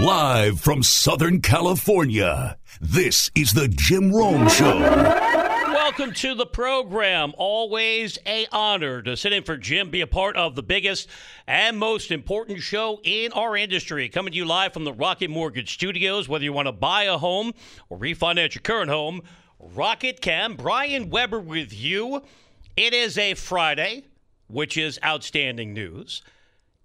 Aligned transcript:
Live 0.00 0.60
from 0.60 0.82
Southern 0.82 1.42
California, 1.42 2.56
this 2.80 3.30
is 3.34 3.52
the 3.52 3.68
Jim 3.68 4.10
Rome 4.10 4.48
Show. 4.48 4.78
Welcome 4.78 6.14
to 6.14 6.34
the 6.34 6.46
program. 6.46 7.34
Always 7.36 8.18
a 8.24 8.46
honor 8.50 9.02
to 9.02 9.14
sit 9.14 9.34
in 9.34 9.42
for 9.42 9.58
Jim, 9.58 9.90
be 9.90 10.00
a 10.00 10.06
part 10.06 10.36
of 10.36 10.54
the 10.54 10.62
biggest 10.62 11.06
and 11.46 11.78
most 11.78 12.10
important 12.10 12.60
show 12.60 12.98
in 13.04 13.30
our 13.32 13.54
industry. 13.58 14.08
Coming 14.08 14.32
to 14.32 14.38
you 14.38 14.46
live 14.46 14.72
from 14.72 14.84
the 14.84 14.92
Rocket 14.94 15.28
Mortgage 15.28 15.74
Studios. 15.74 16.30
Whether 16.30 16.44
you 16.44 16.54
want 16.54 16.68
to 16.68 16.72
buy 16.72 17.02
a 17.02 17.18
home 17.18 17.52
or 17.90 17.98
refinance 17.98 18.54
your 18.54 18.62
current 18.62 18.88
home, 18.88 19.20
Rocket 19.58 20.22
can. 20.22 20.54
Brian 20.54 21.10
Webber 21.10 21.40
with 21.40 21.74
you. 21.74 22.22
It 22.74 22.94
is 22.94 23.18
a 23.18 23.34
Friday, 23.34 24.04
which 24.48 24.78
is 24.78 24.98
outstanding 25.04 25.74
news. 25.74 26.22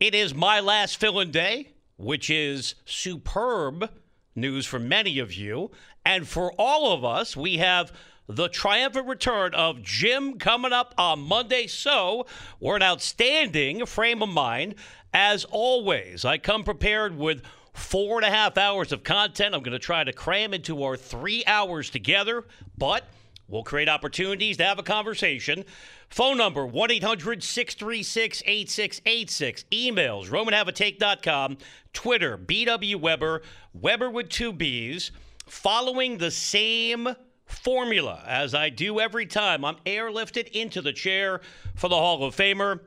It 0.02 0.14
is 0.14 0.36
my 0.36 0.60
last 0.60 0.98
fill 0.98 1.22
in 1.22 1.32
day, 1.32 1.70
which 1.98 2.30
is 2.30 2.76
superb 2.86 3.90
news 4.36 4.66
for 4.66 4.80
many 4.80 5.20
of 5.20 5.34
you. 5.34 5.72
And 6.06 6.28
for 6.28 6.54
all 6.58 6.94
of 6.94 7.04
us, 7.04 7.36
we 7.36 7.58
have 7.58 7.92
the 8.28 8.50
triumphant 8.50 9.08
return 9.08 9.54
of 9.54 9.82
Jim 9.82 10.38
coming 10.38 10.74
up 10.74 10.94
on 10.98 11.20
Monday. 11.20 11.68
So 11.68 12.26
we're 12.60 12.76
an 12.76 12.84
outstanding 12.84 13.86
frame 13.86 14.22
of 14.22 14.30
mind. 14.30 14.76
As 15.14 15.46
always, 15.46 16.26
I 16.26 16.38
come 16.38 16.64
prepared 16.64 17.18
with 17.18 17.42
four 17.74 18.18
and 18.18 18.26
a 18.26 18.36
half 18.36 18.58
hours 18.58 18.92
of 18.92 19.04
content. 19.04 19.54
I'm 19.54 19.62
going 19.62 19.74
to 19.74 19.80
try 19.80 20.04
to 20.04 20.14
cram 20.14 20.54
into 20.54 20.84
our 20.84 20.98
three 20.98 21.44
hours 21.46 21.90
together, 21.90 22.44
but 22.78 23.06
we'll 23.48 23.64
create 23.64 23.90
opportunities 23.90 24.58
to 24.58 24.64
have 24.64 24.80
a 24.80 24.84
conversation. 24.84 25.66
Phone 26.10 26.38
number 26.38 26.66
1 26.66 26.92
800 26.92 27.44
636 27.44 28.44
8686. 28.46 29.66
Emails 29.72 30.30
RomanHaveATake.com. 30.30 31.58
Twitter 31.94 32.38
BW 32.38 32.96
Webber, 32.98 33.42
Webber 33.74 34.10
with 34.10 34.30
two 34.30 34.54
B's. 34.54 35.12
Following 35.48 36.18
the 36.18 36.32
same 36.32 37.10
formula 37.46 38.24
as 38.28 38.56
I 38.56 38.70
do 38.70 39.00
every 39.00 39.26
time, 39.26 39.64
I'm 39.64 39.78
airlifted 39.86 40.48
into 40.50 40.82
the 40.82 40.94
chair 40.94 41.42
for 41.76 41.88
the 41.88 41.96
Hall 41.96 42.24
of 42.24 42.36
Famer. 42.36 42.80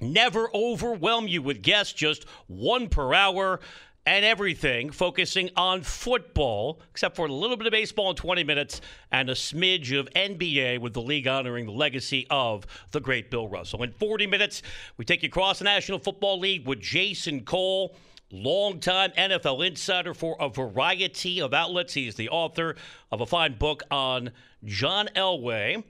Never 0.00 0.48
overwhelm 0.54 1.28
you 1.28 1.42
with 1.42 1.62
guests, 1.62 1.92
just 1.92 2.24
one 2.46 2.88
per 2.88 3.12
hour 3.12 3.60
and 4.06 4.24
everything, 4.24 4.90
focusing 4.90 5.50
on 5.56 5.82
football, 5.82 6.80
except 6.90 7.16
for 7.16 7.26
a 7.26 7.32
little 7.32 7.56
bit 7.56 7.66
of 7.66 7.70
baseball 7.70 8.10
in 8.10 8.16
20 8.16 8.44
minutes 8.44 8.80
and 9.12 9.28
a 9.28 9.34
smidge 9.34 9.98
of 9.98 10.08
NBA 10.16 10.80
with 10.80 10.94
the 10.94 11.02
league 11.02 11.26
honoring 11.26 11.66
the 11.66 11.72
legacy 11.72 12.26
of 12.30 12.66
the 12.92 13.00
great 13.00 13.30
Bill 13.30 13.46
Russell. 13.46 13.82
In 13.82 13.92
40 13.92 14.26
minutes, 14.26 14.62
we 14.96 15.04
take 15.04 15.22
you 15.22 15.28
across 15.28 15.58
the 15.58 15.64
National 15.64 15.98
Football 15.98 16.38
League 16.38 16.66
with 16.66 16.80
Jason 16.80 17.44
Cole. 17.44 17.94
Longtime 18.32 19.10
NFL 19.18 19.66
insider 19.66 20.14
for 20.14 20.36
a 20.38 20.48
variety 20.48 21.40
of 21.40 21.52
outlets. 21.52 21.94
He's 21.94 22.14
the 22.14 22.28
author 22.28 22.76
of 23.10 23.20
a 23.20 23.26
fine 23.26 23.56
book 23.58 23.82
on 23.90 24.30
John 24.64 25.08
Elway. 25.16 25.82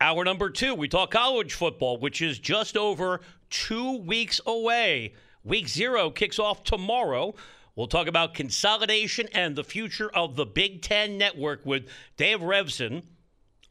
Hour 0.00 0.24
number 0.24 0.50
two, 0.50 0.74
we 0.74 0.86
talk 0.86 1.10
college 1.10 1.54
football, 1.54 1.98
which 1.98 2.20
is 2.20 2.38
just 2.38 2.76
over 2.76 3.20
two 3.48 3.98
weeks 3.98 4.38
away. 4.46 5.14
Week 5.48 5.66
zero 5.66 6.10
kicks 6.10 6.38
off 6.38 6.62
tomorrow. 6.62 7.34
We'll 7.74 7.86
talk 7.86 8.06
about 8.06 8.34
consolidation 8.34 9.28
and 9.32 9.56
the 9.56 9.64
future 9.64 10.10
of 10.10 10.36
the 10.36 10.44
Big 10.44 10.82
Ten 10.82 11.16
Network 11.16 11.64
with 11.64 11.86
Dave 12.18 12.40
Revsine, 12.40 13.02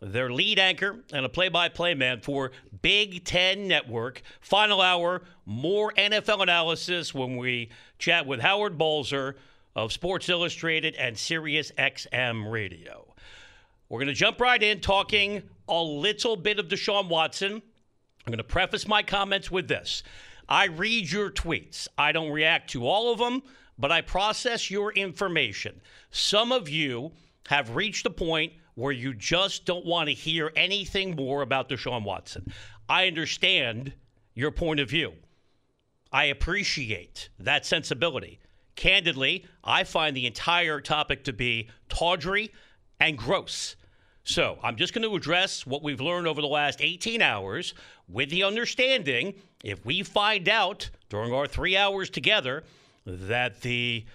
their 0.01 0.31
lead 0.31 0.57
anchor 0.57 1.03
and 1.13 1.23
a 1.23 1.29
play 1.29 1.49
by 1.49 1.69
play 1.69 1.93
man 1.93 2.21
for 2.21 2.51
Big 2.81 3.25
Ten 3.25 3.67
Network. 3.67 4.23
Final 4.41 4.81
hour, 4.81 5.21
more 5.45 5.93
NFL 5.93 6.41
analysis 6.41 7.13
when 7.13 7.37
we 7.37 7.69
chat 7.99 8.25
with 8.25 8.39
Howard 8.39 8.79
Balzer 8.79 9.35
of 9.75 9.93
Sports 9.93 10.29
Illustrated 10.29 10.95
and 10.95 11.15
Sirius 11.15 11.71
XM 11.77 12.51
Radio. 12.51 13.13
We're 13.87 13.99
going 13.99 14.07
to 14.07 14.15
jump 14.15 14.41
right 14.41 14.63
in 14.63 14.79
talking 14.79 15.43
a 15.67 15.79
little 15.79 16.37
bit 16.37 16.57
of 16.57 16.69
Deshaun 16.69 17.07
Watson. 17.07 17.51
I'm 17.53 18.31
going 18.31 18.39
to 18.39 18.43
preface 18.43 18.87
my 18.87 19.03
comments 19.03 19.51
with 19.51 19.67
this. 19.67 20.01
I 20.49 20.65
read 20.65 21.11
your 21.11 21.29
tweets. 21.29 21.87
I 21.97 22.11
don't 22.11 22.31
react 22.31 22.69
to 22.71 22.87
all 22.87 23.11
of 23.11 23.19
them, 23.19 23.43
but 23.77 23.91
I 23.91 24.01
process 24.01 24.71
your 24.71 24.91
information. 24.93 25.81
Some 26.11 26.51
of 26.51 26.69
you 26.69 27.11
have 27.47 27.75
reached 27.75 28.05
a 28.05 28.11
point 28.11 28.53
where 28.75 28.93
you 28.93 29.13
just 29.13 29.65
don't 29.65 29.85
want 29.85 30.07
to 30.07 30.13
hear 30.13 30.51
anything 30.55 31.15
more 31.15 31.41
about 31.41 31.69
Deshaun 31.69 32.03
Watson. 32.03 32.51
I 32.87 33.07
understand 33.07 33.93
your 34.35 34.51
point 34.51 34.79
of 34.79 34.89
view. 34.89 35.13
I 36.11 36.25
appreciate 36.25 37.29
that 37.39 37.65
sensibility. 37.65 38.39
Candidly, 38.75 39.45
I 39.63 39.83
find 39.83 40.15
the 40.15 40.27
entire 40.27 40.79
topic 40.79 41.23
to 41.25 41.33
be 41.33 41.69
tawdry 41.89 42.51
and 42.99 43.17
gross. 43.17 43.75
So 44.23 44.59
I'm 44.61 44.75
just 44.75 44.93
going 44.93 45.09
to 45.09 45.15
address 45.15 45.65
what 45.65 45.83
we've 45.83 46.01
learned 46.01 46.27
over 46.27 46.41
the 46.41 46.47
last 46.47 46.81
18 46.81 47.21
hours 47.21 47.73
with 48.07 48.29
the 48.29 48.43
understanding 48.43 49.35
if 49.63 49.85
we 49.85 50.03
find 50.03 50.47
out 50.47 50.89
during 51.09 51.33
our 51.33 51.47
three 51.47 51.75
hours 51.75 52.09
together 52.09 52.63
that 53.05 53.61
the 53.61 54.05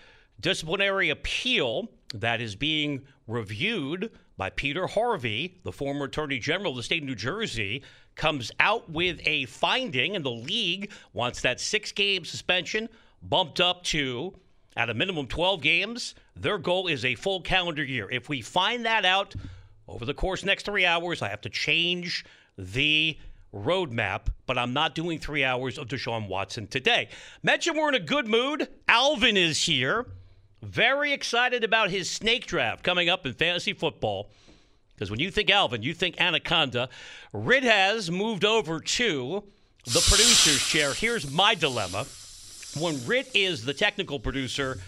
disciplinary 0.41 1.11
appeal 1.11 1.89
that 2.15 2.41
is 2.41 2.55
being 2.55 3.03
reviewed 3.27 4.11
by 4.37 4.51
Peter 4.51 4.87
Harvey, 4.87 5.59
the 5.63 5.73
former 5.73 6.07
Attorney 6.07 6.39
General 6.39 6.73
of 6.73 6.77
the 6.77 6.83
state 6.83 7.03
of 7.03 7.09
New 7.09 7.15
Jersey, 7.15 7.83
comes 8.15 8.51
out 8.61 8.91
with 8.91 9.21
a 9.25 9.47
finding, 9.47 10.17
and 10.17 10.25
the 10.25 10.31
league 10.31 10.91
wants 11.13 11.41
that 11.43 11.61
six 11.61 11.93
game 11.93 12.25
suspension 12.25 12.89
bumped 13.23 13.61
up 13.61 13.85
to 13.85 14.35
at 14.77 14.91
a 14.91 14.95
minimum 14.95 15.27
12 15.27 15.61
games. 15.63 16.15
Their 16.37 16.59
goal 16.59 16.89
is 16.89 17.05
a 17.05 17.15
full 17.15 17.41
calendar 17.41 17.85
year. 17.85 18.11
If 18.11 18.29
we 18.29 18.41
find 18.43 18.85
that 18.85 19.05
out 19.05 19.35
over 19.89 20.05
the 20.05 20.15
course 20.15 20.45
next 20.45 20.67
three 20.67 20.87
hours, 20.87 21.23
I 21.23 21.29
have 21.29 21.41
to 21.43 21.51
change 21.51 22.25
the 22.59 23.17
roadmap, 23.55 24.29
but 24.47 24.59
I'm 24.59 24.73
not 24.73 24.95
doing 24.95 25.19
three 25.19 25.45
hours 25.45 25.79
of 25.79 25.89
Deshaun 25.89 26.29
Watson 26.29 26.67
today. 26.67 27.09
Mention 27.43 27.77
we're 27.77 27.89
in 27.89 27.95
a 27.95 28.01
good 28.01 28.27
mood. 28.27 28.69
Alvin 28.89 29.37
is 29.37 29.65
here. 29.65 30.07
Very 30.63 31.13
excited 31.13 31.65
about 31.65 31.91
his 31.91 32.09
snake 32.09 32.47
draft 32.47 32.85
coming 32.85 33.09
up 33.09 33.27
in 33.27 33.35
fantasy 33.35 33.73
football. 33.73 34.31
Because 34.95 35.11
when 35.11 35.21
you 35.21 35.31
think 35.31 35.51
Alvin, 35.51 35.83
you 35.83 35.95
think 35.95 36.21
Anaconda. 36.21 36.89
Rid 37.33 37.65
has 37.65 38.11
moved 38.11 38.45
over 38.45 38.81
to 38.81 39.43
the 39.85 40.05
producer's 40.09 40.63
chair. 40.63 40.95
Here's 40.95 41.31
my 41.31 41.55
dilemma. 41.55 42.07
When 42.79 43.05
Rit 43.07 43.29
is 43.35 43.65
the 43.65 43.75
technical 43.75 44.21
producer, 44.21 44.79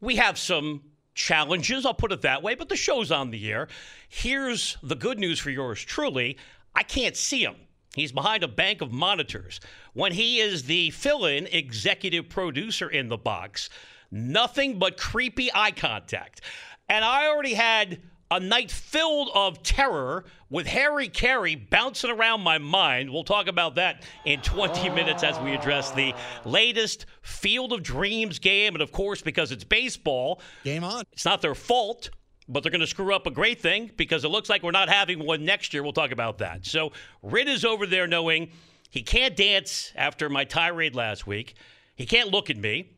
we 0.00 0.16
have 0.16 0.38
some 0.38 0.82
challenges, 1.14 1.86
I'll 1.86 1.94
put 1.94 2.12
it 2.12 2.22
that 2.22 2.42
way, 2.42 2.56
but 2.56 2.68
the 2.68 2.76
show's 2.76 3.12
on 3.12 3.30
the 3.30 3.50
air. 3.50 3.68
Here's 4.08 4.76
the 4.82 4.96
good 4.96 5.18
news 5.18 5.38
for 5.38 5.50
yours 5.50 5.80
truly 5.82 6.36
I 6.74 6.82
can't 6.82 7.16
see 7.16 7.42
him. 7.42 7.56
He's 7.94 8.12
behind 8.12 8.42
a 8.42 8.48
bank 8.48 8.80
of 8.80 8.92
monitors. 8.92 9.60
When 9.92 10.12
he 10.12 10.40
is 10.40 10.64
the 10.64 10.90
fill 10.90 11.26
in 11.26 11.46
executive 11.46 12.28
producer 12.28 12.88
in 12.88 13.08
the 13.08 13.16
box, 13.16 13.70
nothing 14.10 14.78
but 14.78 14.96
creepy 14.96 15.50
eye 15.54 15.70
contact. 15.70 16.40
And 16.88 17.04
I 17.04 17.28
already 17.28 17.54
had 17.54 18.00
a 18.30 18.40
night 18.40 18.70
filled 18.70 19.30
of 19.34 19.62
terror 19.62 20.24
with 20.50 20.66
Harry 20.66 21.08
Caray 21.08 21.54
bouncing 21.54 22.10
around 22.10 22.40
my 22.40 22.58
mind. 22.58 23.10
We'll 23.10 23.24
talk 23.24 23.46
about 23.46 23.76
that 23.76 24.02
in 24.24 24.40
20 24.40 24.88
minutes 24.90 25.22
as 25.22 25.38
we 25.38 25.52
address 25.52 25.92
the 25.92 26.14
latest 26.44 27.06
Field 27.22 27.72
of 27.72 27.82
Dreams 27.82 28.38
game. 28.40 28.74
And 28.74 28.82
of 28.82 28.90
course, 28.90 29.22
because 29.22 29.52
it's 29.52 29.64
baseball, 29.64 30.40
game 30.64 30.82
on. 30.82 31.04
It's 31.12 31.24
not 31.24 31.42
their 31.42 31.54
fault 31.54 32.10
but 32.48 32.62
they're 32.62 32.72
going 32.72 32.80
to 32.80 32.86
screw 32.86 33.14
up 33.14 33.26
a 33.26 33.30
great 33.30 33.60
thing 33.60 33.90
because 33.96 34.24
it 34.24 34.28
looks 34.28 34.48
like 34.48 34.62
we're 34.62 34.70
not 34.70 34.88
having 34.88 35.24
one 35.24 35.44
next 35.44 35.72
year. 35.72 35.82
We'll 35.82 35.92
talk 35.92 36.10
about 36.10 36.38
that. 36.38 36.66
So 36.66 36.92
Rid 37.22 37.48
is 37.48 37.64
over 37.64 37.86
there 37.86 38.06
knowing 38.06 38.50
he 38.90 39.02
can't 39.02 39.34
dance 39.34 39.92
after 39.96 40.28
my 40.28 40.44
tirade 40.44 40.94
last 40.94 41.26
week. 41.26 41.54
He 41.96 42.06
can't 42.06 42.30
look 42.30 42.50
at 42.50 42.56
me. 42.56 42.90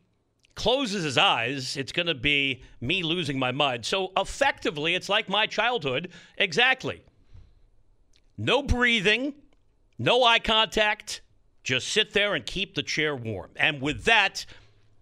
Closes 0.55 1.05
his 1.05 1.19
eyes, 1.19 1.77
it's 1.77 1.93
going 1.93 2.07
to 2.07 2.15
be 2.15 2.63
me 2.81 3.03
losing 3.03 3.39
my 3.39 3.53
mind. 3.53 3.85
So 3.85 4.11
effectively, 4.17 4.95
it's 4.95 5.11
like 5.11 5.29
my 5.29 5.47
childhood. 5.47 6.11
Exactly. 6.39 7.03
No 8.39 8.63
breathing, 8.63 9.35
no 9.99 10.25
eye 10.25 10.39
contact. 10.39 11.21
Just 11.63 11.89
sit 11.89 12.15
there 12.15 12.35
and 12.35 12.47
keep 12.47 12.75
the 12.75 12.83
chair 12.83 13.15
warm. 13.15 13.51
And 13.57 13.83
with 13.83 14.05
that, 14.05 14.47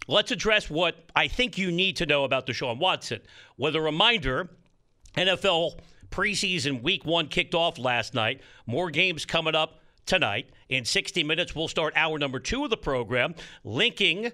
let's 0.06 0.30
address 0.30 0.70
what 0.70 0.96
I 1.14 1.28
think 1.28 1.58
you 1.58 1.70
need 1.70 1.96
to 1.96 2.06
know 2.06 2.24
about 2.24 2.46
Deshaun 2.46 2.78
Watson. 2.78 3.20
With 3.56 3.76
a 3.76 3.80
reminder, 3.80 4.50
NFL 5.16 5.78
preseason 6.10 6.82
week 6.82 7.04
one 7.04 7.28
kicked 7.28 7.54
off 7.54 7.78
last 7.78 8.14
night. 8.14 8.40
More 8.66 8.90
games 8.90 9.24
coming 9.24 9.54
up 9.54 9.80
tonight. 10.06 10.50
In 10.68 10.84
60 10.84 11.24
minutes, 11.24 11.54
we'll 11.54 11.68
start 11.68 11.94
hour 11.96 12.18
number 12.18 12.38
two 12.38 12.64
of 12.64 12.70
the 12.70 12.76
program, 12.76 13.34
linking 13.64 14.32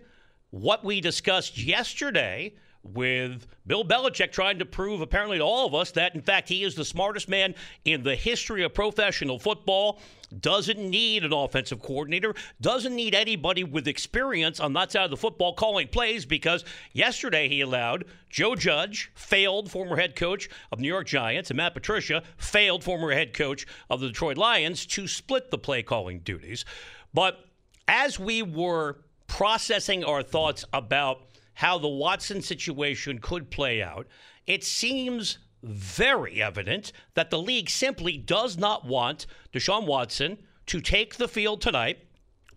what 0.50 0.84
we 0.84 1.00
discussed 1.00 1.58
yesterday 1.58 2.54
with 2.82 3.46
Bill 3.66 3.84
Belichick 3.84 4.32
trying 4.32 4.58
to 4.58 4.64
prove, 4.64 5.00
apparently, 5.00 5.38
to 5.38 5.44
all 5.44 5.66
of 5.66 5.74
us 5.74 5.90
that, 5.92 6.14
in 6.14 6.22
fact, 6.22 6.48
he 6.48 6.64
is 6.64 6.74
the 6.74 6.84
smartest 6.84 7.28
man 7.28 7.54
in 7.84 8.02
the 8.02 8.14
history 8.14 8.64
of 8.64 8.72
professional 8.72 9.38
football. 9.38 10.00
Doesn't 10.40 10.78
need 10.78 11.24
an 11.24 11.32
offensive 11.32 11.82
coordinator, 11.82 12.34
doesn't 12.60 12.94
need 12.94 13.14
anybody 13.14 13.64
with 13.64 13.88
experience 13.88 14.60
on 14.60 14.72
that 14.74 14.92
side 14.92 15.04
of 15.04 15.10
the 15.10 15.16
football 15.16 15.54
calling 15.54 15.88
plays 15.88 16.24
because 16.24 16.64
yesterday 16.92 17.48
he 17.48 17.60
allowed 17.60 18.04
Joe 18.28 18.54
Judge, 18.54 19.10
failed 19.14 19.70
former 19.70 19.96
head 19.96 20.14
coach 20.14 20.48
of 20.70 20.78
New 20.78 20.88
York 20.88 21.08
Giants, 21.08 21.50
and 21.50 21.56
Matt 21.56 21.74
Patricia, 21.74 22.22
failed 22.36 22.84
former 22.84 23.12
head 23.12 23.34
coach 23.34 23.66
of 23.90 24.00
the 24.00 24.06
Detroit 24.06 24.38
Lions, 24.38 24.86
to 24.86 25.08
split 25.08 25.50
the 25.50 25.58
play 25.58 25.82
calling 25.82 26.20
duties. 26.20 26.64
But 27.12 27.44
as 27.88 28.20
we 28.20 28.40
were 28.42 28.98
processing 29.26 30.04
our 30.04 30.22
thoughts 30.22 30.64
about 30.72 31.22
how 31.54 31.78
the 31.78 31.88
Watson 31.88 32.42
situation 32.42 33.18
could 33.18 33.50
play 33.50 33.82
out, 33.82 34.06
it 34.46 34.64
seems 34.64 35.38
very 35.62 36.42
evident 36.42 36.92
that 37.14 37.30
the 37.30 37.38
league 37.38 37.68
simply 37.68 38.16
does 38.16 38.56
not 38.56 38.86
want 38.86 39.26
Deshaun 39.52 39.86
Watson 39.86 40.38
to 40.66 40.80
take 40.80 41.16
the 41.16 41.28
field 41.28 41.60
tonight 41.60 41.98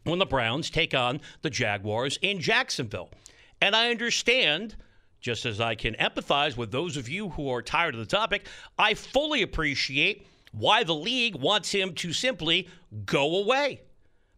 when 0.04 0.20
the 0.20 0.26
Browns 0.26 0.70
take 0.70 0.94
on 0.94 1.20
the 1.42 1.50
Jaguars 1.50 2.18
in 2.22 2.40
Jacksonville. 2.40 3.10
And 3.62 3.76
I 3.76 3.90
understand, 3.90 4.76
just 5.22 5.46
as 5.46 5.60
I 5.60 5.76
can 5.76 5.96
empathize 5.96 6.58
with 6.58 6.72
those 6.72 6.98
of 6.98 7.10
you 7.10 7.30
who 7.30 7.50
are 7.50 7.62
tired 7.62 7.94
of 7.94 8.00
the 8.00 8.06
topic, 8.06 8.48
I 8.78 8.94
fully 8.94 9.42
appreciate 9.42 10.28
why 10.52 10.84
the 10.84 10.96
league 10.96 11.36
wants 11.36 11.72
him 11.72 11.94
to 11.96 12.14
simply 12.14 12.68
go 13.06 13.38
away 13.38 13.82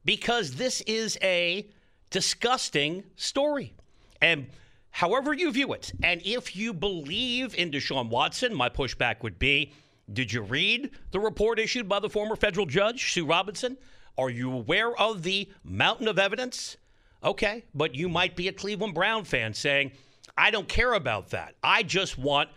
because 0.05 0.51
this 0.51 0.81
is 0.81 1.17
a 1.21 1.67
disgusting 2.09 3.03
story. 3.15 3.73
And 4.21 4.47
however 4.91 5.33
you 5.33 5.51
view 5.51 5.73
it, 5.73 5.93
and 6.03 6.21
if 6.25 6.55
you 6.55 6.73
believe 6.73 7.55
in 7.55 7.71
Deshaun 7.71 8.09
Watson, 8.09 8.53
my 8.53 8.69
pushback 8.69 9.23
would 9.23 9.39
be 9.39 9.73
did 10.11 10.31
you 10.31 10.41
read 10.41 10.91
the 11.11 11.19
report 11.19 11.59
issued 11.59 11.89
by 11.89 11.99
the 11.99 12.09
former 12.09 12.35
federal 12.35 12.65
judge, 12.65 13.11
Sue 13.11 13.25
Robinson? 13.25 13.77
Are 14.17 14.29
you 14.29 14.51
aware 14.51 14.95
of 14.99 15.23
the 15.23 15.49
mountain 15.63 16.07
of 16.07 16.19
evidence? 16.19 16.77
Okay, 17.23 17.65
but 17.73 17.95
you 17.95 18.07
might 18.07 18.35
be 18.35 18.47
a 18.47 18.53
Cleveland 18.53 18.93
Brown 18.93 19.23
fan 19.23 19.53
saying, 19.53 19.91
I 20.37 20.51
don't 20.51 20.67
care 20.67 20.93
about 20.93 21.29
that. 21.29 21.55
I 21.63 21.81
just 21.81 22.17
want 22.17 22.49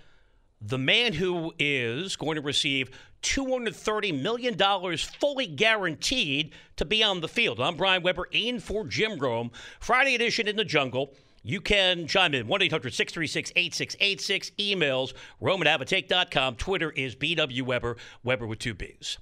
the 0.60 0.78
man 0.78 1.12
who 1.12 1.54
is 1.58 2.16
going 2.16 2.36
to 2.36 2.42
receive 2.42 2.90
$230 3.22 4.20
million 4.20 4.96
fully 5.20 5.46
guaranteed 5.46 6.52
to 6.76 6.84
be 6.84 7.02
on 7.02 7.20
the 7.20 7.28
field. 7.28 7.60
I'm 7.60 7.76
Brian 7.76 8.02
Webber, 8.02 8.28
in 8.30 8.60
for 8.60 8.86
Jim 8.86 9.18
Rome. 9.18 9.50
Friday 9.80 10.14
edition 10.14 10.48
in 10.48 10.56
the 10.56 10.64
jungle. 10.64 11.14
You 11.42 11.60
can 11.60 12.06
chime 12.06 12.34
in 12.34 12.46
1 12.46 12.62
800 12.62 12.92
636 12.92 13.52
8686. 13.56 14.50
Emails 14.58 15.12
roman 15.40 16.56
Twitter 16.56 16.90
is 16.90 17.16
BW 17.16 17.62
Webber, 17.62 17.96
Webber 18.22 18.46
with 18.46 18.58
two 18.58 18.74
B's. 18.74 19.18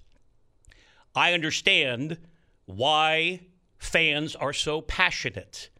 I 1.15 1.33
understand 1.33 2.19
why 2.67 3.41
fans 3.79 4.35
are 4.37 4.53
so 4.53 4.81
passionate. 4.81 5.71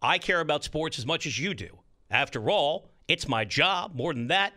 I 0.00 0.18
care 0.18 0.40
about 0.40 0.64
sports 0.64 0.98
as 0.98 1.06
much 1.06 1.26
as 1.26 1.38
you 1.38 1.54
do. 1.54 1.78
After 2.10 2.50
all, 2.50 2.90
it's 3.08 3.28
my 3.28 3.44
job. 3.44 3.94
More 3.94 4.12
than 4.12 4.28
that, 4.28 4.54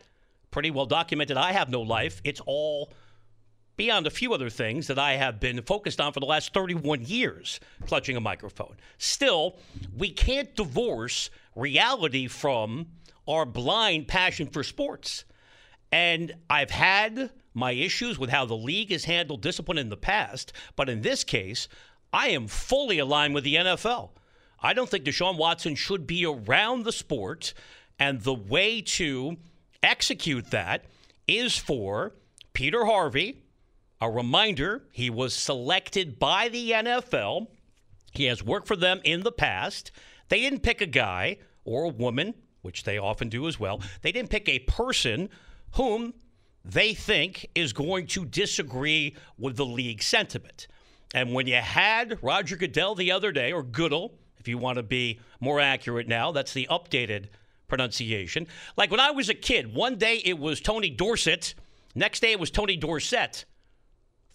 pretty 0.51 0.71
well 0.71 0.85
documented. 0.85 1.37
I 1.37 1.51
have 1.51 1.69
no 1.69 1.81
life. 1.81 2.21
It's 2.23 2.41
all 2.45 2.91
beyond 3.77 4.07
a 4.07 4.11
few 4.11 4.33
other 4.33 4.49
things 4.49 4.87
that 4.87 4.99
I 4.99 5.13
have 5.13 5.39
been 5.39 5.61
focused 5.61 5.99
on 5.99 6.13
for 6.13 6.19
the 6.19 6.25
last 6.25 6.53
31 6.53 7.03
years, 7.03 7.59
clutching 7.85 8.15
a 8.15 8.21
microphone. 8.21 8.75
Still, 8.97 9.57
we 9.97 10.09
can't 10.09 10.55
divorce 10.55 11.29
reality 11.55 12.27
from 12.27 12.87
our 13.27 13.45
blind 13.45 14.07
passion 14.07 14.47
for 14.47 14.63
sports. 14.63 15.25
And 15.91 16.33
I've 16.49 16.71
had 16.71 17.31
my 17.53 17.71
issues 17.71 18.19
with 18.19 18.29
how 18.29 18.45
the 18.45 18.55
league 18.55 18.91
has 18.91 19.05
handled 19.05 19.41
discipline 19.41 19.77
in 19.77 19.89
the 19.89 19.97
past, 19.97 20.51
but 20.75 20.89
in 20.89 21.01
this 21.01 21.23
case, 21.23 21.67
I 22.11 22.29
am 22.29 22.47
fully 22.47 22.99
aligned 22.99 23.33
with 23.33 23.43
the 23.43 23.55
NFL. 23.55 24.11
I 24.61 24.73
don't 24.73 24.89
think 24.89 25.05
Deshaun 25.05 25.37
Watson 25.37 25.75
should 25.75 26.07
be 26.07 26.25
around 26.25 26.83
the 26.83 26.91
sport, 26.91 27.53
and 27.99 28.21
the 28.21 28.33
way 28.33 28.81
to 28.81 29.37
execute 29.83 30.51
that 30.51 30.85
is 31.27 31.57
for 31.57 32.13
Peter 32.53 32.85
Harvey, 32.85 33.43
a 34.01 34.09
reminder 34.09 34.83
he 34.91 35.09
was 35.09 35.33
selected 35.33 36.19
by 36.19 36.49
the 36.49 36.71
NFL. 36.71 37.47
He 38.11 38.25
has 38.25 38.43
worked 38.43 38.67
for 38.67 38.75
them 38.75 39.01
in 39.03 39.23
the 39.23 39.31
past. 39.31 39.91
They 40.29 40.41
didn't 40.41 40.63
pick 40.63 40.81
a 40.81 40.85
guy 40.85 41.37
or 41.63 41.85
a 41.85 41.89
woman, 41.89 42.33
which 42.61 42.83
they 42.83 42.97
often 42.97 43.29
do 43.29 43.47
as 43.47 43.59
well. 43.59 43.81
They 44.01 44.11
didn't 44.11 44.29
pick 44.29 44.49
a 44.49 44.59
person 44.59 45.29
whom 45.73 46.13
they 46.63 46.93
think 46.93 47.49
is 47.55 47.73
going 47.73 48.07
to 48.07 48.25
disagree 48.25 49.15
with 49.37 49.55
the 49.55 49.65
league 49.65 50.01
sentiment. 50.01 50.67
And 51.13 51.33
when 51.33 51.47
you 51.47 51.55
had 51.55 52.17
Roger 52.21 52.55
Goodell 52.55 52.95
the 52.95 53.11
other 53.11 53.31
day, 53.31 53.51
or 53.51 53.63
Goodell, 53.63 54.13
if 54.39 54.47
you 54.47 54.57
want 54.57 54.77
to 54.77 54.83
be 54.83 55.19
more 55.39 55.59
accurate 55.59 56.07
now, 56.07 56.31
that's 56.31 56.53
the 56.53 56.67
updated 56.69 57.27
pronunciation. 57.67 58.47
Like 58.77 58.91
when 58.91 58.99
I 58.99 59.11
was 59.11 59.29
a 59.29 59.33
kid, 59.33 59.73
one 59.73 59.97
day 59.97 60.21
it 60.25 60.37
was 60.37 60.59
Tony 60.59 60.89
Dorsett, 60.89 61.55
next 61.93 62.19
day 62.19 62.31
it 62.31 62.39
was 62.39 62.51
Tony 62.51 62.75
Dorsett. 62.75 63.45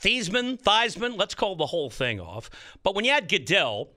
Thiesman, 0.00 0.60
Theismann, 0.60 1.18
let's 1.18 1.34
call 1.34 1.56
the 1.56 1.66
whole 1.66 1.90
thing 1.90 2.20
off. 2.20 2.50
But 2.82 2.94
when 2.94 3.04
you 3.04 3.12
had 3.12 3.28
Goodell 3.28 3.90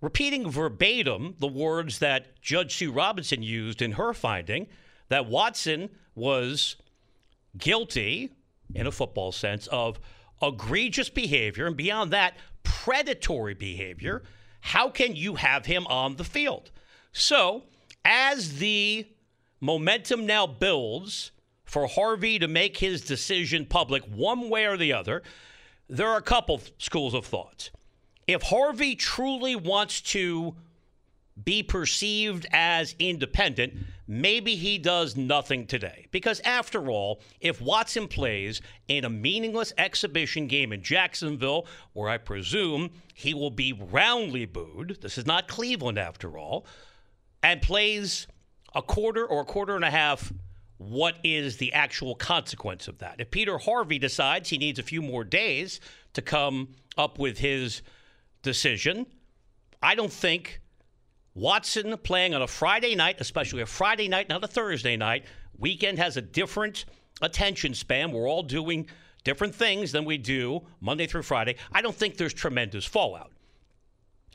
repeating 0.00 0.50
verbatim 0.50 1.34
the 1.38 1.46
words 1.46 1.98
that 1.98 2.40
Judge 2.40 2.74
Sue 2.74 2.92
Robinson 2.92 3.42
used 3.42 3.82
in 3.82 3.92
her 3.92 4.12
finding, 4.12 4.66
that 5.08 5.26
Watson 5.26 5.90
was 6.14 6.76
guilty, 7.58 8.30
in 8.74 8.86
a 8.86 8.92
football 8.92 9.32
sense, 9.32 9.66
of 9.68 10.00
egregious 10.42 11.08
behavior, 11.08 11.66
and 11.66 11.76
beyond 11.76 12.12
that, 12.12 12.36
predatory 12.62 13.54
behavior, 13.54 14.22
how 14.60 14.88
can 14.88 15.14
you 15.14 15.34
have 15.36 15.66
him 15.66 15.86
on 15.86 16.16
the 16.16 16.24
field? 16.24 16.70
So, 17.12 17.64
as 18.04 18.58
the 18.58 19.06
momentum 19.60 20.26
now 20.26 20.46
builds 20.46 21.32
for 21.74 21.88
Harvey 21.88 22.38
to 22.38 22.46
make 22.46 22.76
his 22.76 23.00
decision 23.00 23.66
public 23.66 24.04
one 24.04 24.48
way 24.48 24.64
or 24.64 24.76
the 24.76 24.92
other, 24.92 25.24
there 25.88 26.06
are 26.06 26.18
a 26.18 26.22
couple 26.22 26.60
schools 26.78 27.14
of 27.14 27.26
thought. 27.26 27.70
If 28.28 28.42
Harvey 28.42 28.94
truly 28.94 29.56
wants 29.56 30.00
to 30.12 30.54
be 31.42 31.64
perceived 31.64 32.46
as 32.52 32.94
independent, 33.00 33.74
maybe 34.06 34.54
he 34.54 34.78
does 34.78 35.16
nothing 35.16 35.66
today. 35.66 36.06
Because 36.12 36.38
after 36.44 36.88
all, 36.90 37.20
if 37.40 37.60
Watson 37.60 38.06
plays 38.06 38.60
in 38.86 39.04
a 39.04 39.10
meaningless 39.10 39.72
exhibition 39.76 40.46
game 40.46 40.72
in 40.72 40.80
Jacksonville, 40.80 41.66
where 41.92 42.08
I 42.08 42.18
presume 42.18 42.90
he 43.14 43.34
will 43.34 43.50
be 43.50 43.72
roundly 43.72 44.46
booed, 44.46 44.98
this 45.00 45.18
is 45.18 45.26
not 45.26 45.48
Cleveland 45.48 45.98
after 45.98 46.38
all, 46.38 46.66
and 47.42 47.60
plays 47.60 48.28
a 48.76 48.82
quarter 48.82 49.26
or 49.26 49.40
a 49.40 49.44
quarter 49.44 49.74
and 49.74 49.84
a 49.84 49.90
half 49.90 50.32
what 50.78 51.16
is 51.22 51.56
the 51.56 51.72
actual 51.72 52.14
consequence 52.14 52.88
of 52.88 52.98
that? 52.98 53.16
If 53.20 53.30
Peter 53.30 53.58
Harvey 53.58 53.98
decides 53.98 54.48
he 54.48 54.58
needs 54.58 54.78
a 54.78 54.82
few 54.82 55.02
more 55.02 55.24
days 55.24 55.80
to 56.14 56.22
come 56.22 56.74
up 56.96 57.18
with 57.18 57.38
his 57.38 57.82
decision, 58.42 59.06
I 59.82 59.94
don't 59.94 60.12
think 60.12 60.60
Watson 61.34 61.96
playing 61.98 62.34
on 62.34 62.42
a 62.42 62.46
Friday 62.46 62.94
night, 62.94 63.16
especially 63.20 63.62
a 63.62 63.66
Friday 63.66 64.08
night, 64.08 64.28
not 64.28 64.44
a 64.44 64.48
Thursday 64.48 64.96
night, 64.96 65.24
weekend 65.58 65.98
has 65.98 66.16
a 66.16 66.22
different 66.22 66.84
attention 67.22 67.74
span. 67.74 68.12
We're 68.12 68.28
all 68.28 68.42
doing 68.42 68.88
different 69.24 69.54
things 69.54 69.92
than 69.92 70.04
we 70.04 70.18
do 70.18 70.62
Monday 70.80 71.06
through 71.06 71.22
Friday. 71.22 71.56
I 71.72 71.82
don't 71.82 71.94
think 71.94 72.16
there's 72.16 72.34
tremendous 72.34 72.84
fallout. 72.84 73.32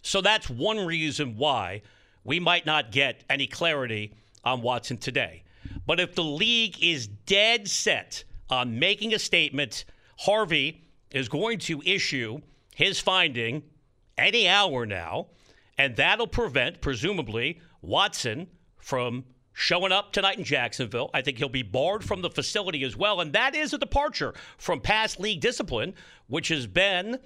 So 0.02 0.22
that's 0.22 0.50
one 0.50 0.86
reason 0.86 1.36
why 1.38 1.82
we 2.24 2.40
might 2.40 2.66
not 2.66 2.92
get 2.92 3.24
any 3.30 3.48
clarity 3.48 4.14
on 4.44 4.62
Watson 4.62 4.98
today. 4.98 5.44
But 5.86 6.00
if 6.00 6.16
the 6.16 6.24
league 6.24 6.84
is 6.84 7.08
dead 7.08 7.68
set 7.68 8.24
on 8.50 8.80
making 8.80 9.14
a 9.14 9.20
statement, 9.20 9.86
Harvey 10.20 10.84
is 11.12 11.30
going 11.30 11.60
to 11.60 11.82
issue 11.86 12.40
his 12.76 13.00
finding 13.00 13.64
any 14.18 14.48
hour 14.48 14.86
now, 14.86 15.28
and 15.78 15.96
that'll 15.96 16.28
prevent, 16.28 16.82
presumably, 16.82 17.60
Watson 17.82 18.48
from 18.78 19.26
showing 19.54 19.92
up 19.92 20.14
tonight 20.14 20.38
in 20.38 20.44
Jacksonville. 20.44 21.10
I 21.14 21.22
think 21.22 21.38
he'll 21.38 21.50
be 21.50 21.64
barred 21.64 22.04
from 22.04 22.22
the 22.22 22.30
facility 22.30 22.84
as 22.84 22.96
well. 22.96 23.20
And 23.22 23.34
that 23.34 23.56
is 23.56 23.74
a 23.74 23.78
departure 23.78 24.34
from 24.58 24.80
past 24.80 25.20
league 25.20 25.42
discipline, 25.42 25.94
which 26.28 26.48
has 26.48 26.68
been 26.68 27.20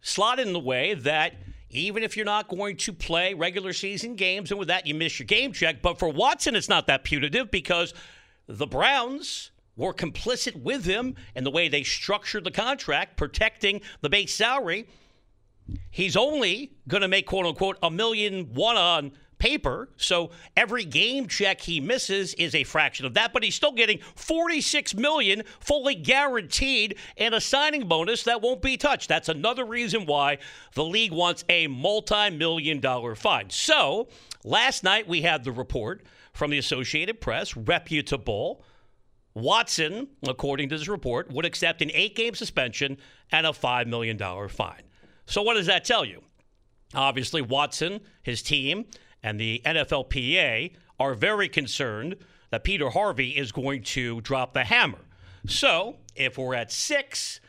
slotted 0.00 0.46
in 0.46 0.52
the 0.52 0.60
way 0.60 0.94
that 0.94 1.34
even 1.78 2.02
if 2.02 2.16
you're 2.16 2.26
not 2.26 2.48
going 2.48 2.76
to 2.76 2.92
play 2.92 3.34
regular 3.34 3.72
season 3.72 4.14
games, 4.14 4.50
and 4.50 4.58
with 4.58 4.68
that, 4.68 4.86
you 4.86 4.94
miss 4.94 5.18
your 5.18 5.26
game 5.26 5.52
check. 5.52 5.82
But 5.82 5.98
for 5.98 6.08
Watson, 6.08 6.56
it's 6.56 6.68
not 6.68 6.86
that 6.86 7.04
punitive 7.04 7.50
because 7.50 7.94
the 8.46 8.66
Browns 8.66 9.50
were 9.76 9.92
complicit 9.92 10.56
with 10.56 10.84
him 10.84 11.14
in 11.34 11.44
the 11.44 11.50
way 11.50 11.68
they 11.68 11.82
structured 11.82 12.44
the 12.44 12.50
contract, 12.50 13.16
protecting 13.16 13.80
the 14.00 14.08
base 14.08 14.34
salary. 14.34 14.88
He's 15.90 16.16
only 16.16 16.72
going 16.88 17.02
to 17.02 17.08
make, 17.08 17.26
quote 17.26 17.46
unquote, 17.46 17.78
a 17.82 17.90
million 17.90 18.54
one 18.54 18.76
on 18.76 19.12
paper. 19.38 19.88
So 19.96 20.30
every 20.56 20.84
game 20.84 21.28
check 21.28 21.60
he 21.60 21.80
misses 21.80 22.34
is 22.34 22.54
a 22.54 22.64
fraction 22.64 23.06
of 23.06 23.14
that, 23.14 23.32
but 23.32 23.42
he's 23.42 23.54
still 23.54 23.72
getting 23.72 24.00
46 24.14 24.94
million 24.94 25.42
fully 25.60 25.94
guaranteed 25.94 26.96
and 27.16 27.34
a 27.34 27.40
signing 27.40 27.88
bonus 27.88 28.22
that 28.24 28.42
won't 28.42 28.62
be 28.62 28.76
touched. 28.76 29.08
That's 29.08 29.28
another 29.28 29.64
reason 29.64 30.06
why 30.06 30.38
the 30.74 30.84
league 30.84 31.12
wants 31.12 31.44
a 31.48 31.66
multi-million 31.66 32.80
dollar 32.80 33.14
fine. 33.14 33.50
So, 33.50 34.08
last 34.44 34.84
night 34.84 35.08
we 35.08 35.22
had 35.22 35.44
the 35.44 35.52
report 35.52 36.02
from 36.32 36.50
the 36.50 36.58
Associated 36.58 37.20
Press, 37.20 37.56
reputable. 37.56 38.62
Watson, 39.34 40.08
according 40.26 40.70
to 40.70 40.78
this 40.78 40.88
report, 40.88 41.30
would 41.30 41.44
accept 41.44 41.82
an 41.82 41.90
eight 41.92 42.16
game 42.16 42.34
suspension 42.34 42.96
and 43.30 43.46
a 43.46 43.50
$5 43.50 43.86
million 43.86 44.18
fine. 44.48 44.80
So, 45.26 45.42
what 45.42 45.54
does 45.54 45.66
that 45.66 45.84
tell 45.84 46.06
you? 46.06 46.22
Obviously, 46.94 47.42
Watson, 47.42 48.00
his 48.22 48.42
team, 48.42 48.86
and 49.26 49.40
the 49.40 49.60
NFLPA 49.64 50.70
are 51.00 51.14
very 51.14 51.48
concerned 51.48 52.14
that 52.50 52.62
Peter 52.62 52.90
Harvey 52.90 53.30
is 53.30 53.50
going 53.50 53.82
to 53.82 54.20
drop 54.20 54.54
the 54.54 54.62
hammer. 54.62 55.00
So, 55.48 55.96
if 56.14 56.38
we're 56.38 56.54
at 56.54 56.70
six 56.70 57.40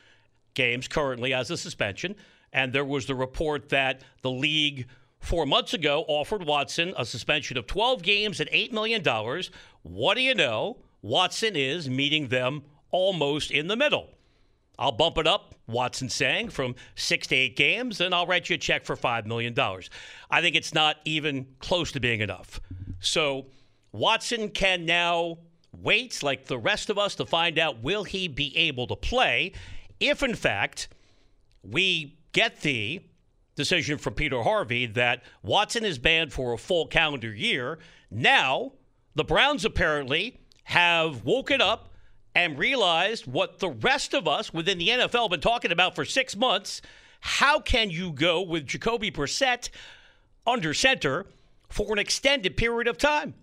games 0.56 0.88
currently 0.88 1.36
as 1.36 1.52
a 1.52 1.56
suspension, 1.56 2.16
and 2.52 2.74
there 2.74 2.84
was 2.84 3.06
the 3.06 3.14
report 3.14 3.70
that 3.70 4.02
the 4.24 4.32
league 4.32 4.88
four 5.20 5.46
months 5.46 5.76
ago 5.76 6.04
offered 6.08 6.48
Watson 6.48 6.96
a 6.98 7.06
suspension 7.06 7.60
of 7.60 7.68
12 7.68 8.02
games 8.02 8.40
and 8.40 8.50
$8 8.50 8.72
million, 8.72 9.04
what 9.84 10.16
do 10.16 10.22
you 10.22 10.34
know? 10.34 10.78
Watson 11.04 11.56
is 11.56 11.88
meeting 11.88 12.30
them 12.30 12.64
almost 12.90 13.52
in 13.52 13.68
the 13.68 13.76
middle. 13.76 14.17
I'll 14.80 14.92
bump 14.92 15.18
it 15.18 15.28
up, 15.28 15.56
Watson 15.68 16.10
saying, 16.10 16.50
from 16.50 16.76
six 16.96 17.28
to 17.28 17.36
eight 17.36 17.56
games, 17.56 18.00
and 18.00 18.14
I'll 18.14 18.28
write 18.28 18.50
you 18.50 18.56
a 18.56 18.58
check 18.58 18.86
for 18.86 18.96
$5 18.96 19.26
million. 19.26 19.56
I 20.30 20.42
think 20.42 20.56
it's 20.56 20.74
not 20.74 20.98
even 21.06 21.48
close 21.60 21.92
to 21.94 22.00
being 22.00 22.22
enough. 22.22 22.60
So 23.00 23.48
Watson 23.92 24.50
can 24.50 24.86
now 24.86 25.40
wait, 25.72 26.22
like 26.22 26.46
the 26.46 26.58
rest 26.58 26.90
of 26.90 26.98
us, 26.98 27.16
to 27.16 27.26
find 27.26 27.58
out 27.58 27.82
will 27.82 28.04
he 28.04 28.28
be 28.28 28.56
able 28.56 28.88
to 28.88 28.96
play 28.96 29.54
if, 30.00 30.22
in 30.22 30.36
fact, 30.36 30.90
we 31.64 32.18
get 32.32 32.62
the 32.62 33.02
decision 33.56 33.98
from 33.98 34.14
Peter 34.14 34.44
Harvey 34.44 34.86
that 34.86 35.24
Watson 35.42 35.84
is 35.84 35.98
banned 35.98 36.32
for 36.32 36.54
a 36.54 36.58
full 36.58 36.86
calendar 36.86 37.34
year. 37.34 37.80
Now, 38.12 38.74
the 39.16 39.24
Browns 39.24 39.66
apparently 39.66 40.40
have 40.66 41.24
woken 41.26 41.62
up 41.62 41.92
and 42.38 42.60
realized 42.60 43.26
what 43.26 43.58
the 43.58 43.70
rest 43.70 44.14
of 44.14 44.28
us 44.28 44.54
within 44.54 44.78
the 44.78 44.90
NFL 44.90 45.24
have 45.24 45.32
been 45.32 45.40
talking 45.40 45.72
about 45.72 45.96
for 45.96 46.06
six 46.06 46.36
months. 46.36 46.84
How 47.20 47.60
can 47.60 47.90
you 47.90 48.12
go 48.12 48.44
with 48.44 48.68
Jacoby 48.68 49.10
Brissett 49.10 49.70
under 50.46 50.72
center 50.72 51.26
for 51.68 51.92
an 51.92 51.98
extended 51.98 52.56
period 52.56 52.88
of 52.88 53.00
time? 53.00 53.34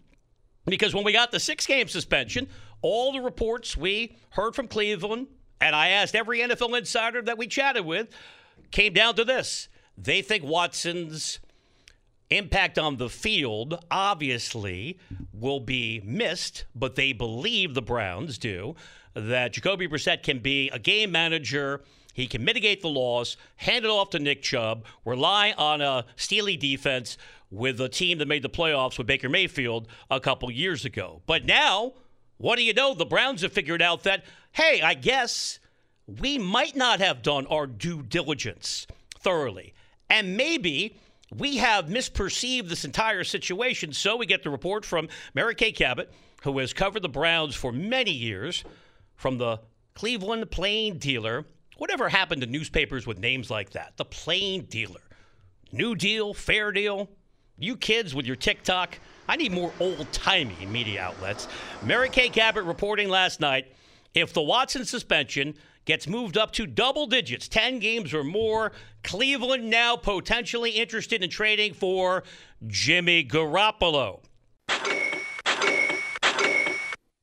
Because 0.65 0.95
when 0.95 1.03
we 1.03 1.13
got 1.13 1.33
the 1.33 1.41
six 1.41 1.67
game 1.67 1.89
suspension, 1.89 2.47
all 2.83 3.13
the 3.13 3.21
reports 3.21 3.77
we 3.77 4.17
heard 4.31 4.55
from 4.55 4.69
Cleveland, 4.69 5.27
and 5.61 5.75
I 5.75 5.89
asked 5.89 6.15
every 6.15 6.39
NFL 6.39 6.79
insider 6.79 7.21
that 7.23 7.37
we 7.37 7.49
chatted 7.49 7.85
with, 7.85 8.11
came 8.71 8.93
down 8.93 9.17
to 9.17 9.25
this. 9.25 9.69
They 9.99 10.23
think 10.23 10.45
Watson's 10.45 11.41
impact 12.37 12.79
on 12.79 12.97
the 12.97 13.09
field 13.09 13.85
obviously 13.91 14.99
will 15.33 15.61
be 15.61 16.03
missed, 16.05 16.65
but 16.75 16.95
they 16.95 17.13
believe 17.13 17.75
the 17.75 17.83
Browns 17.83 18.39
do 18.39 18.75
that 19.15 19.53
Jacoby 19.53 19.89
Brissett 19.89 20.23
can 20.23 20.41
be 20.41 20.69
a 20.71 20.79
game 20.79 21.13
manager. 21.13 21.83
He 22.13 22.27
can 22.27 22.45
mitigate 22.45 22.83
the 22.83 22.89
loss, 22.89 23.37
hand 23.57 23.85
it 23.85 23.89
off 23.89 24.11
to 24.11 24.19
Nick 24.19 24.43
Chubb, 24.43 24.85
rely 25.05 25.53
on 25.57 25.81
a 25.81 26.05
steely 26.17 26.57
defense 26.57 27.17
with 27.51 27.81
a 27.81 27.89
team 27.89 28.19
that 28.19 28.29
made 28.29 28.43
the 28.43 28.51
playoffs 28.51 28.99
with 28.99 29.07
Baker 29.07 29.29
Mayfield 29.29 29.89
a 30.11 30.21
couple 30.21 30.51
years 30.51 30.85
ago. 30.85 31.23
But 31.27 31.45
now, 31.45 31.93
what 32.39 32.57
do 32.57 32.65
you 32.65 32.75
know? 32.75 32.95
The 32.95 33.05
Browns 33.05 33.43
have 33.43 33.53
figured 33.53 33.83
out 33.83 34.03
that, 34.05 34.25
hey, 34.53 34.83
I 34.83 34.95
guess 34.95 35.61
we 36.07 36.39
might 36.39 36.77
not 36.77 37.01
have 37.01 37.23
done 37.23 37.47
our 37.47 37.67
due 37.67 38.03
diligence 38.03 38.87
thoroughly. 39.19 39.75
And 40.11 40.37
maybe 40.37 40.97
we 41.33 41.57
have 41.59 41.87
misperceived 41.87 42.69
this 42.69 42.85
entire 42.85 43.25
situation. 43.25 43.93
So 43.93 44.17
we 44.17 44.27
get 44.27 44.43
the 44.43 44.51
report 44.51 44.85
from 44.85 45.09
Mary 45.35 45.55
Kay 45.55 45.73
Cabot, 45.73 46.13
who 46.43 46.59
has 46.59 46.73
covered 46.73 47.03
the 47.03 47.09
Browns 47.09 47.55
for 47.55 47.73
many 47.73 48.11
years, 48.11 48.65
from 49.17 49.39
the 49.39 49.61
Cleveland 49.95 50.51
Plain 50.51 50.99
Dealer. 50.99 51.47
Whatever 51.77 52.09
happened 52.09 52.43
to 52.43 52.47
newspapers 52.47 53.07
with 53.07 53.19
names 53.19 53.51
like 53.51 53.71
that? 53.71 53.97
The 53.97 54.05
Plain 54.05 54.67
Dealer. 54.67 55.01
New 55.73 55.95
Deal, 55.95 56.35
Fair 56.35 56.73
Deal. 56.73 57.09
You 57.59 57.77
kids 57.77 58.15
with 58.15 58.27
your 58.27 58.37
TikTok. 58.37 58.99
I 59.29 59.37
need 59.37 59.53
more 59.53 59.73
old 59.81 60.11
timey 60.13 60.67
media 60.67 61.03
outlets. 61.03 61.49
Mary 61.83 62.09
Kay 62.09 62.29
Cabot 62.29 62.65
reporting 62.65 63.09
last 63.09 63.41
night 63.41 63.75
if 64.15 64.33
the 64.33 64.43
Watson 64.43 64.85
suspension 64.85 65.55
gets 65.85 66.07
moved 66.07 66.39
up 66.39 66.53
to 66.53 66.67
double 66.67 67.07
digits, 67.07 67.49
10 67.49 67.79
games 67.79 68.15
or 68.15 68.25
more. 68.25 68.73
Cleveland 69.03 69.69
now 69.69 69.97
potentially 69.97 70.71
interested 70.71 71.23
in 71.23 71.31
trading 71.31 71.75
for 71.75 72.25
Jimmy 72.67 73.25
Garoppolo. 73.25 74.21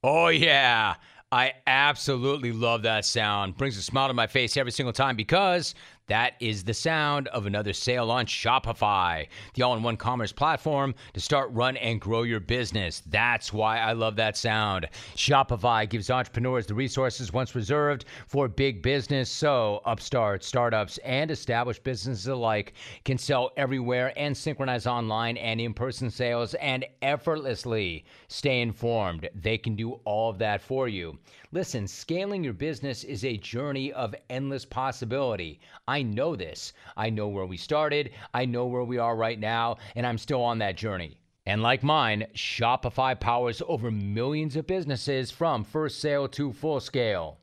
Oh, 0.04 0.28
yeah. 0.28 0.96
I 1.32 1.54
absolutely 1.66 2.52
love 2.52 2.82
that 2.84 3.06
sound. 3.06 3.56
Brings 3.56 3.78
a 3.78 3.82
smile 3.82 4.10
to 4.10 4.14
my 4.14 4.28
face 4.28 4.58
every 4.58 4.72
single 4.72 4.92
time 4.92 5.16
because 5.16 5.76
that 6.12 6.34
is 6.42 6.66
the 6.66 6.74
sound 6.74 7.30
of 7.30 7.46
another 7.46 7.72
sale 7.72 8.12
on 8.12 8.26
Shopify, 8.26 9.28
the 9.54 9.62
all 9.62 9.78
in 9.78 9.82
one 9.82 9.96
commerce 9.96 10.34
platform 10.34 10.94
to 11.14 11.22
start, 11.22 11.50
run, 11.54 11.78
and 11.78 12.02
grow 12.02 12.24
your 12.24 12.42
business. 12.42 13.02
That's 13.08 13.54
why 13.54 13.80
I 13.80 13.94
love 13.94 14.18
that 14.18 14.36
sound. 14.36 14.90
Shopify 15.16 15.90
gives 15.90 16.10
entrepreneurs 16.10 16.66
the 16.66 16.74
resources 16.74 17.32
once 17.32 17.56
reserved 17.56 18.04
for 18.28 18.50
big 18.50 18.82
business. 18.82 19.30
So, 19.30 19.80
upstarts, 19.86 20.46
startups, 20.46 20.98
and 20.98 21.32
established 21.32 21.82
businesses 21.86 22.28
alike 22.28 22.74
can 23.06 23.18
sell 23.18 23.52
everywhere 23.56 24.12
and 24.18 24.36
synchronize 24.36 24.88
online 24.88 25.38
and 25.38 25.62
in 25.62 25.74
person 25.74 26.12
sales 26.12 26.56
and 26.56 26.84
effortlessly 27.02 28.04
stay 28.28 28.60
informed. 28.60 29.30
They 29.34 29.58
can 29.58 29.78
do 29.78 29.94
all 30.04 30.30
of 30.30 30.40
that 30.40 30.60
for 30.60 30.90
you. 30.90 31.18
Listen, 31.54 31.86
scaling 31.86 32.46
your 32.46 32.54
business 32.54 33.04
is 33.04 33.26
a 33.26 33.36
journey 33.36 33.92
of 33.92 34.16
endless 34.30 34.64
possibility. 34.64 35.60
I 35.86 36.02
know 36.02 36.34
this. 36.34 36.72
I 36.96 37.10
know 37.10 37.28
where 37.28 37.46
we 37.46 37.58
started, 37.58 38.12
I 38.34 38.46
know 38.46 38.68
where 38.68 38.86
we 38.86 38.98
are 38.98 39.18
right 39.18 39.38
now, 39.38 39.76
and 39.98 40.08
I'm 40.08 40.18
still 40.18 40.42
on 40.42 40.60
that 40.60 40.78
journey. 40.78 41.20
And 41.46 41.62
like 41.62 41.84
mine, 41.84 42.26
Shopify 42.34 43.20
powers 43.20 43.62
over 43.68 43.92
millions 43.92 44.56
of 44.56 44.66
businesses 44.66 45.30
from 45.30 45.66
first 45.66 46.00
sale 46.00 46.30
to 46.30 46.54
full 46.54 46.80
scale. 46.80 47.38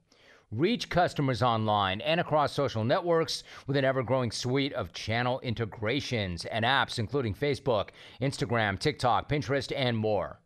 Reach 0.50 0.88
customers 0.88 1.42
online 1.42 2.00
and 2.00 2.18
across 2.18 2.54
social 2.54 2.84
networks 2.84 3.44
with 3.66 3.76
an 3.76 3.84
ever 3.84 4.02
growing 4.02 4.30
suite 4.30 4.72
of 4.72 4.94
channel 4.94 5.38
integrations 5.40 6.46
and 6.46 6.64
apps, 6.64 6.98
including 6.98 7.34
Facebook, 7.34 7.90
Instagram, 8.22 8.78
TikTok, 8.78 9.28
Pinterest, 9.28 9.70
and 9.76 9.98
more. 9.98 10.40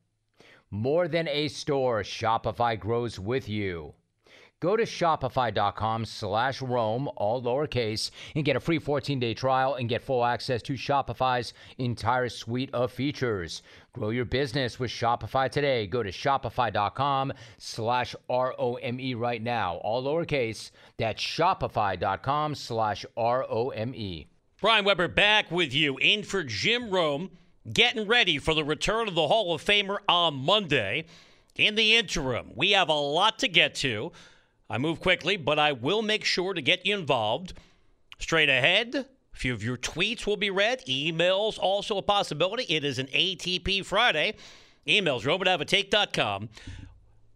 More 0.74 1.06
than 1.06 1.28
a 1.28 1.48
store, 1.48 2.00
Shopify 2.00 2.80
grows 2.80 3.18
with 3.18 3.46
you. 3.46 3.92
Go 4.58 4.74
to 4.74 4.84
shopify.com 4.84 6.06
slash 6.06 6.62
Rome, 6.62 7.10
all 7.16 7.42
lowercase, 7.42 8.10
and 8.34 8.42
get 8.42 8.56
a 8.56 8.60
free 8.60 8.78
14-day 8.78 9.34
trial 9.34 9.74
and 9.74 9.86
get 9.86 10.00
full 10.00 10.24
access 10.24 10.62
to 10.62 10.72
Shopify's 10.72 11.52
entire 11.76 12.30
suite 12.30 12.70
of 12.72 12.90
features. 12.90 13.60
Grow 13.92 14.08
your 14.08 14.24
business 14.24 14.78
with 14.78 14.90
Shopify 14.90 15.50
today. 15.50 15.86
Go 15.86 16.02
to 16.02 16.10
shopify.com 16.10 17.34
slash 17.58 18.16
R-O-M-E 18.30 19.14
right 19.14 19.42
now, 19.42 19.74
all 19.84 20.02
lowercase. 20.02 20.70
That's 20.96 21.22
shopify.com 21.22 22.54
slash 22.54 23.04
R-O-M-E. 23.14 24.26
Brian 24.62 24.84
Webber 24.86 25.08
back 25.08 25.50
with 25.50 25.74
you 25.74 25.98
in 25.98 26.22
for 26.22 26.42
Jim 26.42 26.88
Rome 26.88 27.30
getting 27.70 28.06
ready 28.06 28.38
for 28.38 28.54
the 28.54 28.64
return 28.64 29.08
of 29.08 29.14
the 29.14 29.28
Hall 29.28 29.54
of 29.54 29.64
Famer 29.64 29.98
on 30.08 30.34
Monday. 30.34 31.04
In 31.56 31.74
the 31.74 31.96
interim, 31.96 32.52
we 32.54 32.70
have 32.72 32.88
a 32.88 32.94
lot 32.94 33.38
to 33.40 33.48
get 33.48 33.74
to. 33.76 34.12
I 34.70 34.78
move 34.78 35.00
quickly, 35.00 35.36
but 35.36 35.58
I 35.58 35.72
will 35.72 36.02
make 36.02 36.24
sure 36.24 36.54
to 36.54 36.62
get 36.62 36.86
you 36.86 36.96
involved. 36.96 37.52
Straight 38.18 38.48
ahead, 38.48 38.94
a 38.94 39.36
few 39.36 39.52
of 39.52 39.62
your 39.62 39.76
tweets 39.76 40.26
will 40.26 40.36
be 40.36 40.50
read. 40.50 40.84
Emails 40.86 41.58
also 41.58 41.98
a 41.98 42.02
possibility. 42.02 42.64
It 42.64 42.84
is 42.84 42.98
an 42.98 43.06
ATP 43.08 43.84
Friday. 43.84 44.34
Emails, 44.86 45.22
romanavotake.com. 45.22 46.48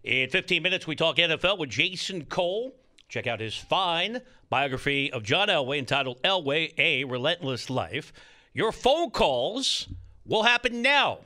In 0.03 0.31
15 0.31 0.63
minutes, 0.63 0.87
we 0.87 0.97
talk 0.97 1.17
NFL 1.17 1.59
with 1.59 1.71
Jason 1.71 2.25
Cole. 2.25 2.75
Check 3.09 3.27
out 3.27 3.41
his 3.41 3.55
fine 3.55 4.21
biography 4.49 5.13
of 5.13 5.23
John 5.23 5.49
Elway 5.49 5.79
entitled 5.79 6.23
Elway, 6.23 6.73
A 6.79 7.05
Relentless 7.05 7.69
Life. 7.69 8.13
Your 8.53 8.73
phone 8.73 9.11
calls 9.11 9.89
will 10.27 10.43
happen 10.43 10.83
now. 10.83 11.21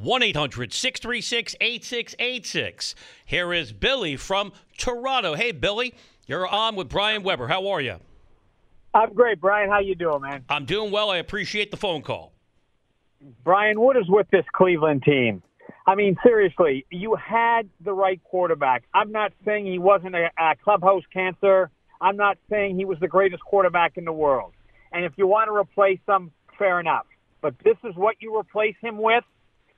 1 0.00 0.22
800 0.22 0.72
636 0.72 1.54
8686. 1.60 2.94
Here 3.24 3.52
is 3.52 3.72
Billy 3.72 4.16
from 4.16 4.52
Toronto. 4.76 5.34
Hey, 5.34 5.52
Billy, 5.52 5.94
you're 6.26 6.46
on 6.46 6.74
with 6.74 6.88
Brian 6.88 7.22
Webber. 7.22 7.46
How 7.46 7.68
are 7.68 7.80
you? 7.80 7.96
I'm 8.92 9.12
great, 9.12 9.40
Brian. 9.40 9.70
How 9.70 9.80
you 9.80 9.94
doing, 9.94 10.22
man? 10.22 10.44
I'm 10.48 10.64
doing 10.64 10.90
well. 10.90 11.10
I 11.10 11.18
appreciate 11.18 11.70
the 11.70 11.76
phone 11.76 12.02
call. 12.02 12.32
Brian, 13.42 13.80
what 13.80 13.96
is 13.96 14.04
with 14.08 14.28
this 14.30 14.44
Cleveland 14.52 15.02
team? 15.04 15.42
I 15.86 15.94
mean, 15.94 16.16
seriously, 16.24 16.86
you 16.90 17.16
had 17.16 17.68
the 17.80 17.92
right 17.92 18.22
quarterback. 18.24 18.84
I'm 18.94 19.12
not 19.12 19.32
saying 19.44 19.66
he 19.66 19.78
wasn't 19.78 20.14
a, 20.14 20.30
a 20.38 20.54
clubhouse 20.62 21.02
cancer. 21.12 21.70
I'm 22.00 22.16
not 22.16 22.38
saying 22.50 22.76
he 22.76 22.84
was 22.84 22.98
the 23.00 23.08
greatest 23.08 23.42
quarterback 23.42 23.96
in 23.96 24.04
the 24.04 24.12
world. 24.12 24.52
And 24.92 25.04
if 25.04 25.12
you 25.16 25.26
want 25.26 25.48
to 25.48 25.54
replace 25.54 26.00
him, 26.08 26.32
fair 26.58 26.80
enough. 26.80 27.06
But 27.44 27.56
this 27.62 27.76
is 27.84 27.94
what 27.94 28.16
you 28.20 28.34
replace 28.34 28.74
him 28.80 28.96
with. 28.96 29.22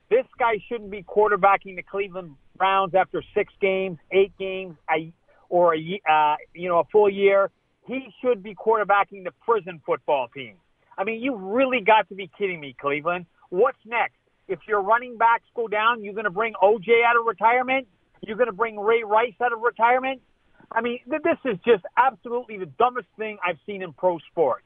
This 0.08 0.24
guy 0.38 0.62
shouldn't 0.68 0.88
be 0.92 1.02
quarterbacking 1.02 1.74
the 1.74 1.82
Cleveland 1.82 2.36
Browns 2.56 2.94
after 2.94 3.24
six 3.34 3.52
games, 3.60 3.98
eight 4.12 4.30
games, 4.38 4.76
a, 4.88 5.12
or 5.48 5.74
a 5.74 6.00
uh, 6.08 6.36
you 6.54 6.68
know 6.68 6.78
a 6.78 6.84
full 6.92 7.10
year. 7.10 7.50
He 7.88 8.14
should 8.22 8.40
be 8.40 8.54
quarterbacking 8.54 9.24
the 9.24 9.32
prison 9.44 9.82
football 9.84 10.28
team. 10.32 10.54
I 10.96 11.02
mean, 11.02 11.20
you've 11.20 11.40
really 11.40 11.80
got 11.80 12.08
to 12.10 12.14
be 12.14 12.30
kidding 12.38 12.60
me, 12.60 12.76
Cleveland. 12.80 13.26
What's 13.48 13.78
next? 13.84 14.14
If 14.46 14.60
your 14.68 14.80
running 14.80 15.18
backs 15.18 15.48
go 15.56 15.66
down, 15.66 16.04
you're 16.04 16.14
going 16.14 16.22
to 16.22 16.30
bring 16.30 16.54
OJ 16.62 17.04
out 17.04 17.18
of 17.18 17.26
retirement. 17.26 17.88
You're 18.20 18.36
going 18.36 18.46
to 18.46 18.54
bring 18.54 18.78
Ray 18.78 19.02
Rice 19.02 19.34
out 19.42 19.52
of 19.52 19.58
retirement. 19.58 20.22
I 20.70 20.82
mean, 20.82 21.00
this 21.04 21.38
is 21.44 21.58
just 21.66 21.82
absolutely 21.96 22.58
the 22.58 22.66
dumbest 22.66 23.08
thing 23.18 23.38
I've 23.44 23.58
seen 23.66 23.82
in 23.82 23.92
pro 23.92 24.20
sports. 24.30 24.62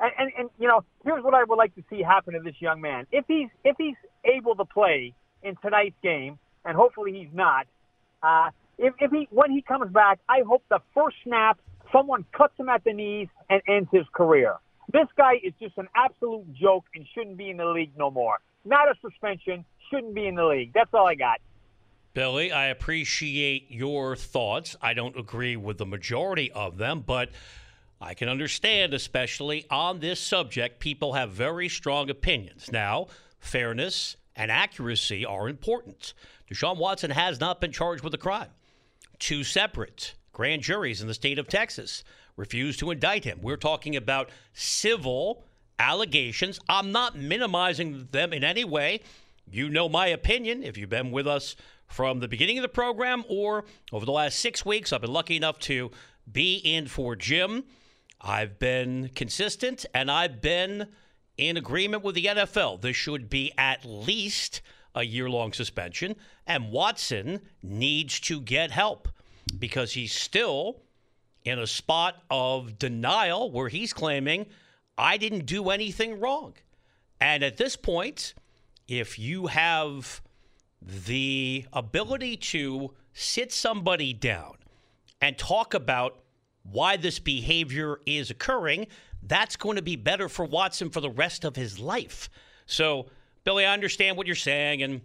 And, 0.00 0.12
and, 0.18 0.32
and 0.38 0.50
you 0.58 0.68
know, 0.68 0.84
here's 1.04 1.24
what 1.24 1.34
I 1.34 1.44
would 1.44 1.56
like 1.56 1.74
to 1.76 1.84
see 1.88 2.02
happen 2.02 2.34
to 2.34 2.40
this 2.40 2.56
young 2.60 2.80
man. 2.80 3.06
If 3.12 3.24
he's 3.28 3.48
if 3.64 3.76
he's 3.78 3.96
able 4.24 4.54
to 4.56 4.64
play 4.64 5.14
in 5.42 5.56
tonight's 5.56 5.96
game, 6.02 6.38
and 6.64 6.76
hopefully 6.76 7.12
he's 7.12 7.34
not. 7.34 7.66
Uh, 8.22 8.50
if, 8.78 8.94
if 8.98 9.10
he 9.10 9.28
when 9.30 9.50
he 9.50 9.62
comes 9.62 9.90
back, 9.92 10.18
I 10.28 10.42
hope 10.46 10.62
the 10.68 10.80
first 10.94 11.16
snap 11.24 11.58
someone 11.92 12.24
cuts 12.36 12.54
him 12.58 12.68
at 12.68 12.84
the 12.84 12.92
knees 12.92 13.28
and 13.48 13.62
ends 13.66 13.88
his 13.92 14.04
career. 14.12 14.56
This 14.92 15.06
guy 15.16 15.34
is 15.42 15.52
just 15.60 15.78
an 15.78 15.88
absolute 15.94 16.52
joke 16.54 16.84
and 16.94 17.06
shouldn't 17.14 17.36
be 17.36 17.50
in 17.50 17.56
the 17.56 17.66
league 17.66 17.92
no 17.96 18.10
more. 18.10 18.38
Not 18.64 18.88
a 18.88 18.94
suspension, 19.00 19.64
shouldn't 19.90 20.14
be 20.14 20.26
in 20.26 20.34
the 20.34 20.44
league. 20.44 20.72
That's 20.74 20.90
all 20.92 21.06
I 21.06 21.14
got. 21.14 21.40
Billy, 22.14 22.50
I 22.50 22.68
appreciate 22.68 23.70
your 23.70 24.16
thoughts. 24.16 24.74
I 24.80 24.94
don't 24.94 25.18
agree 25.18 25.56
with 25.56 25.78
the 25.78 25.86
majority 25.86 26.50
of 26.52 26.78
them, 26.78 27.04
but 27.06 27.30
I 28.00 28.14
can 28.14 28.28
understand, 28.28 28.92
especially 28.92 29.66
on 29.70 30.00
this 30.00 30.20
subject, 30.20 30.80
people 30.80 31.14
have 31.14 31.30
very 31.30 31.68
strong 31.68 32.10
opinions. 32.10 32.70
Now, 32.70 33.06
fairness 33.40 34.16
and 34.34 34.50
accuracy 34.50 35.24
are 35.24 35.48
important. 35.48 36.12
Deshaun 36.50 36.76
Watson 36.76 37.10
has 37.10 37.40
not 37.40 37.60
been 37.60 37.72
charged 37.72 38.04
with 38.04 38.12
a 38.14 38.18
crime. 38.18 38.50
Two 39.18 39.42
separate 39.44 40.14
grand 40.32 40.62
juries 40.62 41.00
in 41.00 41.08
the 41.08 41.14
state 41.14 41.38
of 41.38 41.48
Texas 41.48 42.04
refused 42.36 42.78
to 42.80 42.90
indict 42.90 43.24
him. 43.24 43.38
We're 43.40 43.56
talking 43.56 43.96
about 43.96 44.30
civil 44.52 45.44
allegations. 45.78 46.60
I'm 46.68 46.92
not 46.92 47.16
minimizing 47.16 48.08
them 48.10 48.34
in 48.34 48.44
any 48.44 48.64
way. 48.64 49.00
You 49.50 49.70
know 49.70 49.88
my 49.88 50.08
opinion 50.08 50.62
if 50.62 50.76
you've 50.76 50.90
been 50.90 51.10
with 51.10 51.26
us 51.26 51.56
from 51.86 52.20
the 52.20 52.28
beginning 52.28 52.58
of 52.58 52.62
the 52.62 52.68
program 52.68 53.24
or 53.28 53.64
over 53.92 54.04
the 54.04 54.12
last 54.12 54.38
six 54.40 54.66
weeks. 54.66 54.92
I've 54.92 55.00
been 55.00 55.12
lucky 55.12 55.36
enough 55.36 55.58
to 55.60 55.90
be 56.30 56.56
in 56.56 56.86
for 56.88 57.16
Jim. 57.16 57.64
I've 58.20 58.58
been 58.58 59.10
consistent 59.14 59.86
and 59.94 60.10
I've 60.10 60.40
been 60.40 60.88
in 61.36 61.56
agreement 61.56 62.02
with 62.02 62.14
the 62.14 62.24
NFL. 62.26 62.80
This 62.80 62.96
should 62.96 63.28
be 63.28 63.52
at 63.58 63.84
least 63.84 64.62
a 64.94 65.04
year 65.04 65.28
long 65.28 65.52
suspension. 65.52 66.16
And 66.46 66.70
Watson 66.72 67.42
needs 67.62 68.18
to 68.20 68.40
get 68.40 68.70
help 68.70 69.08
because 69.58 69.92
he's 69.92 70.12
still 70.12 70.82
in 71.44 71.58
a 71.58 71.66
spot 71.66 72.22
of 72.30 72.78
denial 72.78 73.50
where 73.50 73.68
he's 73.68 73.92
claiming, 73.92 74.46
I 74.98 75.16
didn't 75.16 75.46
do 75.46 75.70
anything 75.70 76.18
wrong. 76.18 76.54
And 77.20 77.42
at 77.42 77.56
this 77.56 77.76
point, 77.76 78.34
if 78.88 79.18
you 79.18 79.46
have 79.46 80.20
the 80.80 81.66
ability 81.72 82.36
to 82.36 82.94
sit 83.12 83.52
somebody 83.52 84.12
down 84.12 84.54
and 85.20 85.36
talk 85.38 85.74
about 85.74 86.18
why 86.70 86.96
this 86.96 87.18
behavior 87.18 88.00
is 88.06 88.30
occurring, 88.30 88.86
that's 89.22 89.56
going 89.56 89.76
to 89.76 89.82
be 89.82 89.96
better 89.96 90.28
for 90.28 90.44
Watson 90.44 90.90
for 90.90 91.00
the 91.00 91.10
rest 91.10 91.44
of 91.44 91.56
his 91.56 91.78
life. 91.78 92.28
So, 92.66 93.06
Billy, 93.44 93.64
I 93.64 93.72
understand 93.72 94.16
what 94.16 94.26
you're 94.26 94.36
saying, 94.36 94.82
and 94.82 95.00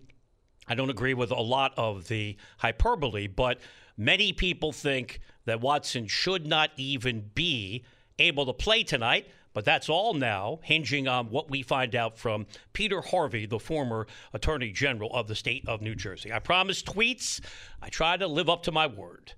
I 0.68 0.76
don't 0.76 0.90
agree 0.90 1.14
with 1.14 1.32
a 1.32 1.42
lot 1.42 1.74
of 1.78 2.08
the 2.08 2.38
hyperbole, 2.58 3.28
but 3.28 3.60
many 3.98 4.34
people 4.34 4.72
think 4.72 5.20
that 5.46 5.62
Watson 5.62 6.08
should 6.08 6.46
not 6.46 6.72
even 6.78 7.30
be 7.34 7.84
able 8.20 8.46
to 8.46 8.54
play 8.54 8.84
tonight. 8.84 9.28
But 9.54 9.66
that's 9.66 9.90
all 9.90 10.14
now 10.14 10.60
hinging 10.64 11.10
on 11.10 11.30
what 11.30 11.50
we 11.50 11.62
find 11.62 11.94
out 11.94 12.18
from 12.18 12.46
Peter 12.72 13.02
Harvey, 13.02 13.46
the 13.46 13.60
former 13.60 14.08
Attorney 14.34 14.72
General 14.72 15.14
of 15.14 15.28
the 15.28 15.36
state 15.36 15.68
of 15.68 15.82
New 15.82 15.94
Jersey. 15.94 16.32
I 16.32 16.40
promise 16.40 16.82
tweets. 16.82 17.42
I 17.82 17.90
try 17.90 18.16
to 18.16 18.28
live 18.28 18.50
up 18.50 18.64
to 18.64 18.72
my 18.72 18.88
word. 18.88 19.34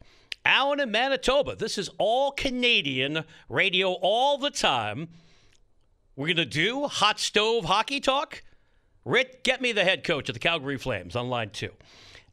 Alan 0.46 0.80
in 0.80 0.92
Manitoba. 0.92 1.56
This 1.56 1.78
is 1.78 1.90
all 1.98 2.32
Canadian 2.32 3.24
radio 3.50 3.94
all 4.02 4.38
the 4.38 4.50
time. 4.50 5.10
We're 6.16 6.28
going 6.28 6.38
to 6.38 6.46
do 6.46 6.88
hot 6.88 7.20
stove 7.20 7.66
hockey 7.66 8.00
talk. 8.00 8.44
Rick, 9.06 9.44
get 9.44 9.62
me 9.62 9.72
the 9.72 9.84
head 9.84 10.04
coach 10.04 10.30
of 10.30 10.34
the 10.34 10.40
Calgary 10.40 10.78
Flames 10.78 11.16
on 11.16 11.30
line 11.30 11.50
two. 11.50 11.72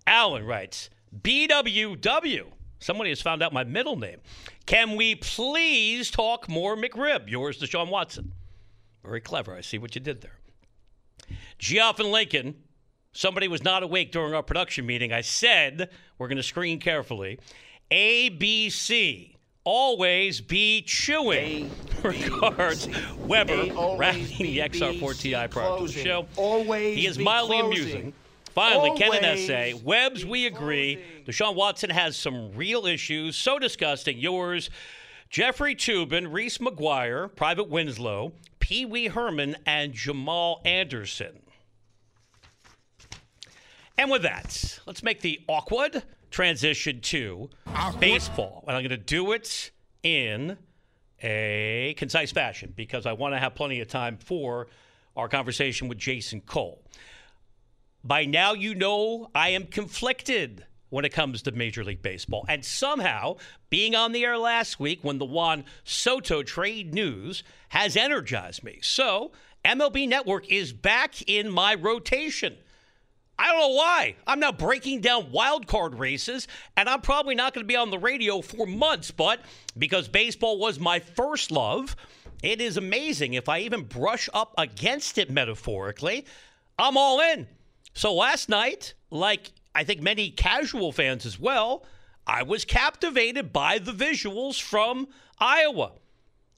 Alan 0.06 0.44
writes 0.44 0.90
BWW. 1.22 2.46
Somebody 2.78 3.10
has 3.10 3.20
found 3.20 3.42
out 3.42 3.52
my 3.52 3.64
middle 3.64 3.96
name. 3.96 4.20
Can 4.66 4.96
we 4.96 5.14
please 5.14 6.10
talk 6.10 6.48
more 6.48 6.76
McRib? 6.76 7.28
Yours, 7.28 7.58
Deshaun 7.60 7.90
Watson. 7.90 8.32
Very 9.04 9.20
clever. 9.20 9.54
I 9.54 9.60
see 9.60 9.78
what 9.78 9.94
you 9.94 10.00
did 10.00 10.20
there. 10.20 10.38
Geoff 11.58 12.00
and 12.00 12.10
Lincoln. 12.10 12.54
Somebody 13.12 13.48
was 13.48 13.64
not 13.64 13.82
awake 13.82 14.12
during 14.12 14.34
our 14.34 14.42
production 14.42 14.86
meeting. 14.86 15.12
I 15.12 15.20
said 15.20 15.90
we're 16.16 16.28
going 16.28 16.36
to 16.36 16.42
screen 16.42 16.78
carefully. 16.78 17.40
ABC. 17.90 19.34
Always 19.64 20.40
be 20.40 20.82
chewing. 20.82 21.70
Regards, 22.02 22.88
Webber, 23.18 23.96
wrapping 23.96 24.24
the 24.38 24.58
XR4TI 24.58 25.50
prior 25.50 25.78
to 25.78 25.86
the 25.86 25.92
show. 25.92 26.26
Always 26.36 26.96
he 26.96 27.06
is 27.06 27.18
mildly 27.18 27.58
closing. 27.58 27.82
amusing. 27.82 28.12
Finally, 28.54 28.98
Ken 28.98 29.14
and 29.14 29.24
Always 29.24 29.44
Essay. 29.44 29.74
Webbs, 29.84 30.24
we 30.24 30.46
agree. 30.46 30.96
closing. 30.96 31.24
Deshaun 31.24 31.54
Watson 31.54 31.90
has 31.90 32.16
some 32.16 32.52
real 32.54 32.86
issues. 32.86 33.36
So 33.36 33.58
disgusting. 33.58 34.18
Yours, 34.18 34.70
Jeffrey 35.28 35.74
Toobin, 35.74 36.32
Reese 36.32 36.58
McGuire, 36.58 37.34
Private 37.36 37.68
Winslow, 37.68 38.32
Pee 38.58 38.86
Wee 38.86 39.08
Herman, 39.08 39.56
and 39.66 39.92
Jamal 39.92 40.60
Anderson. 40.64 41.42
And 43.98 44.10
with 44.10 44.22
that, 44.22 44.80
let's 44.86 45.02
make 45.02 45.20
the 45.20 45.40
awkward 45.46 46.02
transition 46.30 47.00
to 47.00 47.50
baseball. 47.98 48.64
And 48.66 48.76
I'm 48.76 48.82
going 48.82 48.90
to 48.90 48.96
do 48.96 49.32
it 49.32 49.70
in 50.02 50.56
a 51.22 51.94
concise 51.98 52.32
fashion 52.32 52.72
because 52.76 53.06
I 53.06 53.12
want 53.12 53.34
to 53.34 53.38
have 53.38 53.54
plenty 53.54 53.80
of 53.80 53.88
time 53.88 54.16
for 54.16 54.68
our 55.16 55.28
conversation 55.28 55.88
with 55.88 55.98
Jason 55.98 56.40
Cole. 56.40 56.82
By 58.02 58.24
now, 58.24 58.54
you 58.54 58.74
know 58.74 59.30
I 59.34 59.50
am 59.50 59.66
conflicted 59.66 60.64
when 60.88 61.04
it 61.04 61.12
comes 61.12 61.42
to 61.42 61.52
Major 61.52 61.84
League 61.84 62.02
Baseball. 62.02 62.44
And 62.48 62.64
somehow, 62.64 63.36
being 63.68 63.94
on 63.94 64.12
the 64.12 64.24
air 64.24 64.36
last 64.36 64.80
week 64.80 65.00
when 65.02 65.18
the 65.18 65.24
Juan 65.24 65.64
Soto 65.84 66.42
trade 66.42 66.92
news 66.92 67.42
has 67.68 67.96
energized 67.96 68.64
me. 68.64 68.80
So, 68.82 69.32
MLB 69.64 70.08
Network 70.08 70.50
is 70.50 70.72
back 70.72 71.22
in 71.28 71.50
my 71.50 71.74
rotation. 71.74 72.56
I 73.40 73.46
don't 73.46 73.58
know 73.58 73.68
why. 73.74 74.16
I'm 74.26 74.38
now 74.38 74.52
breaking 74.52 75.00
down 75.00 75.32
wild 75.32 75.66
card 75.66 75.98
races, 75.98 76.46
and 76.76 76.90
I'm 76.90 77.00
probably 77.00 77.34
not 77.34 77.54
going 77.54 77.64
to 77.64 77.68
be 77.68 77.74
on 77.74 77.88
the 77.88 77.98
radio 77.98 78.42
for 78.42 78.66
months. 78.66 79.10
But 79.10 79.40
because 79.78 80.08
baseball 80.08 80.58
was 80.58 80.78
my 80.78 80.98
first 80.98 81.50
love, 81.50 81.96
it 82.42 82.60
is 82.60 82.76
amazing 82.76 83.32
if 83.32 83.48
I 83.48 83.60
even 83.60 83.84
brush 83.84 84.28
up 84.34 84.52
against 84.58 85.16
it 85.16 85.30
metaphorically. 85.30 86.26
I'm 86.78 86.98
all 86.98 87.18
in. 87.18 87.48
So 87.94 88.12
last 88.14 88.50
night, 88.50 88.92
like 89.10 89.52
I 89.74 89.84
think 89.84 90.02
many 90.02 90.28
casual 90.28 90.92
fans 90.92 91.24
as 91.24 91.40
well, 91.40 91.86
I 92.26 92.42
was 92.42 92.66
captivated 92.66 93.54
by 93.54 93.78
the 93.78 93.92
visuals 93.92 94.60
from 94.60 95.08
Iowa. 95.38 95.92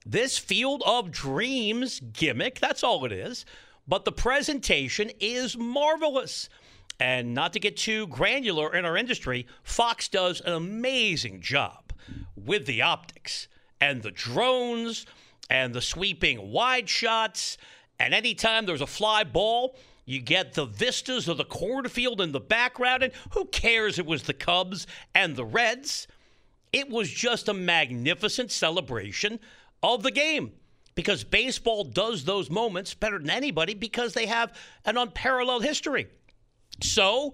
This 0.05 0.37
field 0.37 0.83
of 0.85 1.11
dreams 1.11 2.01
gimmick, 2.01 2.59
that's 2.59 2.83
all 2.83 3.05
it 3.05 3.13
is. 3.13 3.45
But 3.87 4.03
the 4.03 4.11
presentation 4.11 5.11
is 5.21 5.57
marvelous. 5.57 6.49
And 6.99 7.33
not 7.33 7.53
to 7.53 7.59
get 7.59 7.75
too 7.75 8.07
granular 8.07 8.73
in 8.73 8.85
our 8.85 8.95
industry, 8.95 9.47
Fox 9.63 10.07
does 10.07 10.41
an 10.41 10.53
amazing 10.53 11.41
job 11.41 11.91
with 12.35 12.65
the 12.65 12.81
optics 12.81 13.47
and 13.81 14.01
the 14.01 14.11
drones 14.11 15.05
and 15.49 15.73
the 15.73 15.81
sweeping 15.81 16.51
wide 16.51 16.87
shots. 16.87 17.57
And 17.99 18.13
anytime 18.13 18.65
there's 18.65 18.81
a 18.81 18.87
fly 18.87 19.23
ball, 19.23 19.75
you 20.05 20.19
get 20.19 20.53
the 20.53 20.65
vistas 20.65 21.27
of 21.27 21.37
the 21.37 21.45
cornfield 21.45 22.21
in 22.21 22.31
the 22.31 22.39
background. 22.39 23.03
And 23.03 23.13
who 23.31 23.45
cares? 23.45 23.99
It 23.99 24.05
was 24.05 24.23
the 24.23 24.33
Cubs 24.33 24.87
and 25.13 25.35
the 25.35 25.45
Reds. 25.45 26.07
It 26.71 26.89
was 26.89 27.09
just 27.09 27.49
a 27.49 27.53
magnificent 27.53 28.51
celebration 28.51 29.39
of 29.81 30.03
the 30.03 30.11
game. 30.11 30.53
because 30.95 31.23
baseball 31.23 31.83
does 31.83 32.23
those 32.23 32.49
moments 32.49 32.93
better 32.93 33.19
than 33.19 33.29
anybody 33.29 33.73
because 33.73 34.13
they 34.13 34.25
have 34.27 34.53
an 34.85 34.97
unparalleled 34.97 35.63
history. 35.63 36.07
So, 36.83 37.33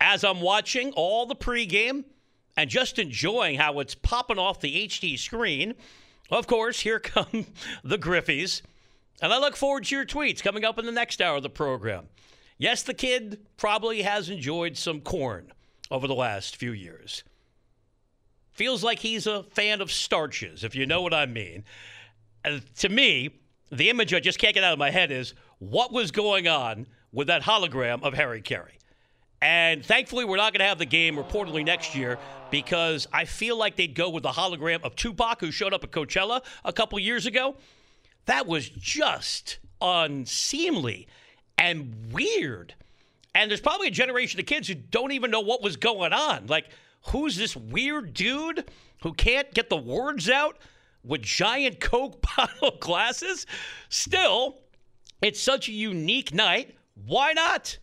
as 0.00 0.24
I'm 0.24 0.40
watching 0.40 0.92
all 0.92 1.26
the 1.26 1.36
pregame 1.36 2.04
and 2.56 2.68
just 2.68 2.98
enjoying 2.98 3.58
how 3.58 3.80
it's 3.80 3.94
popping 3.94 4.38
off 4.38 4.60
the 4.60 4.86
HD 4.86 5.18
screen, 5.18 5.74
of 6.30 6.46
course, 6.46 6.80
here 6.80 6.98
come 7.00 7.46
the 7.82 7.98
Griffeys. 7.98 8.62
And 9.22 9.32
I 9.32 9.38
look 9.38 9.56
forward 9.56 9.84
to 9.84 9.96
your 9.96 10.06
tweets 10.06 10.42
coming 10.42 10.64
up 10.64 10.78
in 10.78 10.86
the 10.86 10.92
next 10.92 11.20
hour 11.20 11.36
of 11.36 11.42
the 11.42 11.50
program. 11.50 12.06
Yes, 12.58 12.82
the 12.82 12.94
kid 12.94 13.46
probably 13.56 14.02
has 14.02 14.28
enjoyed 14.28 14.76
some 14.76 15.00
corn 15.00 15.52
over 15.90 16.06
the 16.06 16.14
last 16.14 16.56
few 16.56 16.72
years. 16.72 17.24
Feels 18.52 18.84
like 18.84 18.98
he's 18.98 19.26
a 19.26 19.44
fan 19.44 19.80
of 19.80 19.90
starches, 19.90 20.64
if 20.64 20.74
you 20.74 20.84
know 20.86 21.00
what 21.00 21.14
I 21.14 21.26
mean. 21.26 21.64
And 22.44 22.62
to 22.76 22.88
me, 22.88 23.30
the 23.70 23.88
image 23.88 24.12
I 24.12 24.20
just 24.20 24.38
can't 24.38 24.54
get 24.54 24.64
out 24.64 24.72
of 24.72 24.78
my 24.78 24.90
head 24.90 25.10
is 25.10 25.34
what 25.58 25.92
was 25.92 26.10
going 26.10 26.48
on 26.48 26.86
with 27.12 27.28
that 27.28 27.42
hologram 27.42 28.02
of 28.02 28.14
Harry 28.14 28.42
Caray. 28.42 28.79
And 29.42 29.84
thankfully, 29.84 30.24
we're 30.26 30.36
not 30.36 30.52
going 30.52 30.60
to 30.60 30.66
have 30.66 30.78
the 30.78 30.86
game 30.86 31.16
reportedly 31.16 31.64
next 31.64 31.94
year 31.94 32.18
because 32.50 33.08
I 33.12 33.24
feel 33.24 33.56
like 33.56 33.76
they'd 33.76 33.94
go 33.94 34.10
with 34.10 34.22
the 34.22 34.30
hologram 34.30 34.82
of 34.82 34.96
Tupac, 34.96 35.40
who 35.40 35.50
showed 35.50 35.72
up 35.72 35.82
at 35.82 35.90
Coachella 35.90 36.44
a 36.64 36.72
couple 36.72 36.98
years 36.98 37.24
ago. 37.24 37.56
That 38.26 38.46
was 38.46 38.68
just 38.68 39.58
unseemly 39.80 41.08
and 41.56 42.12
weird. 42.12 42.74
And 43.34 43.50
there's 43.50 43.60
probably 43.60 43.88
a 43.88 43.92
generation 43.92 44.40
of 44.40 44.46
kids 44.46 44.68
who 44.68 44.74
don't 44.74 45.12
even 45.12 45.30
know 45.30 45.40
what 45.40 45.62
was 45.62 45.76
going 45.76 46.12
on. 46.12 46.46
Like, 46.46 46.66
who's 47.06 47.36
this 47.36 47.56
weird 47.56 48.12
dude 48.12 48.70
who 49.02 49.14
can't 49.14 49.52
get 49.54 49.70
the 49.70 49.76
words 49.76 50.28
out 50.28 50.58
with 51.02 51.22
giant 51.22 51.80
Coke 51.80 52.22
bottle 52.36 52.76
glasses? 52.78 53.46
Still, 53.88 54.58
it's 55.22 55.40
such 55.40 55.68
a 55.68 55.72
unique 55.72 56.34
night. 56.34 56.76
Why 57.06 57.32
not? 57.32 57.78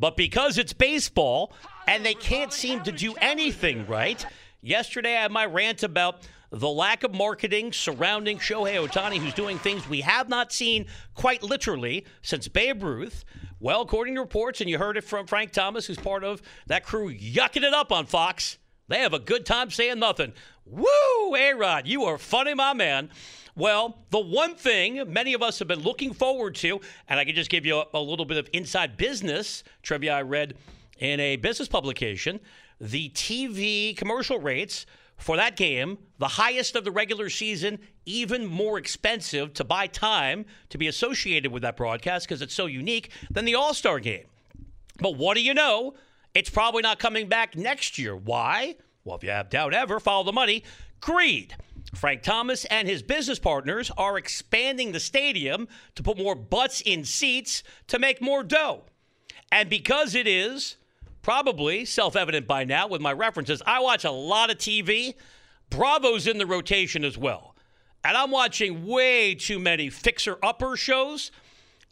But 0.00 0.16
because 0.16 0.56
it's 0.56 0.72
baseball 0.72 1.52
and 1.86 2.04
they 2.04 2.14
can't 2.14 2.52
seem 2.52 2.82
to 2.84 2.92
do 2.92 3.14
anything 3.20 3.86
right, 3.86 4.24
yesterday 4.62 5.14
I 5.16 5.22
had 5.22 5.30
my 5.30 5.44
rant 5.44 5.82
about 5.82 6.26
the 6.50 6.68
lack 6.68 7.04
of 7.04 7.14
marketing 7.14 7.72
surrounding 7.72 8.38
Shohei 8.38 8.84
Ohtani, 8.84 9.18
who's 9.18 9.34
doing 9.34 9.58
things 9.58 9.86
we 9.88 10.00
have 10.00 10.28
not 10.28 10.52
seen 10.52 10.86
quite 11.14 11.42
literally 11.42 12.06
since 12.22 12.48
Babe 12.48 12.82
Ruth. 12.82 13.24
Well, 13.60 13.82
according 13.82 14.14
to 14.14 14.22
reports, 14.22 14.60
and 14.60 14.68
you 14.70 14.78
heard 14.78 14.96
it 14.96 15.04
from 15.04 15.26
Frank 15.26 15.52
Thomas, 15.52 15.86
who's 15.86 15.98
part 15.98 16.24
of 16.24 16.42
that 16.66 16.82
crew 16.82 17.14
yucking 17.14 17.62
it 17.62 17.74
up 17.74 17.92
on 17.92 18.06
Fox, 18.06 18.58
they 18.88 19.00
have 19.00 19.12
a 19.12 19.20
good 19.20 19.46
time 19.46 19.70
saying 19.70 19.98
nothing. 19.98 20.32
Woo, 20.64 21.36
A 21.36 21.52
Rod, 21.52 21.86
you 21.86 22.04
are 22.04 22.18
funny, 22.18 22.54
my 22.54 22.72
man. 22.72 23.10
Well, 23.56 23.98
the 24.10 24.20
one 24.20 24.54
thing 24.54 25.12
many 25.12 25.34
of 25.34 25.42
us 25.42 25.58
have 25.58 25.68
been 25.68 25.80
looking 25.80 26.12
forward 26.12 26.54
to, 26.56 26.80
and 27.08 27.18
I 27.18 27.24
can 27.24 27.34
just 27.34 27.50
give 27.50 27.66
you 27.66 27.78
a, 27.78 27.86
a 27.94 28.00
little 28.00 28.24
bit 28.24 28.36
of 28.38 28.48
inside 28.52 28.96
business 28.96 29.64
trivia 29.82 30.14
I 30.14 30.22
read 30.22 30.54
in 30.98 31.18
a 31.20 31.36
business 31.36 31.68
publication 31.68 32.40
the 32.80 33.10
TV 33.10 33.96
commercial 33.96 34.38
rates 34.38 34.86
for 35.18 35.36
that 35.36 35.54
game, 35.54 35.98
the 36.18 36.28
highest 36.28 36.76
of 36.76 36.84
the 36.84 36.90
regular 36.90 37.28
season, 37.28 37.78
even 38.06 38.46
more 38.46 38.78
expensive 38.78 39.52
to 39.54 39.64
buy 39.64 39.86
time 39.86 40.46
to 40.70 40.78
be 40.78 40.88
associated 40.88 41.52
with 41.52 41.62
that 41.62 41.76
broadcast 41.76 42.26
because 42.26 42.40
it's 42.40 42.54
so 42.54 42.64
unique 42.64 43.10
than 43.30 43.44
the 43.44 43.54
All 43.54 43.74
Star 43.74 44.00
game. 44.00 44.24
But 44.98 45.16
what 45.16 45.34
do 45.34 45.42
you 45.42 45.52
know? 45.52 45.94
It's 46.32 46.48
probably 46.48 46.82
not 46.82 46.98
coming 46.98 47.28
back 47.28 47.56
next 47.56 47.98
year. 47.98 48.16
Why? 48.16 48.76
Well, 49.04 49.16
if 49.16 49.24
you 49.24 49.30
have 49.30 49.50
doubt 49.50 49.74
ever, 49.74 50.00
follow 50.00 50.24
the 50.24 50.32
money. 50.32 50.64
Greed. 51.00 51.54
Frank 51.94 52.22
Thomas 52.22 52.64
and 52.66 52.88
his 52.88 53.02
business 53.02 53.38
partners 53.38 53.90
are 53.96 54.18
expanding 54.18 54.92
the 54.92 55.00
stadium 55.00 55.68
to 55.94 56.02
put 56.02 56.18
more 56.18 56.34
butts 56.34 56.80
in 56.80 57.04
seats 57.04 57.62
to 57.88 57.98
make 57.98 58.22
more 58.22 58.42
dough. 58.42 58.84
And 59.52 59.68
because 59.68 60.14
it 60.14 60.26
is 60.26 60.76
probably 61.22 61.84
self 61.84 62.16
evident 62.16 62.46
by 62.46 62.64
now 62.64 62.88
with 62.88 63.00
my 63.00 63.12
references, 63.12 63.62
I 63.66 63.80
watch 63.80 64.04
a 64.04 64.10
lot 64.10 64.50
of 64.50 64.58
TV. 64.58 65.14
Bravo's 65.68 66.26
in 66.26 66.38
the 66.38 66.46
rotation 66.46 67.04
as 67.04 67.16
well. 67.16 67.54
And 68.04 68.16
I'm 68.16 68.30
watching 68.30 68.86
way 68.86 69.34
too 69.34 69.58
many 69.58 69.90
fixer 69.90 70.38
upper 70.42 70.76
shows. 70.76 71.30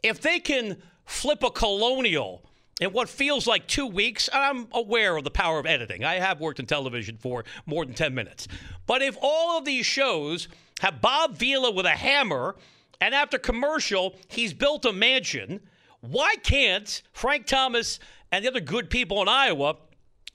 If 0.01 0.21
they 0.21 0.39
can 0.39 0.81
flip 1.05 1.43
a 1.43 1.51
colonial 1.51 2.48
in 2.79 2.93
what 2.93 3.09
feels 3.09 3.45
like 3.45 3.67
two 3.67 3.85
weeks, 3.85 4.29
I'm 4.31 4.67
aware 4.71 5.17
of 5.17 5.23
the 5.23 5.31
power 5.31 5.59
of 5.59 5.65
editing. 5.65 6.03
I 6.03 6.15
have 6.15 6.39
worked 6.39 6.59
in 6.59 6.65
television 6.65 7.17
for 7.17 7.43
more 7.65 7.85
than 7.85 7.93
10 7.93 8.13
minutes. 8.15 8.47
But 8.87 9.01
if 9.01 9.17
all 9.21 9.57
of 9.57 9.65
these 9.65 9.85
shows 9.85 10.47
have 10.79 11.01
Bob 11.01 11.35
Vila 11.37 11.71
with 11.71 11.85
a 11.85 11.89
hammer, 11.89 12.55
and 13.01 13.13
after 13.13 13.37
commercial, 13.37 14.15
he's 14.29 14.53
built 14.53 14.85
a 14.85 14.93
mansion, 14.93 15.59
why 16.01 16.35
can't 16.41 17.01
Frank 17.11 17.45
Thomas 17.45 17.99
and 18.31 18.45
the 18.45 18.49
other 18.49 18.61
good 18.61 18.89
people 18.89 19.21
in 19.21 19.27
Iowa 19.27 19.75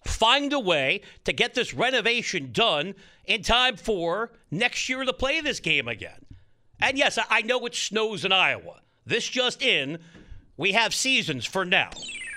find 0.05 0.53
a 0.53 0.61
way 0.61 1.01
to 1.25 1.33
get 1.33 1.55
this 1.55 1.73
renovation 1.73 2.51
done 2.53 2.95
in 3.25 3.43
time 3.43 3.77
for 3.77 4.33
next 4.51 4.87
year 4.89 5.03
to 5.05 5.13
play 5.15 5.41
this 5.41 5.61
game 5.61 5.89
again? 5.89 6.27
And 6.79 6.99
yes, 6.99 7.19
I 7.31 7.41
know 7.41 7.65
it 7.65 7.75
snows 7.75 8.27
in 8.27 8.33
Iowa. 8.33 8.81
This 9.07 9.27
just 9.27 9.63
in, 9.63 9.99
we 10.59 10.73
have 10.73 10.95
seasons 10.95 11.47
for 11.47 11.65
now. 11.65 11.91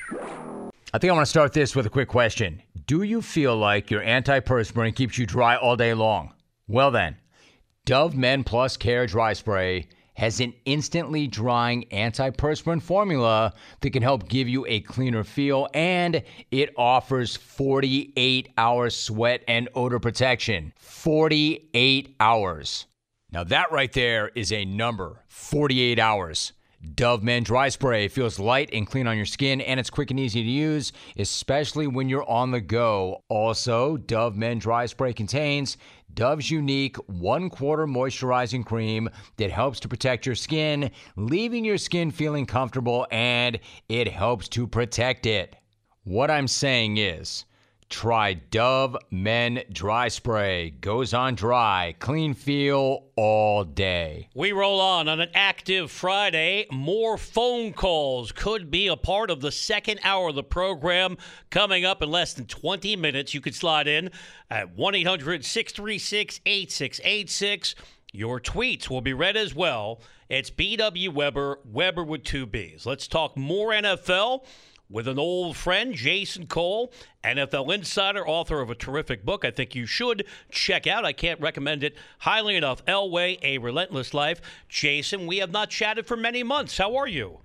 I 0.09 0.99
think 0.99 1.11
I 1.11 1.13
want 1.13 1.25
to 1.25 1.29
start 1.29 1.53
this 1.53 1.75
with 1.75 1.85
a 1.85 1.89
quick 1.89 2.07
question. 2.07 2.61
Do 2.85 3.03
you 3.03 3.21
feel 3.21 3.57
like 3.57 3.91
your 3.91 4.01
antiperspirant 4.01 4.95
keeps 4.95 5.17
you 5.17 5.25
dry 5.25 5.57
all 5.57 5.75
day 5.75 5.93
long? 5.93 6.33
Well, 6.67 6.91
then, 6.91 7.17
Dove 7.85 8.15
Men 8.15 8.43
Plus 8.43 8.77
Care 8.77 9.05
Dry 9.05 9.33
Spray 9.33 9.87
has 10.13 10.39
an 10.39 10.53
instantly 10.65 11.27
drying 11.27 11.85
antiperspirant 11.91 12.81
formula 12.81 13.53
that 13.81 13.91
can 13.91 14.01
help 14.01 14.27
give 14.27 14.47
you 14.47 14.65
a 14.67 14.79
cleaner 14.79 15.23
feel 15.23 15.67
and 15.73 16.23
it 16.49 16.73
offers 16.75 17.35
48 17.35 18.49
hour 18.57 18.89
sweat 18.89 19.43
and 19.47 19.69
odor 19.75 19.99
protection. 19.99 20.73
48 20.77 22.15
hours. 22.19 22.85
Now, 23.31 23.43
that 23.43 23.71
right 23.71 23.91
there 23.91 24.31
is 24.33 24.51
a 24.51 24.65
number 24.65 25.23
48 25.27 25.99
hours. 25.99 26.53
Dove 26.93 27.23
Men 27.23 27.41
Dry 27.41 27.69
Spray 27.69 28.07
feels 28.07 28.37
light 28.37 28.69
and 28.71 28.85
clean 28.85 29.07
on 29.07 29.17
your 29.17 29.25
skin, 29.25 29.61
and 29.61 29.79
it's 29.79 29.89
quick 29.89 30.11
and 30.11 30.19
easy 30.19 30.43
to 30.43 30.49
use, 30.49 30.93
especially 31.17 31.87
when 31.87 32.07
you're 32.07 32.29
on 32.29 32.51
the 32.51 32.61
go. 32.61 33.23
Also, 33.29 33.97
Dove 33.97 34.35
Men 34.35 34.59
Dry 34.59 34.85
Spray 34.85 35.11
contains 35.13 35.77
Dove's 36.13 36.51
unique 36.51 36.95
one 37.07 37.49
quarter 37.49 37.87
moisturizing 37.87 38.63
cream 38.63 39.09
that 39.37 39.49
helps 39.49 39.79
to 39.79 39.87
protect 39.87 40.25
your 40.25 40.35
skin, 40.35 40.91
leaving 41.15 41.65
your 41.65 41.79
skin 41.79 42.11
feeling 42.11 42.45
comfortable, 42.45 43.07
and 43.09 43.59
it 43.89 44.07
helps 44.07 44.47
to 44.49 44.67
protect 44.67 45.25
it. 45.25 45.55
What 46.03 46.29
I'm 46.29 46.47
saying 46.47 46.97
is, 46.97 47.45
Try 47.89 48.33
Dove 48.33 48.97
Men 49.11 49.63
Dry 49.71 50.09
Spray. 50.09 50.71
Goes 50.71 51.13
on 51.13 51.35
dry, 51.35 51.95
clean 51.99 52.33
feel 52.33 53.05
all 53.15 53.63
day. 53.63 54.29
We 54.35 54.51
roll 54.51 54.81
on 54.81 55.07
on 55.07 55.21
an 55.21 55.29
active 55.33 55.89
Friday. 55.89 56.67
More 56.69 57.17
phone 57.17 57.71
calls 57.73 58.31
could 58.31 58.69
be 58.69 58.87
a 58.87 58.97
part 58.97 59.29
of 59.31 59.39
the 59.39 59.51
second 59.51 59.99
hour 60.03 60.29
of 60.29 60.35
the 60.35 60.43
program 60.43 61.17
coming 61.49 61.85
up 61.85 62.01
in 62.01 62.11
less 62.11 62.33
than 62.33 62.45
20 62.45 62.95
minutes. 62.97 63.33
You 63.33 63.41
could 63.41 63.55
slide 63.55 63.87
in 63.87 64.11
at 64.49 64.75
1 64.75 64.95
800 64.95 65.45
636 65.45 66.41
8686. 66.45 67.75
Your 68.11 68.39
tweets 68.39 68.89
will 68.89 69.01
be 69.01 69.13
read 69.13 69.37
as 69.37 69.55
well. 69.55 70.01
It's 70.29 70.49
BW 70.49 71.13
Webber, 71.13 71.59
Webber 71.63 72.03
with 72.03 72.23
two 72.23 72.45
B's. 72.45 72.85
Let's 72.85 73.07
talk 73.07 73.37
more 73.37 73.69
NFL 73.69 74.45
with 74.89 75.07
an 75.07 75.19
old 75.19 75.57
friend, 75.57 75.93
Jason 75.93 76.47
Cole, 76.47 76.91
NFL 77.23 77.73
insider, 77.73 78.27
author 78.27 78.61
of 78.61 78.69
a 78.69 78.75
terrific 78.75 79.25
book 79.25 79.43
I 79.43 79.51
think 79.51 79.75
you 79.75 79.85
should 79.85 80.25
check 80.49 80.87
out. 80.87 81.05
I 81.05 81.13
can't 81.13 81.41
recommend 81.41 81.83
it 81.83 81.95
highly 82.19 82.55
enough. 82.55 82.85
Elway, 82.85 83.37
A 83.41 83.57
Relentless 83.57 84.13
Life. 84.13 84.41
Jason, 84.69 85.27
we 85.27 85.37
have 85.37 85.51
not 85.51 85.69
chatted 85.69 86.05
for 86.05 86.15
many 86.15 86.43
months. 86.43 86.77
How 86.77 86.95
are 86.95 87.07
you? 87.07 87.39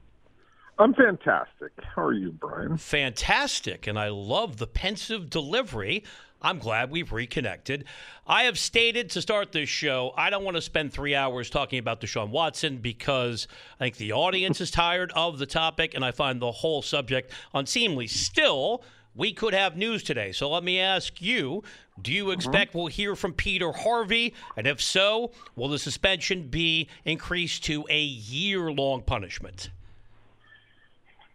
I'm 0.79 0.95
fantastic. 0.95 1.73
How 1.95 2.03
are 2.03 2.15
you, 2.15 2.33
Brian? 2.33 2.77
Fantastic. 2.77 3.87
And 3.87 3.99
I 3.99 4.09
love 4.09 4.57
the 4.57 4.67
pensive 4.67 5.29
delivery 5.29 6.03
I'm 6.43 6.59
glad 6.59 6.91
we've 6.91 7.13
reconnected. 7.13 7.85
I 8.27 8.45
have 8.45 8.59
stated 8.59 9.11
to 9.11 9.23
start 9.23 9.53
this 9.53 9.69
show, 9.69 10.13
I 10.17 10.29
don't 10.29 10.45
want 10.45 10.57
to 10.57 10.61
spend 10.61 10.93
three 10.93 11.15
hours 11.15 11.49
talking 11.49 11.79
about 11.79 12.01
Deshaun 12.01 12.31
Watson 12.31 12.79
because 12.79 13.47
I 13.79 13.85
think 13.85 13.97
the 13.97 14.13
audience 14.13 14.61
is 14.61 14.71
tired 14.71 15.13
of 15.15 15.39
the 15.39 15.47
topic, 15.47 15.95
and 15.95 16.05
I 16.05 16.11
find 16.11 16.43
the 16.43 16.51
whole 16.51 16.83
subject 16.83 17.33
unseemly. 17.55 18.09
Still, 18.09 18.83
we 19.15 19.33
could 19.33 19.55
have 19.55 19.77
news 19.77 20.03
today. 20.03 20.33
So 20.33 20.51
let 20.51 20.65
me 20.65 20.81
ask 20.81 21.21
you 21.23 21.63
do 22.01 22.11
you 22.11 22.31
expect 22.31 22.75
we'll 22.75 22.87
hear 22.87 23.15
from 23.15 23.35
Peter 23.35 23.71
Harvey? 23.71 24.35
And 24.57 24.67
if 24.67 24.81
so, 24.81 25.31
will 25.57 25.69
the 25.69 25.79
suspension 25.79 26.49
be 26.49 26.89
increased 27.05 27.65
to 27.65 27.85
a 27.91 28.01
year 28.01 28.73
long 28.73 29.03
punishment? 29.03 29.71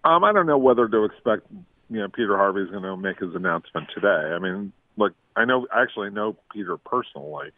Um, 0.03 0.23
I 0.23 0.33
don't 0.33 0.47
know 0.47 0.57
whether 0.57 0.87
to 0.87 1.03
expect 1.03 1.47
you 1.89 1.99
know 1.99 2.07
Peter 2.07 2.35
Harvey's 2.35 2.69
going 2.69 2.83
to 2.83 2.97
make 2.97 3.19
his 3.19 3.35
announcement 3.35 3.87
today. 3.93 4.07
I 4.07 4.39
mean, 4.39 4.73
look, 4.97 5.13
I 5.35 5.45
know 5.45 5.67
actually 5.73 6.09
know 6.09 6.35
Peter 6.53 6.77
personally. 6.77 7.51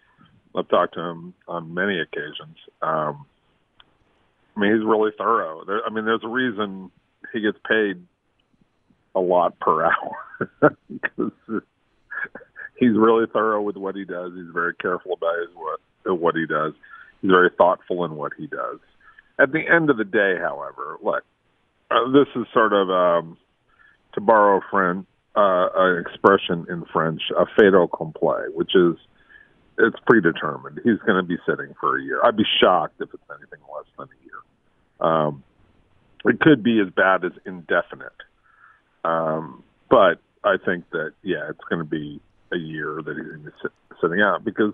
I've 0.55 0.67
talked 0.67 0.95
to 0.95 1.01
him 1.01 1.33
on 1.47 1.73
many 1.73 1.99
occasions. 1.99 2.57
Um, 2.81 3.25
I 4.55 4.59
mean, 4.59 4.75
he's 4.75 4.85
really 4.85 5.11
thorough. 5.17 5.63
There, 5.65 5.81
I 5.85 5.89
mean, 5.89 6.05
there's 6.05 6.23
a 6.23 6.27
reason 6.27 6.91
he 7.31 7.41
gets 7.41 7.57
paid 7.67 8.03
a 9.15 9.19
lot 9.19 9.59
per 9.59 9.85
hour 10.61 10.75
because 10.87 11.31
he's 12.77 12.95
really 12.95 13.25
thorough 13.31 13.61
with 13.61 13.77
what 13.77 13.95
he 13.95 14.05
does. 14.05 14.33
He's 14.35 14.53
very 14.53 14.73
careful 14.75 15.13
about 15.13 15.35
his 15.39 15.55
what 15.55 15.79
what 16.19 16.35
he 16.35 16.45
does. 16.45 16.73
He's 17.21 17.31
very 17.31 17.49
thoughtful 17.57 18.05
in 18.05 18.15
what 18.15 18.33
he 18.37 18.47
does. 18.47 18.79
At 19.39 19.51
the 19.51 19.61
end 19.61 19.89
of 19.89 19.97
the 19.97 20.03
day, 20.03 20.35
however, 20.41 20.97
look, 21.03 21.23
uh, 21.91 22.11
this 22.11 22.27
is 22.35 22.45
sort 22.53 22.73
of 22.73 22.89
um, 22.89 23.37
to 24.13 24.21
borrow 24.21 24.57
a 24.57 24.61
friend 24.71 25.05
uh, 25.35 25.67
an 25.75 26.05
expression 26.05 26.65
in 26.69 26.85
French, 26.91 27.21
a 27.37 27.45
fait 27.57 27.73
accompli, 27.73 28.49
which 28.53 28.75
is 28.75 28.95
it's 29.77 29.97
predetermined. 30.05 30.79
He's 30.83 30.99
going 31.05 31.17
to 31.17 31.27
be 31.27 31.37
sitting 31.47 31.73
for 31.79 31.97
a 31.97 32.03
year. 32.03 32.19
I'd 32.23 32.35
be 32.35 32.45
shocked 32.61 32.95
if 32.99 33.09
it's 33.13 33.23
anything 33.29 33.59
less 33.73 33.85
than 33.97 34.07
a 34.07 34.23
year. 34.25 35.09
Um, 35.11 35.43
it 36.25 36.39
could 36.41 36.63
be 36.63 36.81
as 36.81 36.91
bad 36.93 37.23
as 37.23 37.31
indefinite. 37.45 38.11
Um, 39.05 39.63
but 39.89 40.19
I 40.43 40.57
think 40.63 40.89
that 40.91 41.13
yeah, 41.23 41.49
it's 41.49 41.63
going 41.69 41.79
to 41.79 41.89
be 41.89 42.19
a 42.51 42.57
year 42.57 43.01
that 43.03 43.15
he's 43.15 43.25
going 43.25 43.43
to 43.43 43.45
be 43.45 43.55
sit, 43.61 43.71
sitting 44.01 44.21
out 44.21 44.43
because 44.43 44.73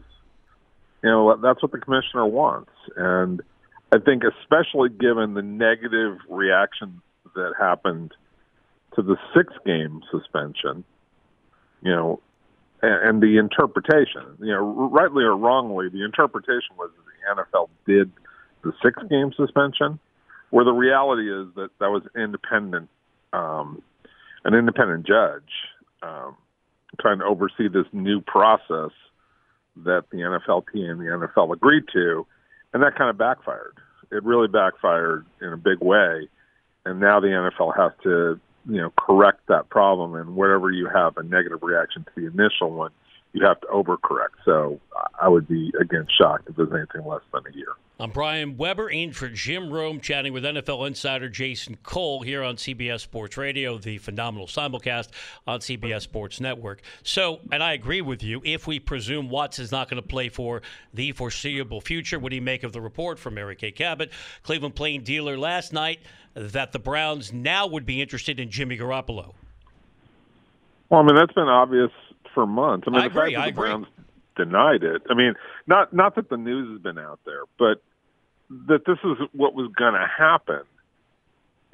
you 1.03 1.09
know 1.09 1.37
that's 1.41 1.61
what 1.61 1.71
the 1.71 1.77
commissioner 1.77 2.25
wants, 2.25 2.71
and 2.95 3.41
I 3.91 3.99
think 3.99 4.23
especially 4.23 4.89
given 4.89 5.35
the 5.35 5.43
negative 5.43 6.17
reaction 6.29 7.01
that 7.35 7.53
happened 7.59 8.11
to 8.95 9.01
the 9.01 9.17
six 9.35 9.53
game 9.65 10.01
suspension, 10.11 10.83
you 11.81 11.91
know, 11.91 12.21
and, 12.81 13.09
and 13.09 13.23
the 13.23 13.37
interpretation, 13.37 14.23
you 14.39 14.51
know, 14.51 14.89
rightly 14.91 15.23
or 15.23 15.35
wrongly, 15.35 15.89
the 15.89 16.03
interpretation 16.03 16.75
was 16.77 16.89
that 16.95 17.37
the 17.37 17.43
NFL 17.43 17.69
did 17.85 18.11
the 18.63 18.73
six 18.83 19.01
game 19.09 19.31
suspension, 19.35 19.99
where 20.49 20.65
the 20.65 20.73
reality 20.73 21.31
is 21.31 21.47
that 21.55 21.69
that 21.79 21.89
was 21.89 22.03
independent, 22.15 22.89
um, 23.33 23.81
an 24.43 24.53
independent 24.53 25.05
judge 25.05 25.49
um, 26.01 26.35
trying 26.99 27.19
to 27.19 27.25
oversee 27.25 27.67
this 27.67 27.85
new 27.93 28.21
process 28.21 28.91
that 29.83 30.05
the 30.11 30.17
NFLP 30.17 30.89
and 30.89 30.99
the 30.99 31.05
NFL 31.05 31.53
agreed 31.53 31.83
to, 31.93 32.25
and 32.73 32.81
that 32.83 32.95
kind 32.97 33.09
of 33.09 33.17
backfired. 33.17 33.77
It 34.11 34.23
really 34.23 34.47
backfired 34.47 35.25
in 35.41 35.49
a 35.49 35.57
big 35.57 35.79
way, 35.81 36.29
and 36.85 36.99
now 36.99 37.19
the 37.19 37.27
NFL 37.27 37.75
has 37.75 37.91
to 38.03 38.39
you 38.67 38.81
know 38.81 38.91
correct 38.97 39.41
that 39.47 39.69
problem 39.69 40.15
and 40.15 40.35
wherever 40.35 40.71
you 40.71 40.87
have 40.87 41.17
a 41.17 41.23
negative 41.23 41.59
reaction 41.61 42.03
to 42.03 42.21
the 42.21 42.27
initial 42.27 42.71
one 42.71 42.91
you 43.35 43.45
have 43.45 43.59
to 43.59 43.67
overcorrect. 43.67 44.35
So 44.45 44.79
i 45.19 45.27
would 45.27 45.47
be 45.47 45.71
again 45.79 46.07
shocked 46.17 46.49
if 46.49 46.55
there's 46.55 46.71
anything 46.71 47.07
less 47.07 47.21
than 47.33 47.43
a 47.51 47.55
year. 47.55 47.67
I'm 47.99 48.11
brian 48.11 48.57
webber 48.57 48.89
in 48.89 49.11
for 49.11 49.27
jim 49.27 49.71
rome 49.71 49.99
chatting 49.99 50.33
with 50.33 50.43
nfl 50.43 50.87
insider 50.87 51.29
jason 51.29 51.77
cole 51.83 52.21
here 52.21 52.43
on 52.43 52.55
cbs 52.55 53.01
sports 53.01 53.37
radio 53.37 53.77
the 53.77 53.97
phenomenal 53.97 54.47
simulcast 54.47 55.09
on 55.45 55.59
cbs 55.59 56.01
sports 56.01 56.39
network. 56.39 56.81
So 57.03 57.41
and 57.51 57.61
i 57.61 57.73
agree 57.73 58.01
with 58.01 58.23
you 58.23 58.41
if 58.45 58.67
we 58.67 58.79
presume 58.79 59.29
watts 59.29 59.59
is 59.59 59.71
not 59.71 59.89
going 59.89 60.01
to 60.01 60.07
play 60.07 60.29
for 60.29 60.61
the 60.93 61.11
foreseeable 61.11 61.81
future 61.81 62.17
what 62.17 62.29
do 62.29 62.35
you 62.35 62.41
make 62.41 62.63
of 62.63 62.71
the 62.71 62.81
report 62.81 63.19
from 63.19 63.35
mary 63.35 63.55
kay 63.55 63.71
cabot? 63.71 64.11
Cleveland 64.43 64.75
plain 64.75 65.03
dealer 65.03 65.37
last 65.37 65.73
night 65.73 65.99
that 66.33 66.71
the 66.71 66.79
Browns 66.79 67.31
now 67.31 67.67
would 67.67 67.85
be 67.85 68.01
interested 68.01 68.39
in 68.39 68.49
Jimmy 68.49 68.77
Garoppolo? 68.77 69.33
Well, 70.89 70.99
I 70.99 71.03
mean 71.03 71.15
that's 71.15 71.33
been 71.33 71.47
obvious 71.47 71.91
for 72.35 72.45
months. 72.45 72.85
I 72.87 72.91
mean, 72.91 72.99
I 73.01 73.07
the 73.07 73.19
agree, 73.19 73.33
fact 73.33 73.35
that 73.35 73.41
I 73.41 73.49
the 73.49 73.55
Browns 73.55 73.87
denied 74.35 74.83
it. 74.83 75.01
I 75.09 75.15
mean, 75.15 75.33
not 75.65 75.93
not 75.93 76.15
that 76.15 76.29
the 76.29 76.37
news 76.37 76.69
has 76.73 76.81
been 76.81 76.99
out 76.99 77.19
there, 77.25 77.41
but 77.57 77.81
that 78.67 78.85
this 78.85 78.97
is 79.03 79.17
what 79.33 79.55
was 79.55 79.71
going 79.75 79.93
to 79.93 80.05
happen 80.05 80.61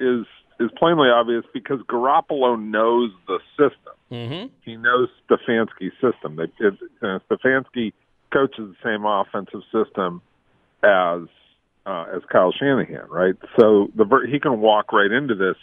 is 0.00 0.24
is 0.60 0.70
plainly 0.78 1.08
obvious 1.08 1.44
because 1.52 1.80
Garoppolo 1.88 2.60
knows 2.60 3.10
the 3.26 3.40
system. 3.58 3.94
Mm-hmm. 4.10 4.54
He 4.64 4.76
knows 4.76 5.08
Stefanski's 5.28 5.92
system. 6.00 6.36
They, 6.36 6.44
it, 6.64 6.74
uh, 7.02 7.18
Stefanski 7.30 7.92
coaches 8.32 8.74
the 8.74 8.76
same 8.84 9.04
offensive 9.04 9.62
system 9.72 10.22
as 10.82 11.28
uh, 11.84 12.04
as 12.14 12.22
Kyle 12.30 12.52
Shanahan, 12.52 13.08
right? 13.10 13.34
So 13.58 13.88
the 13.96 14.04
ver- 14.04 14.26
he 14.26 14.38
can 14.38 14.60
walk 14.60 14.92
right 14.92 15.10
into 15.10 15.34
this 15.34 15.56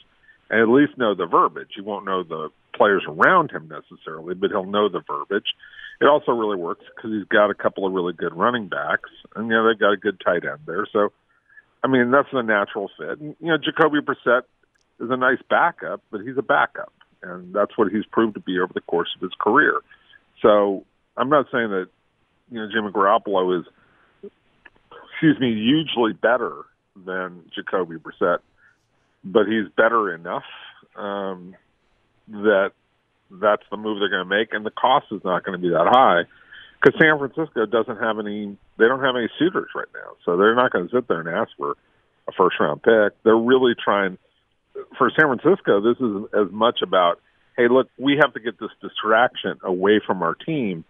and 0.49 0.61
at 0.61 0.69
least 0.69 0.97
know 0.97 1.15
the 1.15 1.25
verbiage. 1.25 1.69
He 1.75 1.81
won't 1.81 2.05
know 2.05 2.23
the 2.23 2.49
players 2.79 3.03
around 3.07 3.51
him 3.51 3.67
necessarily, 3.69 4.33
but 4.33 4.49
he'll 4.49 4.65
know 4.65 4.87
the 4.87 5.01
verbiage. 5.05 5.53
It 5.99 6.05
also 6.05 6.31
really 6.31 6.55
works 6.55 6.85
because 6.95 7.11
he's 7.11 7.27
got 7.27 7.51
a 7.51 7.53
couple 7.53 7.85
of 7.85 7.91
really 7.91 8.13
good 8.13 8.33
running 8.33 8.69
backs, 8.69 9.09
and 9.35 9.47
you 9.47 9.53
know 9.53 9.67
they've 9.67 9.77
got 9.77 9.91
a 9.91 9.97
good 9.97 10.21
tight 10.23 10.45
end 10.45 10.61
there. 10.65 10.87
So, 10.91 11.11
I 11.83 11.87
mean, 11.87 12.09
that's 12.09 12.29
a 12.31 12.41
natural 12.41 12.89
fit. 12.97 13.19
And, 13.19 13.35
you 13.41 13.47
know, 13.47 13.57
Jacoby 13.57 13.99
Brissett 13.99 14.43
is 14.99 15.09
a 15.09 15.17
nice 15.17 15.41
backup, 15.49 16.01
but 16.09 16.21
he's 16.21 16.37
a 16.37 16.41
backup, 16.41 16.93
and 17.21 17.53
that's 17.53 17.77
what 17.77 17.91
he's 17.91 18.05
proved 18.05 18.35
to 18.35 18.39
be 18.39 18.59
over 18.59 18.71
the 18.73 18.81
course 18.81 19.09
of 19.15 19.21
his 19.21 19.33
career. 19.37 19.81
So, 20.41 20.85
I'm 21.17 21.29
not 21.29 21.47
saying 21.51 21.69
that 21.71 21.89
you 22.49 22.59
know 22.59 22.69
Jimmy 22.73 22.91
Garoppolo 22.91 23.59
is 23.59 23.65
excuse 25.11 25.37
me, 25.37 25.53
hugely 25.53 26.13
better 26.13 26.63
than 26.95 27.43
Jacoby 27.53 27.97
Brissett, 27.97 28.39
but 29.25 29.47
he's 29.47 29.67
better 29.75 30.13
enough 30.15 30.45
um, 30.95 31.55
that 32.29 32.71
that's 33.31 33.63
the 33.69 33.77
move 33.77 33.99
they're 33.99 34.09
going 34.09 34.27
to 34.27 34.37
make, 34.37 34.53
and 34.53 34.65
the 34.65 34.71
cost 34.71 35.07
is 35.11 35.21
not 35.23 35.43
going 35.43 35.59
to 35.59 35.61
be 35.61 35.69
that 35.69 35.87
high 35.87 36.23
because 36.81 36.99
San 36.99 37.17
Francisco 37.17 37.65
doesn't 37.65 37.97
have 37.97 38.19
any. 38.19 38.57
They 38.77 38.85
don't 38.85 39.03
have 39.03 39.15
any 39.15 39.29
suitors 39.37 39.69
right 39.75 39.87
now, 39.93 40.15
so 40.25 40.37
they're 40.37 40.55
not 40.55 40.71
going 40.71 40.87
to 40.87 40.95
sit 40.95 41.07
there 41.07 41.19
and 41.19 41.29
ask 41.29 41.51
for 41.57 41.75
a 42.27 42.31
first 42.31 42.59
round 42.59 42.81
pick. 42.83 43.21
They're 43.23 43.37
really 43.37 43.73
trying. 43.75 44.17
For 44.97 45.11
San 45.19 45.27
Francisco, 45.27 45.81
this 45.81 45.99
is 45.99 46.25
as 46.33 46.51
much 46.53 46.79
about, 46.81 47.19
hey, 47.57 47.67
look, 47.67 47.89
we 47.97 48.17
have 48.21 48.33
to 48.33 48.39
get 48.39 48.59
this 48.59 48.69
distraction 48.81 49.59
away 49.61 49.99
from 50.05 50.23
our 50.23 50.35
team 50.35 50.85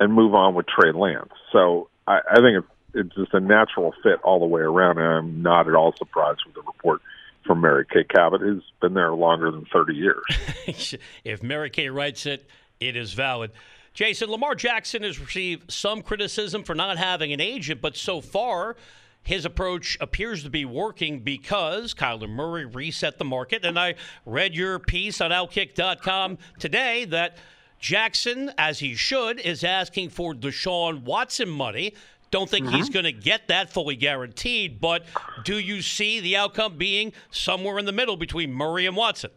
and 0.00 0.12
move 0.12 0.34
on 0.34 0.54
with 0.54 0.66
Trey 0.66 0.92
Lance. 0.92 1.32
So 1.52 1.88
I, 2.06 2.20
I 2.30 2.36
think 2.36 2.64
it's 2.64 2.66
it's 2.96 3.14
just 3.14 3.34
a 3.34 3.40
natural 3.40 3.92
fit 4.02 4.20
all 4.24 4.40
the 4.40 4.46
way 4.46 4.62
around. 4.62 4.98
And 4.98 5.06
I'm 5.06 5.42
not 5.42 5.68
at 5.68 5.74
all 5.74 5.94
surprised 5.96 6.40
with 6.46 6.54
the 6.54 6.62
report 6.62 7.02
from 7.46 7.60
Mary 7.60 7.84
Kay 7.90 8.04
Cabot, 8.04 8.40
who's 8.40 8.64
been 8.80 8.94
there 8.94 9.12
longer 9.14 9.50
than 9.50 9.66
30 9.72 9.94
years. 9.94 10.94
if 11.24 11.42
Mary 11.42 11.70
Kay 11.70 11.88
writes 11.88 12.26
it, 12.26 12.48
it 12.80 12.96
is 12.96 13.12
valid. 13.12 13.52
Jason, 13.94 14.30
Lamar 14.30 14.54
Jackson 14.54 15.02
has 15.02 15.18
received 15.18 15.70
some 15.72 16.02
criticism 16.02 16.62
for 16.62 16.74
not 16.74 16.98
having 16.98 17.32
an 17.32 17.40
agent, 17.40 17.80
but 17.80 17.96
so 17.96 18.20
far, 18.20 18.76
his 19.22 19.44
approach 19.44 19.96
appears 20.00 20.42
to 20.44 20.50
be 20.50 20.64
working 20.64 21.20
because 21.20 21.94
Kyler 21.94 22.28
Murray 22.28 22.66
reset 22.66 23.18
the 23.18 23.24
market. 23.24 23.64
And 23.64 23.78
I 23.78 23.94
read 24.24 24.54
your 24.54 24.78
piece 24.78 25.20
on 25.20 25.30
Outkick.com 25.30 26.38
today 26.58 27.06
that 27.06 27.38
Jackson, 27.78 28.52
as 28.56 28.78
he 28.78 28.94
should, 28.94 29.40
is 29.40 29.64
asking 29.64 30.10
for 30.10 30.34
Deshaun 30.34 31.02
Watson 31.02 31.48
money 31.48 31.94
don't 32.36 32.50
think 32.50 32.66
mm-hmm. 32.66 32.76
he's 32.76 32.90
going 32.90 33.06
to 33.06 33.12
get 33.12 33.48
that 33.48 33.70
fully 33.70 33.96
guaranteed, 33.96 34.78
but 34.78 35.06
do 35.42 35.58
you 35.58 35.80
see 35.80 36.20
the 36.20 36.36
outcome 36.36 36.76
being 36.76 37.14
somewhere 37.30 37.78
in 37.78 37.86
the 37.86 37.92
middle 37.92 38.14
between 38.14 38.52
Murray 38.52 38.84
and 38.84 38.94
Watson? 38.94 39.30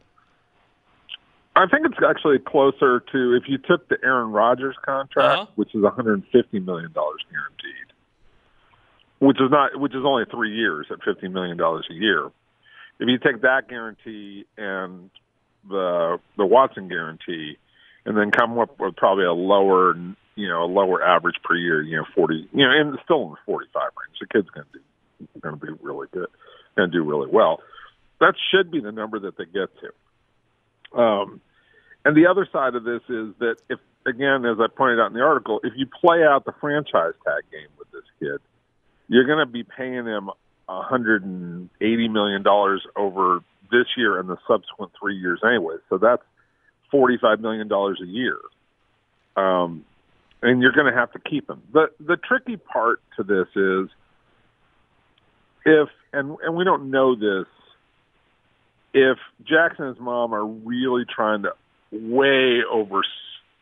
I 1.55 1.65
think 1.67 1.85
it's 1.85 1.95
actually 2.05 2.39
closer 2.39 2.99
to 2.99 3.33
if 3.35 3.43
you 3.47 3.57
took 3.57 3.87
the 3.87 3.95
Aaron 4.03 4.31
Rodgers 4.31 4.75
contract, 4.85 5.39
uh-huh. 5.39 5.45
which 5.55 5.73
is 5.73 5.81
150 5.81 6.59
million 6.59 6.91
dollars 6.91 7.21
guaranteed, 7.31 7.93
which 9.19 9.37
is 9.39 9.49
not 9.49 9.79
which 9.79 9.95
is 9.95 10.03
only 10.05 10.25
three 10.29 10.53
years 10.53 10.87
at 10.91 11.01
50 11.01 11.29
million 11.29 11.55
dollars 11.55 11.87
a 11.89 11.93
year. 11.93 12.25
If 12.99 13.07
you 13.07 13.17
take 13.17 13.41
that 13.43 13.69
guarantee 13.69 14.45
and 14.57 15.09
the 15.69 16.19
the 16.35 16.45
Watson 16.45 16.89
guarantee, 16.89 17.57
and 18.05 18.17
then 18.17 18.31
come 18.31 18.59
up 18.59 18.77
with 18.77 18.97
probably 18.97 19.23
a 19.23 19.33
lower 19.33 19.95
you 20.39 20.47
know, 20.47 20.63
a 20.63 20.69
lower 20.71 21.03
average 21.03 21.35
per 21.43 21.55
year, 21.55 21.81
you 21.81 21.97
know, 21.97 22.05
40, 22.15 22.47
you 22.53 22.65
know, 22.65 22.71
and 22.71 22.97
still 23.03 23.23
in 23.23 23.29
the 23.31 23.37
45 23.45 23.81
range. 23.83 24.17
The 24.19 24.27
kid's 24.27 24.49
going 24.49 24.65
to 24.71 24.79
do, 24.79 25.39
going 25.41 25.59
to 25.59 25.65
be 25.65 25.71
really 25.81 26.07
good, 26.11 26.27
going 26.77 26.89
to 26.91 26.97
do 26.97 27.03
really 27.03 27.29
well. 27.29 27.59
That 28.19 28.35
should 28.51 28.71
be 28.71 28.79
the 28.79 28.91
number 28.91 29.19
that 29.19 29.37
they 29.37 29.45
get 29.45 29.69
to. 29.81 30.99
Um, 30.99 31.41
and 32.05 32.15
the 32.15 32.27
other 32.27 32.47
side 32.51 32.75
of 32.75 32.83
this 32.83 33.01
is 33.09 33.35
that 33.39 33.55
if, 33.69 33.79
again, 34.05 34.45
as 34.45 34.57
I 34.59 34.67
pointed 34.67 34.99
out 34.99 35.07
in 35.07 35.13
the 35.13 35.21
article, 35.21 35.59
if 35.63 35.73
you 35.75 35.85
play 35.85 36.23
out 36.23 36.45
the 36.45 36.53
franchise 36.59 37.13
tag 37.23 37.43
game 37.51 37.69
with 37.77 37.91
this 37.91 38.03
kid, 38.19 38.39
you're 39.07 39.25
going 39.25 39.45
to 39.45 39.51
be 39.51 39.63
paying 39.63 40.05
him 40.05 40.29
180 40.67 42.07
million 42.07 42.43
dollars 42.43 42.85
over 42.95 43.39
this 43.71 43.85
year 43.97 44.19
and 44.19 44.29
the 44.29 44.37
subsequent 44.47 44.91
three 44.99 45.15
years 45.15 45.41
anyway. 45.45 45.75
So 45.89 45.97
that's 45.97 46.23
45 46.91 47.39
million 47.41 47.67
dollars 47.67 47.99
a 48.01 48.07
year. 48.07 48.37
Um, 49.35 49.85
and 50.41 50.61
you're 50.61 50.71
going 50.71 50.91
to 50.91 50.97
have 50.97 51.11
to 51.13 51.19
keep 51.19 51.49
him. 51.49 51.61
The 51.73 51.87
the 51.99 52.17
tricky 52.17 52.57
part 52.57 53.01
to 53.17 53.23
this 53.23 53.47
is 53.55 53.89
if 55.65 55.89
and 56.13 56.37
and 56.43 56.55
we 56.55 56.63
don't 56.63 56.91
know 56.91 57.15
this 57.15 57.47
if 58.93 59.17
Jackson 59.47 59.85
and 59.85 59.95
his 59.95 60.03
mom 60.03 60.33
are 60.33 60.45
really 60.45 61.03
trying 61.05 61.43
to 61.43 61.53
way 61.91 62.61
over 62.71 63.01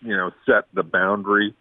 you 0.02 0.16
know 0.16 0.32
set 0.46 0.66
the 0.74 0.84
boundary 0.84 1.56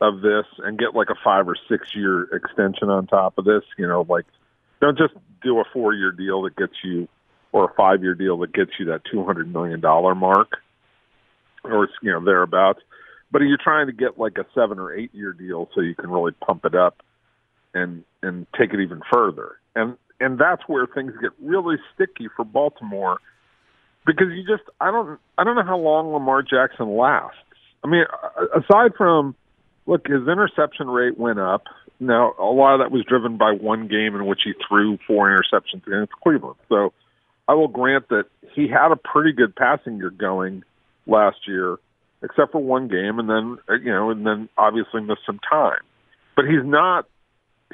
of 0.00 0.22
this 0.22 0.46
and 0.58 0.78
get 0.78 0.94
like 0.94 1.10
a 1.10 1.14
5 1.22 1.48
or 1.48 1.56
6 1.68 1.86
year 1.94 2.22
extension 2.34 2.88
on 2.88 3.06
top 3.06 3.36
of 3.36 3.44
this, 3.44 3.62
you 3.76 3.86
know, 3.86 4.06
like 4.08 4.24
Don't 4.80 4.96
just 4.96 5.12
do 5.42 5.58
a 5.60 5.64
four 5.72 5.92
year 5.94 6.12
deal 6.12 6.42
that 6.42 6.56
gets 6.56 6.72
you, 6.82 7.08
or 7.52 7.70
a 7.70 7.74
five 7.74 8.02
year 8.02 8.14
deal 8.14 8.38
that 8.38 8.52
gets 8.52 8.70
you 8.78 8.86
that 8.86 9.02
two 9.10 9.24
hundred 9.24 9.52
million 9.52 9.80
dollar 9.80 10.14
mark, 10.14 10.58
or 11.64 11.88
you 12.02 12.10
know 12.12 12.24
thereabouts. 12.24 12.80
But 13.32 13.42
you're 13.42 13.58
trying 13.62 13.86
to 13.86 13.92
get 13.92 14.18
like 14.18 14.38
a 14.38 14.46
seven 14.54 14.78
or 14.78 14.92
eight 14.92 15.14
year 15.14 15.32
deal 15.32 15.68
so 15.74 15.80
you 15.80 15.94
can 15.94 16.10
really 16.10 16.32
pump 16.32 16.64
it 16.64 16.74
up 16.74 17.02
and 17.74 18.04
and 18.22 18.46
take 18.58 18.72
it 18.72 18.80
even 18.80 19.00
further. 19.12 19.56
And 19.74 19.96
and 20.20 20.38
that's 20.38 20.62
where 20.66 20.86
things 20.86 21.12
get 21.20 21.30
really 21.40 21.76
sticky 21.94 22.28
for 22.36 22.44
Baltimore 22.44 23.18
because 24.06 24.28
you 24.30 24.44
just 24.44 24.68
I 24.80 24.90
don't 24.90 25.18
I 25.38 25.44
don't 25.44 25.56
know 25.56 25.64
how 25.64 25.78
long 25.78 26.12
Lamar 26.12 26.42
Jackson 26.42 26.96
lasts. 26.96 27.38
I 27.84 27.88
mean, 27.88 28.04
aside 28.54 28.92
from 28.96 29.34
look, 29.86 30.06
his 30.06 30.28
interception 30.28 30.88
rate 30.88 31.18
went 31.18 31.38
up. 31.38 31.64
Now, 31.98 32.34
a 32.38 32.44
lot 32.44 32.74
of 32.74 32.80
that 32.80 32.90
was 32.90 33.04
driven 33.04 33.36
by 33.36 33.52
one 33.52 33.86
game 33.88 34.14
in 34.14 34.24
which 34.26 34.40
he 34.44 34.52
threw 34.66 34.98
four 35.06 35.28
interceptions 35.28 35.86
against 35.86 36.12
Cleveland. 36.22 36.56
So, 36.68 36.92
I 37.46 37.54
will 37.54 37.68
grant 37.68 38.08
that 38.08 38.24
he 38.54 38.68
had 38.68 38.92
a 38.92 38.96
pretty 38.96 39.32
good 39.32 39.54
passing 39.54 39.98
year 39.98 40.10
going 40.10 40.62
last 41.06 41.38
year, 41.46 41.76
except 42.22 42.52
for 42.52 42.62
one 42.62 42.88
game, 42.88 43.18
and 43.18 43.28
then 43.28 43.58
uh, 43.68 43.74
you 43.74 43.92
know, 43.92 44.10
and 44.10 44.26
then 44.26 44.48
obviously 44.56 45.00
missed 45.00 45.22
some 45.26 45.40
time. 45.48 45.80
But 46.36 46.46
he's 46.46 46.64
not 46.64 47.06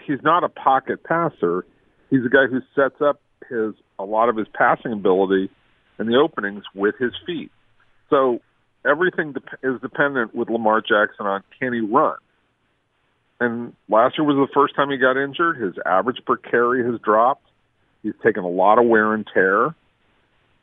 he's 0.07 0.23
not 0.23 0.45
a 0.45 0.49
pocket 0.49 1.03
passer. 1.05 1.65
He's 2.11 2.25
a 2.25 2.29
guy 2.29 2.47
who 2.51 2.61
sets 2.75 3.01
up 3.01 3.21
his 3.49 3.75
a 3.99 4.05
lot 4.05 4.29
of 4.29 4.37
his 4.37 4.47
passing 4.55 4.93
ability 4.93 5.51
in 5.99 6.07
the 6.07 6.17
openings 6.17 6.65
with 6.75 6.95
his 6.99 7.13
feet. 7.27 7.51
So 8.11 8.41
everything 8.89 9.33
de- 9.33 9.69
is 9.69 9.81
dependent 9.81 10.35
with 10.35 10.49
Lamar 10.49 10.81
Jackson 10.81 11.27
on 11.27 11.43
can 11.59 11.73
he 11.73 11.81
run. 11.81 12.17
And 13.39 13.75
last 13.89 14.17
year 14.17 14.27
was 14.27 14.37
the 14.37 14.53
first 14.55 14.75
time 14.77 14.91
he 14.91 14.97
got 14.97 15.23
injured. 15.23 15.61
His 15.61 15.75
average 15.85 16.19
per 16.27 16.37
carry 16.37 16.85
has 16.85 17.01
dropped. 17.01 17.45
He's 18.03 18.15
taken 18.25 18.45
a 18.45 18.49
lot 18.49 18.79
of 18.79 18.87
wear 18.87 19.13
and 19.13 19.27
tear. 19.33 19.75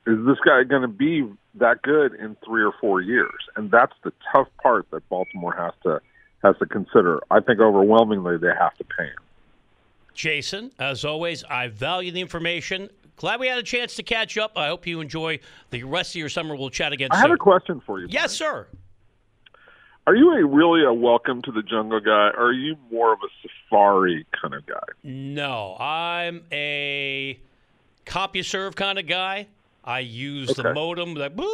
Is 0.05 0.17
this 0.25 0.37
guy 0.45 0.63
going 0.63 0.81
to 0.81 0.87
be 0.87 1.25
that 1.55 1.81
good 1.81 2.13
in 2.15 2.35
three 2.45 2.63
or 2.63 2.73
four 2.81 3.01
years? 3.01 3.31
And 3.55 3.71
that's 3.71 3.93
the 4.03 4.11
tough 4.33 4.47
part 4.61 4.89
that 4.91 5.07
Baltimore 5.09 5.53
has 5.53 5.73
to 5.83 6.01
has 6.43 6.57
to 6.57 6.65
consider. 6.65 7.21
I 7.31 7.39
think 7.39 7.61
overwhelmingly 7.61 8.37
they 8.37 8.51
have 8.59 8.75
to 8.75 8.83
pay 8.83 9.05
him. 9.05 9.15
Jason, 10.13 10.71
as 10.77 11.05
always, 11.05 11.43
I 11.45 11.69
value 11.69 12.11
the 12.11 12.19
information. 12.19 12.89
Glad 13.15 13.39
we 13.39 13.47
had 13.47 13.57
a 13.57 13.63
chance 13.63 13.95
to 13.95 14.03
catch 14.03 14.37
up. 14.37 14.57
I 14.57 14.67
hope 14.67 14.85
you 14.85 14.99
enjoy 14.99 15.39
the 15.69 15.83
rest 15.83 16.11
of 16.11 16.15
your 16.15 16.29
summer. 16.29 16.55
We'll 16.55 16.69
chat 16.69 16.91
again 16.91 17.09
I 17.11 17.15
soon. 17.15 17.29
have 17.29 17.31
a 17.31 17.37
question 17.37 17.81
for 17.85 17.99
you. 17.99 18.07
Yes, 18.09 18.37
Brian. 18.37 18.65
sir. 18.65 18.67
Are 20.05 20.15
you 20.15 20.33
a 20.33 20.45
really 20.45 20.83
a 20.83 20.93
welcome 20.93 21.41
to 21.43 21.51
the 21.51 21.63
jungle 21.63 22.01
guy, 22.01 22.31
or 22.35 22.47
are 22.47 22.51
you 22.51 22.75
more 22.91 23.13
of 23.13 23.19
a 23.19 23.29
safari 23.41 24.25
kind 24.39 24.53
of 24.53 24.65
guy? 24.65 24.83
No, 25.01 25.77
I'm 25.79 26.43
a 26.51 27.39
CompuServe 28.05 28.75
kind 28.75 28.99
of 28.99 29.07
guy. 29.07 29.47
I 29.83 29.99
use 29.99 30.53
the 30.55 30.73
modem. 30.73 31.15
That 31.15 31.35
boo. 31.35 31.49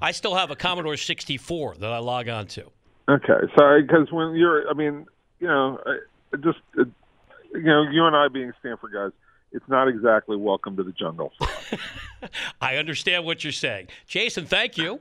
I 0.00 0.12
still 0.12 0.34
have 0.34 0.50
a 0.50 0.56
Commodore 0.56 0.96
64 0.96 1.76
that 1.76 1.90
I 1.92 1.98
log 1.98 2.28
on 2.28 2.46
to. 2.48 2.66
Okay, 3.08 3.46
sorry, 3.56 3.82
because 3.82 4.10
when 4.10 4.34
you're, 4.34 4.68
I 4.68 4.74
mean, 4.74 5.06
you 5.40 5.46
know, 5.46 5.80
I- 5.86 6.36
just, 6.38 6.58
it, 6.76 6.88
you 7.54 7.62
know, 7.62 7.82
you 7.90 8.04
and 8.04 8.14
I 8.14 8.28
being 8.28 8.52
Stanford 8.60 8.92
guys, 8.92 9.12
it's 9.52 9.66
not 9.68 9.88
exactly 9.88 10.36
welcome 10.36 10.76
to 10.76 10.82
the 10.82 10.92
jungle. 10.92 11.32
I 12.60 12.76
understand 12.76 13.24
what 13.24 13.42
you're 13.44 13.52
saying. 13.52 13.86
Jason, 14.06 14.44
thank 14.44 14.76
you. 14.76 15.00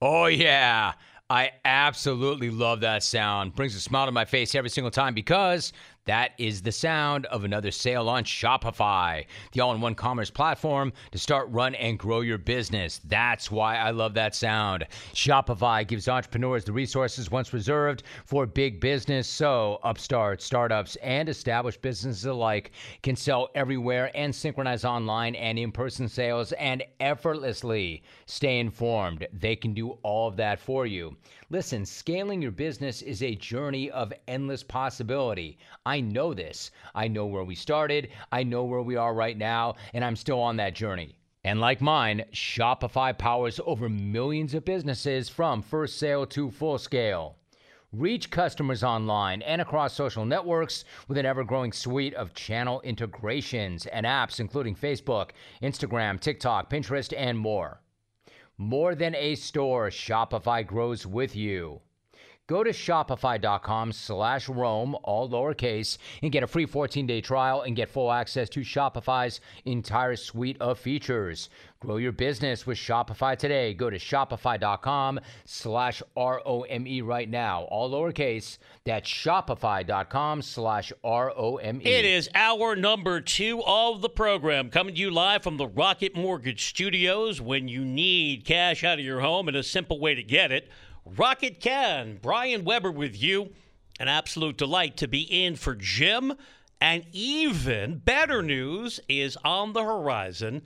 Oh, 0.00 0.26
yeah. 0.26 0.94
I 1.30 1.52
absolutely 1.64 2.50
love 2.50 2.80
that 2.80 3.02
sound. 3.02 3.54
Brings 3.54 3.76
a 3.76 3.80
smile 3.80 4.06
to 4.06 4.12
my 4.12 4.24
face 4.24 4.54
every 4.54 4.70
single 4.70 4.90
time 4.90 5.14
because 5.14 5.72
that 6.04 6.32
is 6.36 6.62
the 6.62 6.72
sound 6.72 7.26
of 7.26 7.44
another 7.44 7.70
sale 7.70 8.08
on 8.08 8.24
Shopify, 8.24 9.24
the 9.52 9.60
all 9.60 9.72
in 9.72 9.80
one 9.80 9.94
commerce 9.94 10.30
platform 10.30 10.92
to 11.12 11.18
start, 11.18 11.48
run, 11.50 11.76
and 11.76 11.98
grow 11.98 12.22
your 12.22 12.38
business. 12.38 13.00
That's 13.04 13.52
why 13.52 13.76
I 13.76 13.90
love 13.90 14.14
that 14.14 14.34
sound. 14.34 14.84
Shopify 15.14 15.86
gives 15.86 16.08
entrepreneurs 16.08 16.64
the 16.64 16.72
resources 16.72 17.30
once 17.30 17.52
reserved 17.52 18.02
for 18.24 18.46
big 18.46 18.80
business. 18.80 19.28
So, 19.28 19.78
upstarts, 19.84 20.44
startups, 20.44 20.96
and 20.96 21.28
established 21.28 21.82
businesses 21.82 22.24
alike 22.24 22.72
can 23.02 23.14
sell 23.14 23.50
everywhere 23.54 24.10
and 24.16 24.34
synchronize 24.34 24.84
online 24.84 25.36
and 25.36 25.56
in 25.56 25.70
person 25.70 26.08
sales 26.08 26.50
and 26.52 26.82
effortlessly 26.98 28.02
stay 28.26 28.58
informed. 28.58 29.26
They 29.32 29.54
can 29.54 29.72
do 29.72 29.98
all 30.02 30.26
of 30.28 30.36
that 30.36 30.58
for 30.58 30.84
you. 30.84 31.16
Listen, 31.52 31.84
scaling 31.84 32.40
your 32.40 32.50
business 32.50 33.02
is 33.02 33.22
a 33.22 33.34
journey 33.34 33.90
of 33.90 34.10
endless 34.26 34.62
possibility. 34.62 35.58
I 35.84 36.00
know 36.00 36.32
this. 36.32 36.70
I 36.94 37.08
know 37.08 37.26
where 37.26 37.44
we 37.44 37.54
started, 37.56 38.08
I 38.32 38.42
know 38.42 38.64
where 38.64 38.80
we 38.80 38.96
are 38.96 39.12
right 39.12 39.36
now, 39.36 39.74
and 39.92 40.02
I'm 40.02 40.16
still 40.16 40.40
on 40.40 40.56
that 40.56 40.74
journey. 40.74 41.14
And 41.44 41.60
like 41.60 41.82
mine, 41.82 42.24
Shopify 42.32 43.18
powers 43.18 43.60
over 43.66 43.90
millions 43.90 44.54
of 44.54 44.64
businesses 44.64 45.28
from 45.28 45.60
first 45.60 45.98
sale 45.98 46.24
to 46.28 46.50
full 46.50 46.78
scale. 46.78 47.36
Reach 47.92 48.30
customers 48.30 48.82
online 48.82 49.42
and 49.42 49.60
across 49.60 49.92
social 49.92 50.24
networks 50.24 50.86
with 51.06 51.18
an 51.18 51.26
ever 51.26 51.44
growing 51.44 51.72
suite 51.72 52.14
of 52.14 52.32
channel 52.32 52.80
integrations 52.80 53.84
and 53.84 54.06
apps, 54.06 54.40
including 54.40 54.74
Facebook, 54.74 55.32
Instagram, 55.62 56.18
TikTok, 56.18 56.70
Pinterest, 56.70 57.12
and 57.14 57.38
more. 57.38 57.81
More 58.58 58.94
than 58.94 59.14
a 59.14 59.34
store, 59.34 59.88
Shopify 59.88 60.66
grows 60.66 61.06
with 61.06 61.34
you. 61.34 61.80
Go 62.52 62.62
to 62.62 62.70
shopify.com 62.70 63.92
slash 63.92 64.46
Rome, 64.46 64.94
all 65.04 65.26
lowercase, 65.26 65.96
and 66.22 66.30
get 66.30 66.42
a 66.42 66.46
free 66.46 66.66
14-day 66.66 67.22
trial 67.22 67.62
and 67.62 67.74
get 67.74 67.88
full 67.88 68.12
access 68.12 68.50
to 68.50 68.60
Shopify's 68.60 69.40
entire 69.64 70.16
suite 70.16 70.58
of 70.60 70.78
features. 70.78 71.48
Grow 71.80 71.96
your 71.96 72.12
business 72.12 72.66
with 72.66 72.76
Shopify 72.76 73.38
today. 73.38 73.72
Go 73.72 73.88
to 73.88 73.98
shopify.com 73.98 75.20
slash 75.46 76.02
R-O-M-E 76.14 77.00
right 77.00 77.30
now, 77.30 77.62
all 77.70 77.90
lowercase. 77.90 78.58
That's 78.84 79.08
shopify.com 79.08 80.42
slash 80.42 80.92
R-O-M-E. 81.02 81.86
It 81.86 82.04
is 82.04 82.28
hour 82.34 82.76
number 82.76 83.22
two 83.22 83.62
of 83.64 84.02
the 84.02 84.10
program, 84.10 84.68
coming 84.68 84.94
to 84.94 85.00
you 85.00 85.10
live 85.10 85.42
from 85.42 85.56
the 85.56 85.68
Rocket 85.68 86.14
Mortgage 86.14 86.66
Studios. 86.66 87.40
When 87.40 87.66
you 87.66 87.82
need 87.82 88.44
cash 88.44 88.84
out 88.84 88.98
of 88.98 89.04
your 89.06 89.20
home 89.20 89.48
and 89.48 89.56
a 89.56 89.62
simple 89.62 89.98
way 89.98 90.14
to 90.14 90.22
get 90.22 90.52
it, 90.52 90.68
Rocket 91.04 91.60
can. 91.60 92.18
Brian 92.20 92.64
Webber 92.64 92.90
with 92.90 93.20
you. 93.20 93.50
An 94.00 94.08
absolute 94.08 94.56
delight 94.56 94.96
to 94.98 95.08
be 95.08 95.22
in 95.22 95.56
for 95.56 95.74
Jim. 95.74 96.34
And 96.80 97.04
even 97.12 97.98
better 97.98 98.42
news 98.42 99.00
is 99.08 99.36
on 99.44 99.72
the 99.72 99.84
horizon 99.84 100.62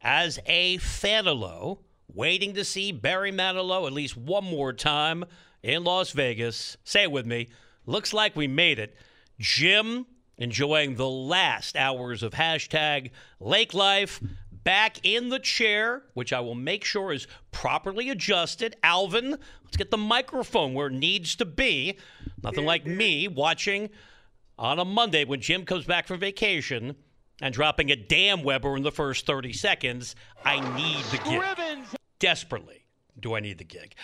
as 0.00 0.38
a 0.46 0.78
Fanilow 0.78 1.78
waiting 2.12 2.54
to 2.54 2.64
see 2.64 2.92
Barry 2.92 3.32
Manilow 3.32 3.86
at 3.86 3.92
least 3.92 4.16
one 4.16 4.44
more 4.44 4.72
time 4.72 5.24
in 5.62 5.84
Las 5.84 6.12
Vegas. 6.12 6.76
Say 6.84 7.02
it 7.02 7.12
with 7.12 7.26
me. 7.26 7.48
Looks 7.84 8.14
like 8.14 8.36
we 8.36 8.48
made 8.48 8.78
it. 8.78 8.96
Jim 9.38 10.06
enjoying 10.38 10.94
the 10.94 11.08
last 11.08 11.76
hours 11.76 12.22
of 12.22 12.32
hashtag 12.32 13.10
Lake 13.40 13.74
Life. 13.74 14.20
Back 14.68 14.98
in 15.02 15.30
the 15.30 15.38
chair, 15.38 16.02
which 16.12 16.30
I 16.30 16.40
will 16.40 16.54
make 16.54 16.84
sure 16.84 17.10
is 17.10 17.26
properly 17.52 18.10
adjusted. 18.10 18.76
Alvin, 18.82 19.30
let's 19.64 19.78
get 19.78 19.90
the 19.90 19.96
microphone 19.96 20.74
where 20.74 20.88
it 20.88 20.92
needs 20.92 21.36
to 21.36 21.46
be. 21.46 21.96
Nothing 22.42 22.66
like 22.66 22.84
me 22.84 23.28
watching 23.28 23.88
on 24.58 24.78
a 24.78 24.84
Monday 24.84 25.24
when 25.24 25.40
Jim 25.40 25.64
comes 25.64 25.86
back 25.86 26.06
from 26.06 26.20
vacation 26.20 26.96
and 27.40 27.54
dropping 27.54 27.90
a 27.90 27.96
damn 27.96 28.42
Webber 28.42 28.76
in 28.76 28.82
the 28.82 28.92
first 28.92 29.24
30 29.24 29.54
seconds. 29.54 30.14
I 30.44 30.60
need 30.76 31.02
the 31.06 31.16
gig. 31.26 31.98
Desperately 32.18 32.84
do 33.18 33.34
I 33.34 33.40
need 33.40 33.56
the 33.56 33.64
gig. 33.64 33.94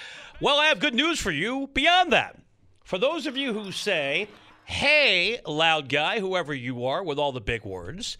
Well, 0.41 0.59
I 0.59 0.69
have 0.69 0.81
good 0.81 0.95
news 0.95 1.21
for 1.21 1.31
you 1.31 1.69
beyond 1.75 2.11
that. 2.15 2.41
For 2.85 2.97
those 2.97 3.27
of 3.27 3.37
you 3.37 3.53
who 3.53 3.71
say, 3.71 4.29
hey, 4.65 5.41
loud 5.47 5.91
guy, 5.91 6.21
whoever 6.21 6.55
you 6.55 6.87
are 6.87 7.05
with 7.05 7.19
all 7.19 7.33
the 7.33 7.43
big 7.43 7.67
words, 7.67 8.17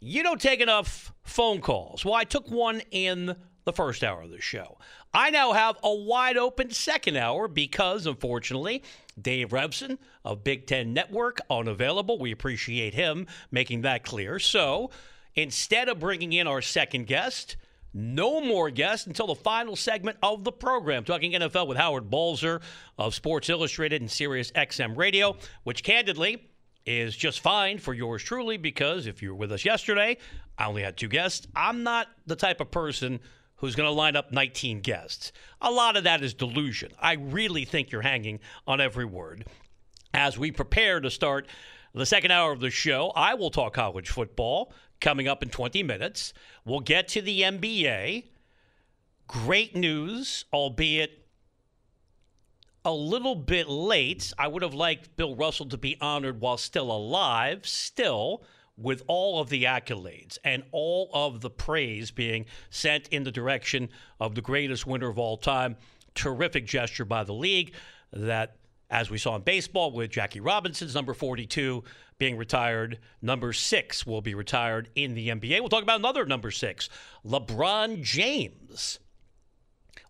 you 0.00 0.22
don't 0.22 0.40
take 0.40 0.60
enough 0.60 1.12
phone 1.22 1.60
calls. 1.60 2.04
Well, 2.04 2.14
I 2.14 2.24
took 2.24 2.50
one 2.50 2.82
in 2.90 3.36
the 3.64 3.72
first 3.72 4.02
hour 4.02 4.22
of 4.22 4.30
the 4.30 4.40
show. 4.40 4.78
I 5.12 5.30
now 5.30 5.52
have 5.52 5.76
a 5.82 5.94
wide 5.94 6.36
open 6.36 6.70
second 6.70 7.16
hour 7.16 7.48
because, 7.48 8.06
unfortunately, 8.06 8.82
Dave 9.20 9.50
Revsine 9.50 9.98
of 10.24 10.44
Big 10.44 10.66
Ten 10.66 10.92
Network 10.92 11.40
unavailable. 11.50 12.18
We 12.18 12.32
appreciate 12.32 12.94
him 12.94 13.26
making 13.50 13.82
that 13.82 14.04
clear. 14.04 14.38
So 14.38 14.90
instead 15.34 15.88
of 15.88 15.98
bringing 15.98 16.32
in 16.32 16.46
our 16.46 16.62
second 16.62 17.06
guest, 17.06 17.56
no 17.94 18.40
more 18.40 18.70
guests 18.70 19.06
until 19.06 19.26
the 19.26 19.34
final 19.34 19.76
segment 19.76 20.18
of 20.22 20.44
the 20.44 20.52
program. 20.52 21.04
Talking 21.04 21.32
NFL 21.32 21.66
with 21.66 21.78
Howard 21.78 22.10
Balzer 22.10 22.60
of 22.98 23.14
Sports 23.14 23.48
Illustrated 23.48 24.00
and 24.00 24.10
Sirius 24.10 24.50
XM 24.52 24.96
Radio, 24.96 25.36
which 25.64 25.82
candidly 25.82 26.48
is 26.88 27.14
just 27.14 27.40
fine 27.40 27.76
for 27.76 27.92
yours 27.92 28.22
truly 28.22 28.56
because 28.56 29.06
if 29.06 29.22
you 29.22 29.28
were 29.28 29.34
with 29.34 29.52
us 29.52 29.64
yesterday, 29.64 30.16
I 30.56 30.66
only 30.66 30.82
had 30.82 30.96
two 30.96 31.08
guests. 31.08 31.46
I'm 31.54 31.82
not 31.82 32.08
the 32.26 32.34
type 32.34 32.62
of 32.62 32.70
person 32.70 33.20
who's 33.56 33.74
going 33.74 33.88
to 33.88 33.92
line 33.92 34.16
up 34.16 34.32
19 34.32 34.80
guests. 34.80 35.32
A 35.60 35.70
lot 35.70 35.98
of 35.98 36.04
that 36.04 36.22
is 36.22 36.32
delusion. 36.32 36.92
I 36.98 37.14
really 37.14 37.66
think 37.66 37.90
you're 37.90 38.00
hanging 38.00 38.40
on 38.66 38.80
every 38.80 39.04
word 39.04 39.44
as 40.14 40.38
we 40.38 40.50
prepare 40.50 41.00
to 41.00 41.10
start 41.10 41.46
The 41.94 42.06
second 42.06 42.30
hour 42.30 42.52
of 42.52 42.60
the 42.60 42.70
show, 42.70 43.12
I 43.16 43.34
will 43.34 43.50
talk 43.50 43.74
college 43.74 44.08
football 44.08 44.72
coming 45.00 45.28
up 45.28 45.42
in 45.42 45.50
20 45.50 45.82
minutes. 45.82 46.32
We'll 46.64 46.80
get 46.80 47.08
to 47.08 47.22
the 47.22 47.42
NBA. 47.42 48.24
Great 49.26 49.76
news, 49.76 50.44
albeit 50.52 51.27
a 52.88 52.92
little 52.92 53.34
bit 53.34 53.68
late. 53.68 54.32
I 54.38 54.48
would 54.48 54.62
have 54.62 54.72
liked 54.72 55.14
Bill 55.14 55.36
Russell 55.36 55.66
to 55.66 55.76
be 55.76 55.98
honored 56.00 56.40
while 56.40 56.56
still 56.56 56.90
alive, 56.90 57.66
still 57.66 58.42
with 58.78 59.02
all 59.06 59.40
of 59.40 59.50
the 59.50 59.64
accolades 59.64 60.38
and 60.42 60.62
all 60.72 61.10
of 61.12 61.42
the 61.42 61.50
praise 61.50 62.10
being 62.10 62.46
sent 62.70 63.06
in 63.08 63.24
the 63.24 63.30
direction 63.30 63.90
of 64.20 64.34
the 64.34 64.40
greatest 64.40 64.86
winner 64.86 65.10
of 65.10 65.18
all 65.18 65.36
time. 65.36 65.76
Terrific 66.14 66.64
gesture 66.64 67.04
by 67.04 67.24
the 67.24 67.34
league 67.34 67.74
that, 68.10 68.56
as 68.88 69.10
we 69.10 69.18
saw 69.18 69.36
in 69.36 69.42
baseball 69.42 69.90
with 69.90 70.10
Jackie 70.10 70.40
Robinson's 70.40 70.94
number 70.94 71.12
42 71.12 71.84
being 72.16 72.38
retired, 72.38 73.00
number 73.20 73.52
six 73.52 74.06
will 74.06 74.22
be 74.22 74.34
retired 74.34 74.88
in 74.94 75.12
the 75.12 75.28
NBA. 75.28 75.60
We'll 75.60 75.68
talk 75.68 75.82
about 75.82 76.00
another 76.00 76.24
number 76.24 76.50
six, 76.50 76.88
LeBron 77.22 78.02
James. 78.02 78.98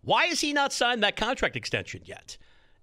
Why 0.02 0.26
has 0.26 0.40
he 0.40 0.52
not 0.52 0.72
signed 0.72 1.02
that 1.02 1.16
contract 1.16 1.56
extension 1.56 2.02
yet? 2.04 2.38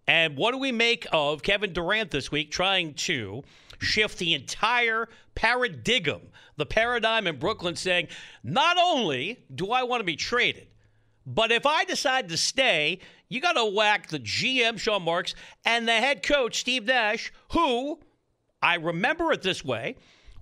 And 0.08 0.38
what 0.38 0.52
do 0.52 0.58
we 0.58 0.72
make 0.72 1.08
of 1.12 1.42
Kevin 1.42 1.74
Durant 1.74 2.12
this 2.12 2.32
week 2.32 2.52
trying 2.52 2.94
to 2.94 3.44
shift 3.80 4.18
the 4.20 4.34
entire 4.34 5.10
paradigm, 5.34 6.22
the 6.58 6.66
paradigm 6.66 7.28
in 7.28 7.38
Brooklyn, 7.38 7.76
saying, 7.76 8.08
not 8.44 8.78
only 8.80 9.44
do 9.54 9.72
I 9.72 9.84
want 9.84 10.02
to 10.02 10.06
be 10.06 10.16
traded, 10.16 10.68
but 11.26 11.52
if 11.52 11.66
I 11.66 11.86
decide 11.86 12.30
to 12.30 12.38
stay, 12.38 13.00
you 13.30 13.42
got 13.42 13.54
to 13.54 13.66
whack 13.66 14.08
the 14.08 14.20
GM, 14.20 14.78
Sean 14.78 15.04
Marks, 15.04 15.34
and 15.66 15.88
the 15.88 15.94
head 15.94 16.22
coach, 16.22 16.60
Steve 16.60 16.86
Nash, 16.86 17.34
who, 17.52 18.00
I 18.62 18.76
remember 18.76 19.32
it 19.32 19.42
this 19.42 19.66
way, 19.66 19.96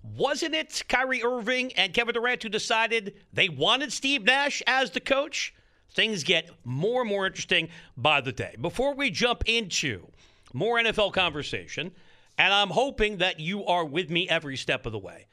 wasn't 0.03 0.53
it 0.53 0.83
Kyrie 0.89 1.23
Irving 1.23 1.71
and 1.73 1.93
Kevin 1.93 2.13
Durant 2.13 2.43
who 2.43 2.49
decided 2.49 3.15
they 3.31 3.47
wanted 3.47 3.93
Steve 3.93 4.23
Nash 4.23 4.61
as 4.67 4.91
the 4.91 4.99
coach? 4.99 5.53
Things 5.91 6.23
get 6.23 6.49
more 6.63 7.01
and 7.01 7.09
more 7.09 7.27
interesting 7.27 7.69
by 7.95 8.21
the 8.21 8.31
day. 8.31 8.55
Before 8.59 8.95
we 8.95 9.11
jump 9.11 9.43
into 9.45 10.07
more 10.53 10.77
NFL 10.77 11.13
conversation, 11.13 11.91
and 12.37 12.53
I'm 12.53 12.69
hoping 12.69 13.17
that 13.17 13.39
you 13.39 13.65
are 13.65 13.85
with 13.85 14.09
me 14.09 14.27
every 14.27 14.57
step 14.57 14.85
of 14.85 14.91
the 14.91 14.99
way. 14.99 15.27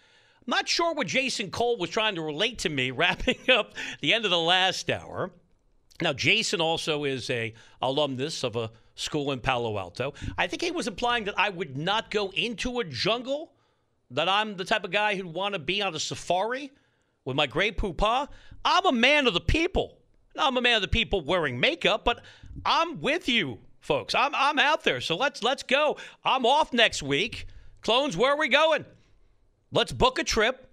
I'm 0.47 0.51
not 0.51 0.69
sure 0.69 0.95
what 0.95 1.07
Jason 1.07 1.51
Cole 1.51 1.79
was 1.79 1.91
trying 1.91 2.15
to 2.17 2.23
relate 2.23 2.59
to 2.61 2.69
me 2.69 2.91
wrapping 2.91 3.39
up 3.49 3.75
the 4.01 4.13
end 4.13 4.25
of 4.25 4.31
the 4.31 4.39
last 4.39 4.91
hour. 4.91 5.31
Now, 6.03 6.13
Jason 6.13 6.61
also 6.61 7.05
is 7.05 7.29
a 7.31 7.53
alumnus 7.83 8.43
of 8.43 8.57
a 8.57 8.71
school 8.95 9.33
in 9.33 9.41
Palo 9.41 9.79
Alto. 9.79 10.15
I 10.37 10.47
think 10.47 10.63
he 10.63 10.71
was 10.71 10.87
implying 10.87 11.25
that 11.25 11.39
I 11.39 11.51
would 11.51 11.77
not 11.77 12.11
go 12.11 12.31
into 12.31 12.81
a 12.81 12.85
jungle, 12.85 13.53
that 14.11 14.29
I'm 14.29 14.57
the 14.57 14.65
type 14.65 14.85
of 14.85 14.91
guy 14.91 15.15
who'd 15.15 15.27
want 15.27 15.55
to 15.55 15.59
be 15.59 15.83
on 15.83 15.95
a 15.95 16.01
safari 16.01 16.71
with 17.25 17.37
my 17.37 17.47
Grey 17.47 17.71
Poupon. 17.71 18.29
I'm 18.65 18.87
a 18.87 18.93
man 18.93 19.27
of 19.27 19.35
the 19.35 19.41
people. 19.41 19.99
I'm 20.37 20.57
a 20.57 20.61
man 20.61 20.77
of 20.77 20.83
the 20.83 20.89
people 20.89 21.23
wearing 21.23 21.59
makeup, 21.59 22.05
but 22.05 22.23
I'm 22.65 23.01
with 23.01 23.29
you, 23.29 23.59
folks. 23.81 24.15
I'm 24.15 24.35
I'm 24.35 24.59
out 24.59 24.85
there. 24.85 25.01
So 25.01 25.17
let's 25.17 25.43
let's 25.43 25.63
go. 25.63 25.97
I'm 26.25 26.47
off 26.47 26.73
next 26.73 27.03
week. 27.03 27.47
Clones, 27.83 28.17
where 28.17 28.33
are 28.33 28.39
we 28.39 28.49
going? 28.49 28.85
Let's 29.73 29.93
book 29.93 30.19
a 30.19 30.25
trip. 30.25 30.71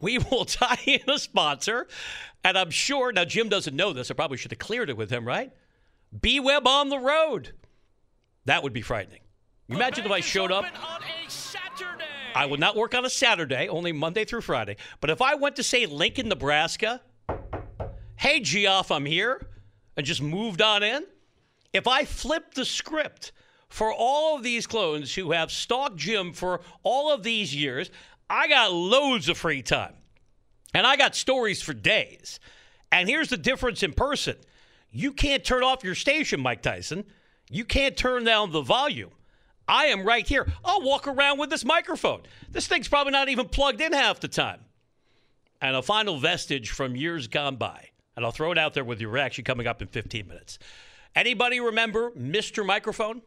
We 0.00 0.18
will 0.30 0.44
tie 0.44 0.80
in 0.86 1.08
a 1.08 1.18
sponsor. 1.18 1.86
And 2.42 2.58
I'm 2.58 2.70
sure 2.70 3.12
now 3.12 3.24
Jim 3.24 3.48
doesn't 3.48 3.74
know 3.74 3.92
this. 3.92 4.10
I 4.10 4.14
probably 4.14 4.36
should 4.36 4.50
have 4.50 4.58
cleared 4.58 4.90
it 4.90 4.96
with 4.96 5.10
him, 5.10 5.26
right? 5.26 5.52
B 6.20 6.40
Web 6.40 6.66
on 6.66 6.88
the 6.90 6.98
road. 6.98 7.52
That 8.44 8.62
would 8.62 8.72
be 8.72 8.82
frightening. 8.82 9.20
You 9.68 9.76
imagine 9.76 10.04
if 10.04 10.10
I 10.10 10.20
showed 10.20 10.52
up. 10.52 10.66
I 12.34 12.46
would 12.46 12.60
not 12.60 12.76
work 12.76 12.94
on 12.94 13.04
a 13.04 13.10
Saturday, 13.10 13.68
only 13.68 13.92
Monday 13.92 14.24
through 14.24 14.42
Friday. 14.42 14.76
But 15.00 15.10
if 15.10 15.22
I 15.22 15.36
went 15.36 15.56
to 15.56 15.62
say 15.62 15.86
Lincoln, 15.86 16.28
Nebraska, 16.28 17.00
hey, 18.24 18.40
Geoff, 18.40 18.90
I'm 18.90 19.04
here, 19.04 19.46
and 19.98 20.06
just 20.06 20.22
moved 20.22 20.62
on 20.62 20.82
in, 20.82 21.04
if 21.74 21.86
I 21.86 22.06
flip 22.06 22.54
the 22.54 22.64
script 22.64 23.32
for 23.68 23.92
all 23.92 24.34
of 24.34 24.42
these 24.42 24.66
clones 24.66 25.14
who 25.14 25.32
have 25.32 25.52
stalked 25.52 25.96
Jim 25.96 26.32
for 26.32 26.62
all 26.82 27.12
of 27.12 27.22
these 27.22 27.54
years, 27.54 27.90
I 28.30 28.48
got 28.48 28.72
loads 28.72 29.28
of 29.28 29.36
free 29.36 29.60
time. 29.60 29.92
And 30.72 30.86
I 30.86 30.96
got 30.96 31.14
stories 31.14 31.60
for 31.60 31.74
days. 31.74 32.40
And 32.90 33.10
here's 33.10 33.28
the 33.28 33.36
difference 33.36 33.82
in 33.82 33.92
person 33.92 34.36
you 34.90 35.12
can't 35.12 35.44
turn 35.44 35.62
off 35.62 35.84
your 35.84 35.94
station, 35.94 36.40
Mike 36.40 36.62
Tyson. 36.62 37.04
You 37.50 37.66
can't 37.66 37.94
turn 37.94 38.24
down 38.24 38.52
the 38.52 38.62
volume. 38.62 39.10
I 39.68 39.86
am 39.86 40.02
right 40.02 40.26
here. 40.26 40.50
I'll 40.64 40.80
walk 40.80 41.06
around 41.06 41.38
with 41.38 41.50
this 41.50 41.64
microphone. 41.64 42.22
This 42.50 42.68
thing's 42.68 42.88
probably 42.88 43.12
not 43.12 43.28
even 43.28 43.48
plugged 43.48 43.82
in 43.82 43.92
half 43.92 44.20
the 44.20 44.28
time. 44.28 44.60
And 45.60 45.76
a 45.76 45.82
final 45.82 46.16
vestige 46.16 46.70
from 46.70 46.96
years 46.96 47.26
gone 47.26 47.56
by 47.56 47.90
and 48.16 48.24
I'll 48.24 48.32
throw 48.32 48.52
it 48.52 48.58
out 48.58 48.74
there 48.74 48.84
with 48.84 49.00
your 49.00 49.10
reaction 49.10 49.44
coming 49.44 49.66
up 49.66 49.82
in 49.82 49.88
15 49.88 50.26
minutes. 50.26 50.58
Anybody 51.14 51.60
remember 51.60 52.10
Mr. 52.12 52.64
Microphone, 52.64 53.22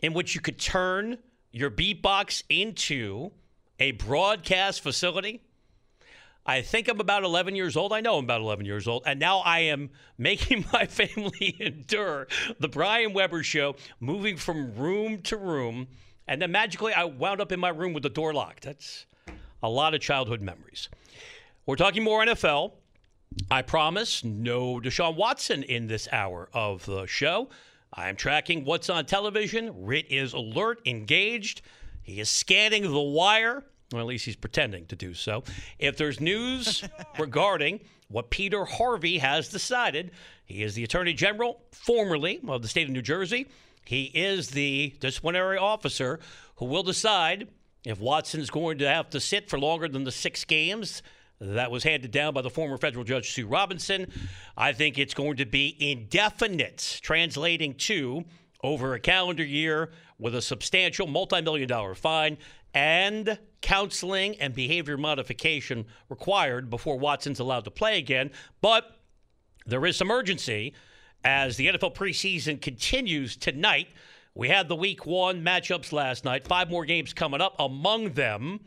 in 0.00 0.12
which 0.12 0.34
you 0.34 0.40
could 0.40 0.58
turn 0.58 1.18
your 1.50 1.70
beatbox 1.70 2.42
into 2.48 3.30
a 3.78 3.92
broadcast 3.92 4.80
facility? 4.80 5.42
I 6.46 6.60
think 6.60 6.88
I'm 6.88 7.00
about 7.00 7.24
11 7.24 7.56
years 7.56 7.76
old. 7.76 7.92
I 7.92 8.00
know 8.00 8.18
I'm 8.18 8.24
about 8.24 8.42
11 8.42 8.66
years 8.66 8.86
old. 8.86 9.04
And 9.06 9.18
now 9.18 9.38
I 9.38 9.60
am 9.60 9.90
making 10.18 10.66
my 10.72 10.86
family 10.86 11.56
endure 11.60 12.28
the 12.60 12.68
Brian 12.68 13.12
Webber 13.12 13.42
show, 13.42 13.76
moving 14.00 14.36
from 14.36 14.74
room 14.74 15.22
to 15.22 15.36
room. 15.36 15.88
And 16.28 16.40
then 16.40 16.52
magically, 16.52 16.92
I 16.92 17.04
wound 17.04 17.40
up 17.40 17.52
in 17.52 17.60
my 17.60 17.70
room 17.70 17.92
with 17.92 18.02
the 18.02 18.10
door 18.10 18.34
locked. 18.34 18.64
That's 18.64 19.06
a 19.62 19.68
lot 19.68 19.94
of 19.94 20.00
childhood 20.00 20.42
memories. 20.42 20.88
We're 21.66 21.76
talking 21.76 22.04
more 22.04 22.24
NFL. 22.24 22.72
I 23.50 23.62
promise 23.62 24.24
no 24.24 24.80
Deshaun 24.80 25.16
Watson 25.16 25.62
in 25.62 25.86
this 25.86 26.08
hour 26.12 26.48
of 26.52 26.84
the 26.86 27.06
show. 27.06 27.48
I 27.92 28.08
am 28.08 28.16
tracking 28.16 28.64
what's 28.64 28.90
on 28.90 29.06
television. 29.06 29.84
Rip 29.84 30.06
is 30.08 30.32
alert, 30.32 30.80
engaged. 30.86 31.62
He 32.02 32.20
is 32.20 32.28
scanning 32.28 32.82
the 32.82 33.00
wire, 33.00 33.64
or 33.92 34.00
at 34.00 34.06
least 34.06 34.24
he's 34.24 34.36
pretending 34.36 34.86
to 34.86 34.96
do 34.96 35.14
so. 35.14 35.44
If 35.78 35.96
there's 35.96 36.20
news 36.20 36.84
regarding 37.18 37.80
what 38.08 38.30
Peter 38.30 38.64
Harvey 38.64 39.18
has 39.18 39.48
decided, 39.48 40.10
he 40.44 40.62
is 40.62 40.74
the 40.74 40.84
Attorney 40.84 41.14
General, 41.14 41.60
formerly 41.72 42.40
of 42.48 42.62
the 42.62 42.68
state 42.68 42.86
of 42.86 42.90
New 42.92 43.02
Jersey. 43.02 43.46
He 43.84 44.04
is 44.04 44.50
the 44.50 44.94
disciplinary 45.00 45.58
officer 45.58 46.20
who 46.56 46.66
will 46.66 46.82
decide 46.82 47.48
if 47.84 48.00
Watson 48.00 48.40
is 48.40 48.50
going 48.50 48.78
to 48.78 48.88
have 48.88 49.10
to 49.10 49.20
sit 49.20 49.48
for 49.48 49.58
longer 49.58 49.88
than 49.88 50.04
the 50.04 50.12
six 50.12 50.44
games 50.44 51.02
that 51.40 51.70
was 51.70 51.82
handed 51.82 52.10
down 52.10 52.34
by 52.34 52.42
the 52.42 52.50
former 52.50 52.78
federal 52.78 53.04
judge 53.04 53.32
Sue 53.32 53.46
Robinson. 53.46 54.10
I 54.56 54.72
think 54.72 54.98
it's 54.98 55.14
going 55.14 55.36
to 55.36 55.46
be 55.46 55.76
indefinite, 55.78 57.00
translating 57.02 57.74
to 57.74 58.24
over 58.62 58.94
a 58.94 59.00
calendar 59.00 59.44
year 59.44 59.90
with 60.18 60.34
a 60.34 60.42
substantial 60.42 61.06
multi 61.06 61.40
million 61.42 61.68
dollar 61.68 61.94
fine 61.94 62.38
and 62.72 63.38
counseling 63.60 64.36
and 64.40 64.54
behavior 64.54 64.96
modification 64.96 65.86
required 66.08 66.68
before 66.68 66.98
Watson's 66.98 67.40
allowed 67.40 67.64
to 67.64 67.70
play 67.70 67.98
again. 67.98 68.30
But 68.60 68.98
there 69.66 69.84
is 69.86 69.96
some 69.96 70.10
urgency 70.10 70.74
as 71.24 71.56
the 71.56 71.68
NFL 71.68 71.94
preseason 71.94 72.60
continues 72.60 73.36
tonight. 73.36 73.88
We 74.34 74.48
had 74.48 74.68
the 74.68 74.76
week 74.76 75.06
one 75.06 75.42
matchups 75.42 75.92
last 75.92 76.24
night, 76.24 76.46
five 76.46 76.68
more 76.68 76.84
games 76.84 77.12
coming 77.12 77.40
up, 77.40 77.54
among 77.58 78.12
them 78.12 78.60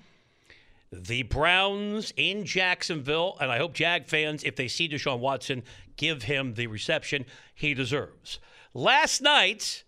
the 0.92 1.24
Browns 1.24 2.14
in 2.16 2.46
Jacksonville, 2.46 3.38
and 3.40 3.52
I 3.52 3.58
hope 3.58 3.74
Jag 3.74 4.08
fans, 4.08 4.44
if 4.44 4.56
they 4.56 4.68
see 4.68 4.88
Deshaun 4.88 5.20
Watson, 5.20 5.64
give 5.98 6.24
him 6.24 6.54
the 6.54 6.68
reception 6.68 7.26
he 7.54 7.74
deserves. 7.74 8.40
Last 8.74 9.22
night, 9.22 9.84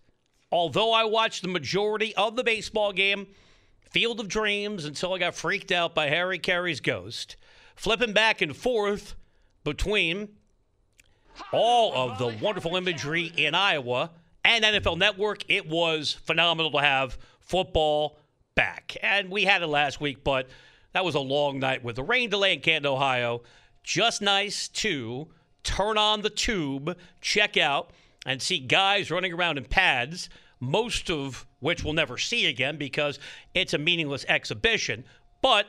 although 0.52 0.92
I 0.92 1.04
watched 1.04 1.42
the 1.42 1.48
majority 1.48 2.14
of 2.16 2.36
the 2.36 2.44
baseball 2.44 2.92
game, 2.92 3.28
Field 3.90 4.20
of 4.20 4.28
Dreams, 4.28 4.84
until 4.84 5.14
I 5.14 5.18
got 5.18 5.34
freaked 5.34 5.72
out 5.72 5.94
by 5.94 6.08
Harry 6.08 6.38
Caray's 6.38 6.80
ghost, 6.80 7.36
flipping 7.74 8.12
back 8.12 8.42
and 8.42 8.54
forth 8.54 9.14
between 9.64 10.28
all 11.52 11.94
of 11.94 12.18
the 12.18 12.44
wonderful 12.44 12.76
imagery 12.76 13.32
in 13.36 13.54
Iowa 13.54 14.10
and 14.44 14.64
NFL 14.64 14.98
Network, 14.98 15.44
it 15.48 15.68
was 15.68 16.12
phenomenal 16.12 16.70
to 16.72 16.78
have 16.78 17.18
football 17.40 18.18
back. 18.54 18.96
And 19.02 19.30
we 19.30 19.44
had 19.44 19.62
it 19.62 19.66
last 19.66 20.00
week, 20.00 20.22
but 20.24 20.48
that 20.92 21.04
was 21.04 21.14
a 21.14 21.20
long 21.20 21.58
night 21.58 21.84
with 21.84 21.96
the 21.96 22.02
rain 22.02 22.30
delay 22.30 22.52
in 22.52 22.60
Canton, 22.60 22.90
Ohio. 22.90 23.42
Just 23.82 24.20
nice 24.22 24.68
to 24.68 25.28
turn 25.62 25.98
on 25.98 26.22
the 26.22 26.30
tube, 26.30 26.96
check 27.20 27.56
out, 27.56 27.90
and 28.26 28.40
see 28.40 28.58
guys 28.58 29.10
running 29.10 29.32
around 29.32 29.58
in 29.58 29.64
pads, 29.64 30.28
most 30.58 31.10
of 31.10 31.46
which 31.60 31.84
we'll 31.84 31.94
never 31.94 32.18
see 32.18 32.46
again 32.46 32.76
because 32.76 33.18
it's 33.54 33.74
a 33.74 33.78
meaningless 33.78 34.24
exhibition. 34.28 35.04
But 35.42 35.66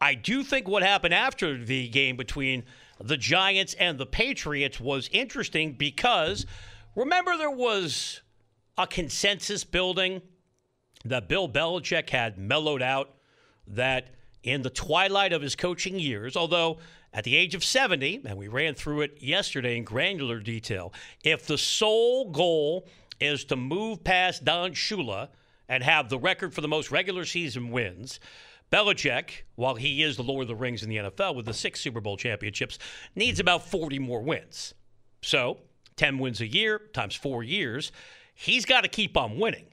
I 0.00 0.14
do 0.14 0.44
think 0.44 0.68
what 0.68 0.82
happened 0.82 1.14
after 1.14 1.56
the 1.56 1.88
game 1.88 2.16
between 2.16 2.64
the 3.00 3.16
Giants 3.16 3.74
and 3.74 3.98
the 3.98 4.06
Patriots 4.06 4.78
was 4.78 5.08
interesting 5.12 5.72
because 5.72 6.46
remember 6.94 7.36
there 7.36 7.50
was 7.50 8.20
a 8.76 8.86
consensus 8.86 9.64
building 9.64 10.22
that 11.04 11.28
Bill 11.28 11.48
Belichick 11.48 12.10
had 12.10 12.38
mellowed 12.38 12.82
out, 12.82 13.14
that 13.66 14.10
in 14.42 14.62
the 14.62 14.70
twilight 14.70 15.32
of 15.32 15.42
his 15.42 15.56
coaching 15.56 15.98
years, 15.98 16.36
although 16.36 16.78
at 17.12 17.24
the 17.24 17.36
age 17.36 17.54
of 17.54 17.64
70, 17.64 18.22
and 18.26 18.38
we 18.38 18.48
ran 18.48 18.74
through 18.74 19.02
it 19.02 19.18
yesterday 19.20 19.76
in 19.76 19.84
granular 19.84 20.40
detail, 20.40 20.92
if 21.24 21.46
the 21.46 21.58
sole 21.58 22.30
goal 22.30 22.86
is 23.20 23.44
to 23.46 23.56
move 23.56 24.04
past 24.04 24.44
Don 24.44 24.72
Shula 24.72 25.28
and 25.68 25.82
have 25.82 26.08
the 26.08 26.18
record 26.18 26.54
for 26.54 26.60
the 26.60 26.68
most 26.68 26.90
regular 26.90 27.24
season 27.24 27.70
wins, 27.70 28.20
Belichick, 28.70 29.30
while 29.54 29.76
he 29.76 30.02
is 30.02 30.16
the 30.16 30.22
Lord 30.22 30.42
of 30.42 30.48
the 30.48 30.54
Rings 30.54 30.82
in 30.82 30.90
the 30.90 30.96
NFL 30.96 31.34
with 31.34 31.46
the 31.46 31.54
six 31.54 31.80
Super 31.80 32.00
Bowl 32.00 32.16
championships, 32.16 32.78
needs 33.14 33.40
about 33.40 33.66
40 33.66 33.98
more 33.98 34.22
wins. 34.22 34.74
So, 35.22 35.58
10 35.96 36.18
wins 36.18 36.40
a 36.40 36.46
year 36.46 36.78
times 36.92 37.14
four 37.14 37.42
years, 37.42 37.90
he's 38.34 38.64
got 38.64 38.82
to 38.82 38.88
keep 38.88 39.16
on 39.16 39.38
winning. 39.38 39.64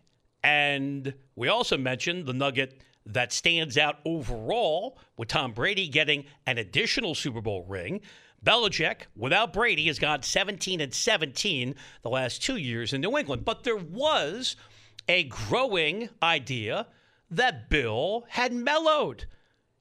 And 0.43 1.13
we 1.35 1.49
also 1.49 1.77
mentioned 1.77 2.25
the 2.25 2.33
nugget 2.33 2.79
that 3.05 3.31
stands 3.31 3.77
out 3.77 3.99
overall 4.05 4.97
with 5.17 5.29
Tom 5.29 5.53
Brady 5.53 5.87
getting 5.87 6.25
an 6.45 6.57
additional 6.57 7.15
Super 7.15 7.41
Bowl 7.41 7.65
ring. 7.67 8.01
Belichick, 8.43 9.01
without 9.15 9.53
Brady, 9.53 9.87
has 9.87 9.99
gone 9.99 10.21
17 10.21 10.81
and 10.81 10.93
17 10.93 11.75
the 12.03 12.09
last 12.09 12.43
two 12.43 12.57
years 12.57 12.93
in 12.93 13.01
New 13.01 13.17
England. 13.17 13.45
But 13.45 13.63
there 13.63 13.75
was 13.75 14.55
a 15.07 15.23
growing 15.23 16.09
idea 16.21 16.87
that 17.31 17.69
Bill 17.69 18.25
had 18.29 18.53
mellowed. 18.53 19.25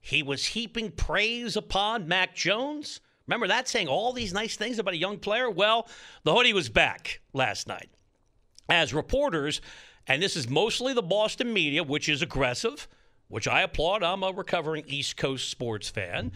He 0.00 0.22
was 0.22 0.46
heaping 0.46 0.90
praise 0.90 1.56
upon 1.56 2.08
Mac 2.08 2.34
Jones. 2.34 3.00
Remember 3.26 3.48
that, 3.48 3.68
saying 3.68 3.88
all 3.88 4.12
these 4.12 4.34
nice 4.34 4.56
things 4.56 4.78
about 4.78 4.94
a 4.94 4.98
young 4.98 5.18
player? 5.18 5.48
Well, 5.48 5.88
the 6.24 6.34
hoodie 6.34 6.52
was 6.52 6.68
back 6.68 7.20
last 7.32 7.66
night. 7.68 7.90
As 8.68 8.94
reporters, 8.94 9.60
and 10.06 10.22
this 10.22 10.36
is 10.36 10.48
mostly 10.48 10.92
the 10.92 11.02
Boston 11.02 11.52
media, 11.52 11.82
which 11.82 12.08
is 12.08 12.22
aggressive, 12.22 12.86
which 13.28 13.48
I 13.48 13.62
applaud. 13.62 14.02
I'm 14.02 14.22
a 14.22 14.32
recovering 14.32 14.84
East 14.86 15.16
Coast 15.16 15.48
sports 15.48 15.88
fan. 15.88 16.32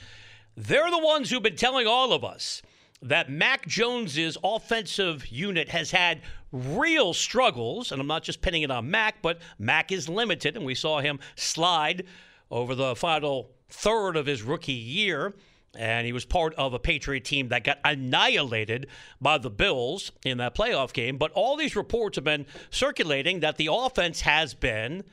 They're 0.57 0.91
the 0.91 0.99
ones 0.99 1.30
who've 1.30 1.43
been 1.43 1.57
telling 1.57 1.86
all 1.86 2.12
of 2.12 2.24
us 2.24 2.62
that 3.03 3.30
Mac 3.30 3.66
Jones's 3.66 4.36
offensive 4.43 5.26
unit 5.28 5.68
has 5.68 5.91
had 5.91 6.22
real 6.51 7.14
struggles, 7.14 7.93
and 7.93 8.01
I'm 8.01 8.07
not 8.07 8.24
just 8.24 8.41
pinning 8.41 8.62
it 8.62 8.70
on 8.70 8.91
Mac, 8.91 9.22
but 9.22 9.39
Mac 9.59 9.93
is 9.93 10.09
limited, 10.09 10.57
and 10.57 10.64
we 10.66 10.74
saw 10.74 11.01
him 11.01 11.20
slide 11.36 12.05
over 12.51 12.74
the 12.74 12.97
final 12.97 13.51
third 13.68 14.16
of 14.16 14.26
his 14.26 14.43
rookie 14.43 14.72
year. 14.72 15.34
And 15.76 16.07
he 16.07 16.12
was 16.12 16.24
part 16.24 16.55
of 16.55 16.72
a 16.72 16.78
Patriot 16.78 17.24
team 17.24 17.49
that 17.49 17.62
got 17.62 17.78
annihilated 17.84 18.89
by 19.20 19.36
the 19.39 19.51
Bills 19.51 20.11
in 20.24 20.39
that 20.39 20.57
playoff 20.57 20.93
game. 20.93 21.18
But 21.18 21.30
all 21.32 21.57
these 21.57 21.76
reports 21.76 22.16
have 22.16 22.24
been 22.24 22.47
circulating 22.70 23.41
that 23.41 23.59
the 23.59 23.68
offense 23.70 24.22
has 24.22 24.55
been 24.55 25.05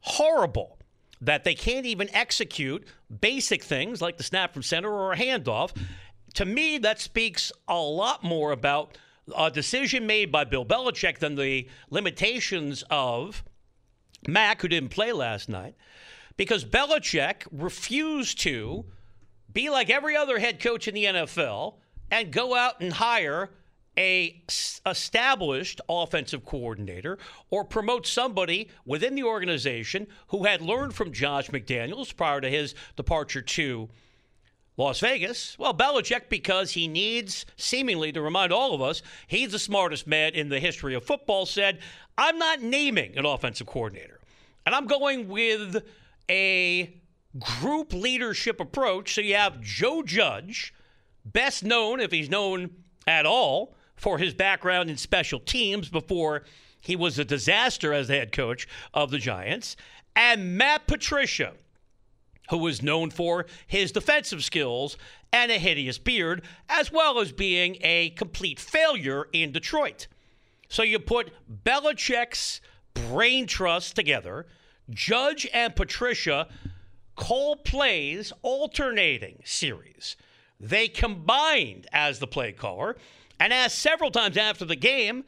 horrible 0.00 0.77
that 1.20 1.44
they 1.44 1.54
can't 1.54 1.86
even 1.86 2.08
execute 2.14 2.86
basic 3.20 3.62
things 3.62 4.00
like 4.00 4.16
the 4.16 4.22
snap 4.22 4.52
from 4.52 4.62
center 4.62 4.90
or 4.90 5.12
a 5.12 5.16
handoff. 5.16 5.76
To 6.34 6.44
me, 6.44 6.78
that 6.78 7.00
speaks 7.00 7.50
a 7.66 7.78
lot 7.78 8.22
more 8.22 8.52
about 8.52 8.96
a 9.36 9.50
decision 9.50 10.06
made 10.06 10.30
by 10.30 10.44
Bill 10.44 10.64
Belichick 10.64 11.18
than 11.18 11.34
the 11.34 11.68
limitations 11.90 12.84
of 12.90 13.42
Mac, 14.26 14.62
who 14.62 14.68
didn't 14.68 14.90
play 14.90 15.12
last 15.12 15.48
night, 15.48 15.74
because 16.36 16.64
Belichick 16.64 17.46
refused 17.52 18.40
to 18.40 18.84
be 19.52 19.70
like 19.70 19.90
every 19.90 20.16
other 20.16 20.38
head 20.38 20.60
coach 20.60 20.88
in 20.88 20.94
the 20.94 21.04
NFL 21.04 21.74
and 22.10 22.32
go 22.32 22.54
out 22.54 22.80
and 22.80 22.92
hire 22.92 23.50
a 23.98 24.40
established 24.86 25.80
offensive 25.88 26.44
coordinator 26.44 27.18
or 27.50 27.64
promote 27.64 28.06
somebody 28.06 28.70
within 28.86 29.16
the 29.16 29.24
organization 29.24 30.06
who 30.28 30.44
had 30.44 30.62
learned 30.62 30.94
from 30.94 31.12
Josh 31.12 31.50
McDaniels 31.50 32.16
prior 32.16 32.40
to 32.40 32.48
his 32.48 32.74
departure 32.96 33.42
to 33.42 33.88
Las 34.76 35.00
Vegas. 35.00 35.58
Well, 35.58 35.74
Belichick, 35.74 36.28
because 36.28 36.70
he 36.70 36.86
needs 36.86 37.44
seemingly 37.56 38.12
to 38.12 38.22
remind 38.22 38.52
all 38.52 38.72
of 38.72 38.80
us 38.80 39.02
he's 39.26 39.50
the 39.50 39.58
smartest 39.58 40.06
man 40.06 40.32
in 40.34 40.48
the 40.48 40.60
history 40.60 40.94
of 40.94 41.04
football, 41.04 41.44
said, 41.44 41.80
I'm 42.16 42.38
not 42.38 42.62
naming 42.62 43.18
an 43.18 43.26
offensive 43.26 43.66
coordinator. 43.66 44.20
And 44.64 44.74
I'm 44.74 44.86
going 44.86 45.28
with 45.28 45.84
a 46.30 46.94
group 47.60 47.92
leadership 47.92 48.60
approach. 48.60 49.14
So 49.14 49.22
you 49.22 49.34
have 49.34 49.60
Joe 49.60 50.04
Judge, 50.04 50.72
best 51.24 51.64
known, 51.64 51.98
if 51.98 52.12
he's 52.12 52.30
known 52.30 52.70
at 53.06 53.26
all, 53.26 53.74
for 53.98 54.18
his 54.18 54.32
background 54.32 54.88
in 54.88 54.96
special 54.96 55.40
teams 55.40 55.88
before 55.88 56.44
he 56.80 56.96
was 56.96 57.18
a 57.18 57.24
disaster 57.24 57.92
as 57.92 58.08
the 58.08 58.14
head 58.14 58.32
coach 58.32 58.66
of 58.94 59.10
the 59.10 59.18
Giants, 59.18 59.76
and 60.16 60.56
Matt 60.56 60.86
Patricia, 60.86 61.52
who 62.50 62.58
was 62.58 62.82
known 62.82 63.10
for 63.10 63.46
his 63.66 63.92
defensive 63.92 64.42
skills 64.42 64.96
and 65.32 65.52
a 65.52 65.58
hideous 65.58 65.98
beard, 65.98 66.42
as 66.68 66.90
well 66.90 67.18
as 67.18 67.32
being 67.32 67.76
a 67.82 68.10
complete 68.10 68.58
failure 68.58 69.28
in 69.32 69.52
Detroit. 69.52 70.06
So 70.68 70.82
you 70.82 70.98
put 70.98 71.32
Belichick's 71.64 72.60
brain 72.94 73.46
trust 73.46 73.96
together, 73.96 74.46
Judge 74.90 75.46
and 75.52 75.76
Patricia 75.76 76.48
call 77.16 77.56
plays 77.56 78.32
alternating 78.42 79.42
series. 79.44 80.16
They 80.60 80.88
combined 80.88 81.86
as 81.92 82.18
the 82.18 82.26
play 82.26 82.52
caller 82.52 82.96
and 83.40 83.52
asked 83.52 83.78
several 83.78 84.10
times 84.10 84.36
after 84.36 84.64
the 84.64 84.76
game, 84.76 85.24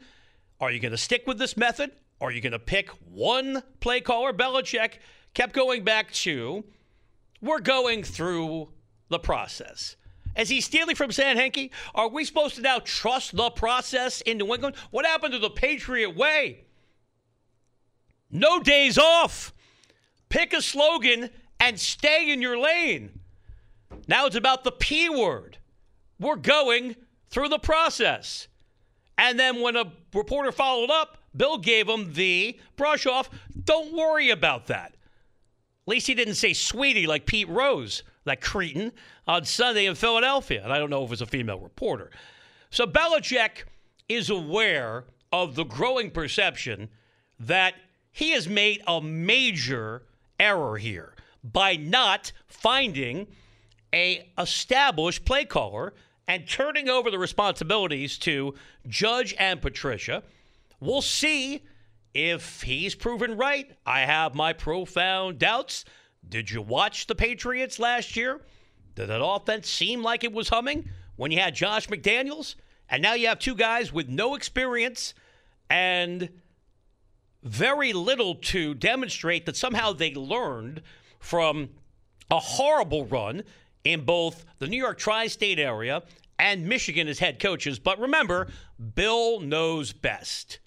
Are 0.59 0.71
you 0.71 0.79
going 0.79 0.91
to 0.91 0.97
stick 0.97 1.23
with 1.27 1.37
this 1.37 1.57
method? 1.57 1.91
Are 2.19 2.31
you 2.31 2.41
going 2.41 2.51
to 2.51 2.59
pick 2.59 2.89
one 3.11 3.63
play 3.79 4.01
caller? 4.01 4.33
Belichick 4.33 4.99
kept 5.33 5.53
going 5.53 5.83
back 5.83 6.11
to, 6.11 6.63
We're 7.41 7.59
going 7.59 8.03
through 8.03 8.69
the 9.09 9.19
process. 9.19 9.95
Is 10.37 10.49
he 10.49 10.61
stealing 10.61 10.95
from 10.95 11.11
Sam 11.11 11.37
Hinkie? 11.37 11.71
Are 11.93 12.07
we 12.07 12.23
supposed 12.23 12.55
to 12.55 12.61
now 12.61 12.79
trust 12.79 13.35
the 13.35 13.49
process 13.49 14.21
in 14.21 14.37
New 14.37 14.53
England? 14.53 14.75
What 14.91 15.05
happened 15.05 15.33
to 15.33 15.39
the 15.39 15.49
Patriot 15.49 16.15
way? 16.15 16.65
No 18.29 18.61
days 18.61 18.97
off. 18.97 19.53
Pick 20.29 20.53
a 20.53 20.61
slogan 20.61 21.29
and 21.59 21.77
stay 21.77 22.31
in 22.31 22.41
your 22.41 22.57
lane. 22.57 23.19
Now 24.07 24.25
it's 24.25 24.37
about 24.37 24.63
the 24.63 24.71
P 24.71 25.09
word. 25.09 25.57
We're 26.17 26.37
going 26.37 26.95
through 27.31 27.49
the 27.49 27.59
process. 27.59 28.47
And 29.17 29.39
then 29.39 29.61
when 29.61 29.75
a 29.75 29.91
reporter 30.13 30.51
followed 30.51 30.91
up, 30.91 31.17
Bill 31.35 31.57
gave 31.57 31.87
him 31.87 32.13
the 32.13 32.59
brush 32.75 33.05
off. 33.05 33.29
Don't 33.63 33.93
worry 33.93 34.29
about 34.29 34.67
that. 34.67 34.93
At 34.93 35.87
least 35.87 36.07
he 36.07 36.13
didn't 36.13 36.35
say 36.35 36.53
sweetie 36.53 37.07
like 37.07 37.25
Pete 37.25 37.49
Rose, 37.49 38.03
that 38.25 38.41
cretin, 38.41 38.91
on 39.27 39.45
Sunday 39.45 39.85
in 39.85 39.95
Philadelphia. 39.95 40.61
And 40.63 40.71
I 40.71 40.77
don't 40.77 40.89
know 40.89 41.03
if 41.03 41.07
it 41.07 41.11
was 41.11 41.21
a 41.21 41.25
female 41.25 41.59
reporter. 41.59 42.11
So 42.69 42.85
Belichick 42.85 43.63
is 44.07 44.29
aware 44.29 45.05
of 45.31 45.55
the 45.55 45.63
growing 45.63 46.11
perception 46.11 46.89
that 47.39 47.75
he 48.11 48.31
has 48.31 48.47
made 48.47 48.81
a 48.85 49.01
major 49.01 50.03
error 50.39 50.77
here 50.77 51.15
by 51.43 51.75
not 51.75 52.31
finding 52.47 53.27
a 53.93 54.29
established 54.37 55.25
play 55.25 55.45
caller 55.45 55.93
and 56.31 56.47
turning 56.47 56.87
over 56.87 57.11
the 57.11 57.19
responsibilities 57.19 58.17
to 58.17 58.55
Judge 58.87 59.35
and 59.37 59.61
Patricia. 59.61 60.23
We'll 60.79 61.01
see 61.01 61.65
if 62.13 62.61
he's 62.61 62.95
proven 62.95 63.35
right. 63.35 63.69
I 63.85 64.01
have 64.01 64.33
my 64.33 64.53
profound 64.53 65.39
doubts. 65.39 65.83
Did 66.29 66.49
you 66.49 66.61
watch 66.61 67.07
the 67.07 67.15
Patriots 67.15 67.79
last 67.79 68.15
year? 68.15 68.39
Did 68.95 69.07
that 69.07 69.21
offense 69.21 69.69
seem 69.69 70.03
like 70.03 70.23
it 70.23 70.31
was 70.31 70.47
humming 70.47 70.87
when 71.17 71.31
you 71.31 71.39
had 71.39 71.53
Josh 71.53 71.89
McDaniels? 71.89 72.55
And 72.87 73.03
now 73.03 73.13
you 73.13 73.27
have 73.27 73.39
two 73.39 73.55
guys 73.55 73.91
with 73.91 74.07
no 74.07 74.35
experience 74.35 75.13
and 75.69 76.29
very 77.43 77.91
little 77.91 78.35
to 78.35 78.73
demonstrate 78.73 79.45
that 79.47 79.57
somehow 79.57 79.91
they 79.91 80.13
learned 80.13 80.81
from 81.19 81.71
a 82.29 82.39
horrible 82.39 83.05
run 83.05 83.43
in 83.83 84.05
both 84.05 84.45
the 84.59 84.67
New 84.67 84.77
York 84.77 84.97
tri 84.97 85.27
state 85.27 85.59
area 85.59 86.03
and 86.41 86.65
Michigan 86.65 87.07
as 87.07 87.19
head 87.19 87.39
coaches. 87.39 87.77
But 87.77 87.99
remember, 87.99 88.47
Bill 88.95 89.39
knows 89.39 89.93
best. 89.93 90.59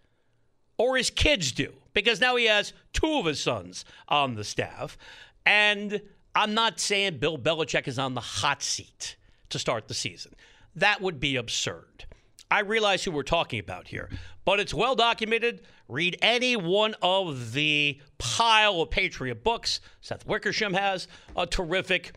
Or 0.78 0.96
his 0.96 1.10
kids 1.10 1.50
do, 1.52 1.74
because 1.92 2.20
now 2.20 2.36
he 2.36 2.46
has 2.46 2.72
two 2.92 3.18
of 3.18 3.26
his 3.26 3.40
sons 3.40 3.84
on 4.08 4.36
the 4.36 4.44
staff. 4.44 4.96
And 5.44 6.00
I'm 6.34 6.54
not 6.54 6.78
saying 6.78 7.18
Bill 7.18 7.36
Belichick 7.36 7.88
is 7.88 7.98
on 7.98 8.14
the 8.14 8.20
hot 8.20 8.62
seat 8.62 9.16
to 9.50 9.58
start 9.58 9.88
the 9.88 9.94
season. 9.94 10.34
That 10.76 11.00
would 11.00 11.18
be 11.18 11.36
absurd. 11.36 12.06
I 12.50 12.60
realize 12.60 13.02
who 13.02 13.10
we're 13.10 13.24
talking 13.24 13.58
about 13.58 13.88
here, 13.88 14.10
but 14.44 14.60
it's 14.60 14.74
well 14.74 14.94
documented. 14.94 15.62
Read 15.88 16.16
any 16.22 16.54
one 16.54 16.94
of 17.02 17.52
the 17.52 18.00
pile 18.18 18.80
of 18.80 18.90
Patriot 18.90 19.42
books. 19.42 19.80
Seth 20.00 20.24
Wickersham 20.24 20.74
has 20.74 21.08
a 21.36 21.46
terrific 21.46 22.12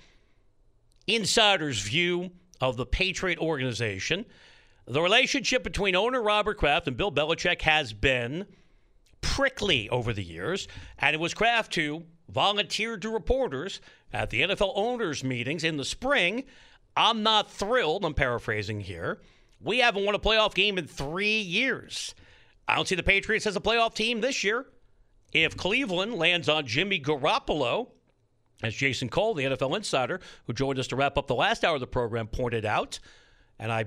insider's 1.07 1.81
view 1.81 2.31
of 2.61 2.77
the 2.77 2.85
Patriot 2.85 3.39
organization. 3.39 4.25
The 4.85 5.01
relationship 5.01 5.63
between 5.63 5.95
owner 5.95 6.21
Robert 6.21 6.57
Kraft 6.57 6.87
and 6.87 6.95
Bill 6.95 7.11
Belichick 7.11 7.61
has 7.63 7.93
been 7.93 8.45
prickly 9.21 9.89
over 9.89 10.13
the 10.13 10.23
years, 10.23 10.67
and 10.99 11.13
it 11.13 11.19
was 11.19 11.33
Kraft 11.33 11.75
who 11.75 12.03
volunteered 12.29 13.01
to 13.01 13.09
reporters 13.09 13.81
at 14.13 14.29
the 14.29 14.41
NFL 14.41 14.73
owners' 14.75 15.23
meetings 15.23 15.63
in 15.63 15.77
the 15.77 15.85
spring. 15.85 16.43
I'm 16.95 17.23
not 17.23 17.51
thrilled, 17.51 18.05
I'm 18.05 18.13
paraphrasing 18.13 18.81
here. 18.81 19.19
We 19.61 19.79
haven't 19.79 20.05
won 20.05 20.15
a 20.15 20.19
playoff 20.19 20.53
game 20.53 20.77
in 20.77 20.87
three 20.87 21.39
years. 21.39 22.15
I 22.67 22.75
don't 22.75 22.87
see 22.87 22.95
the 22.95 23.03
Patriots 23.03 23.47
as 23.47 23.55
a 23.55 23.61
playoff 23.61 23.93
team 23.93 24.21
this 24.21 24.43
year. 24.43 24.65
If 25.33 25.57
Cleveland 25.57 26.15
lands 26.15 26.47
on 26.47 26.65
Jimmy 26.65 26.99
Garoppolo, 26.99 27.89
as 28.63 28.73
Jason 28.73 29.09
Cole, 29.09 29.33
the 29.33 29.43
NFL 29.43 29.75
insider, 29.75 30.19
who 30.45 30.53
joined 30.53 30.79
us 30.79 30.87
to 30.87 30.95
wrap 30.95 31.17
up 31.17 31.27
the 31.27 31.35
last 31.35 31.63
hour 31.63 31.75
of 31.75 31.79
the 31.79 31.87
program, 31.87 32.27
pointed 32.27 32.65
out, 32.65 32.99
and 33.59 33.71
I 33.71 33.85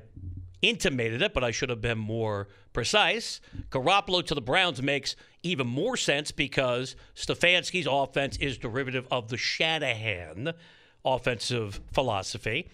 intimated 0.63 1.23
it, 1.23 1.33
but 1.33 1.43
I 1.43 1.51
should 1.51 1.71
have 1.71 1.81
been 1.81 1.99
more 1.99 2.49
precise. 2.73 3.41
Garoppolo 3.71 4.25
to 4.27 4.35
the 4.35 4.41
Browns 4.41 4.83
makes 4.83 5.17
even 5.43 5.67
more 5.67 5.97
sense 5.97 6.31
because 6.31 6.97
Stefanski's 7.15 7.89
offense 7.91 8.37
is 8.37 8.59
derivative 8.59 9.07
of 9.11 9.29
the 9.29 9.37
Shanahan 9.37 10.53
offensive 11.05 11.81
philosophy. 11.93 12.69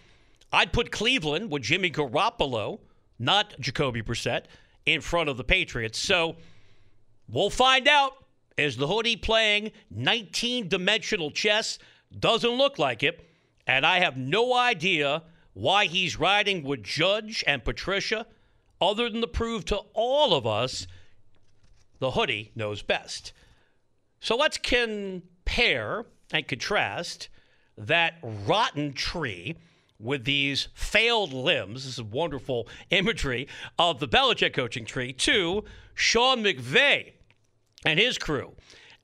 I'd 0.53 0.73
put 0.73 0.91
Cleveland 0.91 1.51
with 1.51 1.63
Jimmy 1.63 1.91
Garoppolo, 1.91 2.81
not 3.19 3.59
Jacoby 3.61 4.03
Brissett, 4.03 4.45
in 4.85 5.01
front 5.01 5.29
of 5.29 5.37
the 5.37 5.45
Patriots. 5.45 5.99
So 5.99 6.37
we'll 7.29 7.51
find 7.51 7.89
out. 7.89 8.26
Is 8.57 8.77
the 8.77 8.87
hoodie 8.87 9.17
playing 9.17 9.73
19 9.91 10.69
dimensional 10.69 11.31
chess? 11.31 11.79
Doesn't 12.19 12.51
look 12.51 12.79
like 12.79 13.03
it. 13.03 13.29
And 13.67 13.85
I 13.85 13.99
have 13.99 14.17
no 14.17 14.55
idea 14.55 15.25
why 15.53 15.87
he's 15.87 16.19
riding 16.19 16.63
with 16.63 16.83
Judge 16.83 17.43
and 17.47 17.65
Patricia, 17.65 18.27
other 18.81 19.09
than 19.09 19.21
to 19.23 19.27
prove 19.27 19.65
to 19.67 19.81
all 19.95 20.35
of 20.35 20.47
us 20.47 20.87
the 21.99 22.13
hoodie 22.13 22.53
knows 22.55 22.83
best. 22.83 23.33
So 24.21 24.37
let's 24.37 24.59
compare 24.59 26.07
and 26.33 26.47
contrast 26.47 27.29
that 27.79 28.15
rotten 28.23 28.93
tree 28.93 29.57
with 29.99 30.25
these 30.25 30.69
failed 30.75 31.33
limbs. 31.33 31.85
This 31.85 31.99
is 31.99 32.03
wonderful 32.03 32.69
imagery 32.91 33.49
of 33.79 33.99
the 33.99 34.09
Belichick 34.09 34.53
coaching 34.53 34.85
tree 34.85 35.13
to 35.15 35.65
Sean 35.95 36.43
McVay 36.43 37.13
and 37.85 37.99
his 37.99 38.19
crew. 38.19 38.55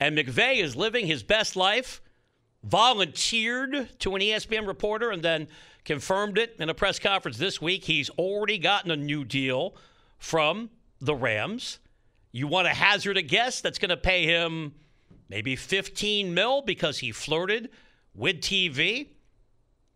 And 0.01 0.17
McVay 0.17 0.63
is 0.63 0.75
living 0.75 1.07
his 1.07 1.23
best 1.23 1.57
life, 1.57 2.01
volunteered 2.65 3.99
to 4.01 4.15
an 4.15 4.21
ESPN 4.21 4.67
reporter, 4.67 5.11
and 5.11 5.23
then 5.23 5.49
confirmed 5.85 6.39
it 6.39 6.57
in 6.59 6.69
a 6.69 6.75
press 6.75 6.99
conference 6.99 7.39
this 7.39 7.61
week. 7.61 7.85
He's 7.85 8.11
already 8.11 8.59
gotten 8.59 8.91
a 8.91 8.97
new 8.97 9.25
deal 9.25 9.77
from 10.19 10.71
the 11.01 11.15
Rams. 11.15 11.79
You 12.31 12.47
want 12.47 12.67
to 12.67 12.75
hazard 12.75 13.17
a 13.17 13.23
guess 13.23 13.61
that's 13.61 13.79
going 13.79 13.91
to 13.91 13.97
pay 13.97 14.25
him 14.25 14.75
maybe 15.29 15.57
15 15.57 16.33
mil 16.35 16.63
because 16.63 16.99
he 16.99 17.11
flirted 17.11 17.71
with 18.15 18.41
TV, 18.41 19.09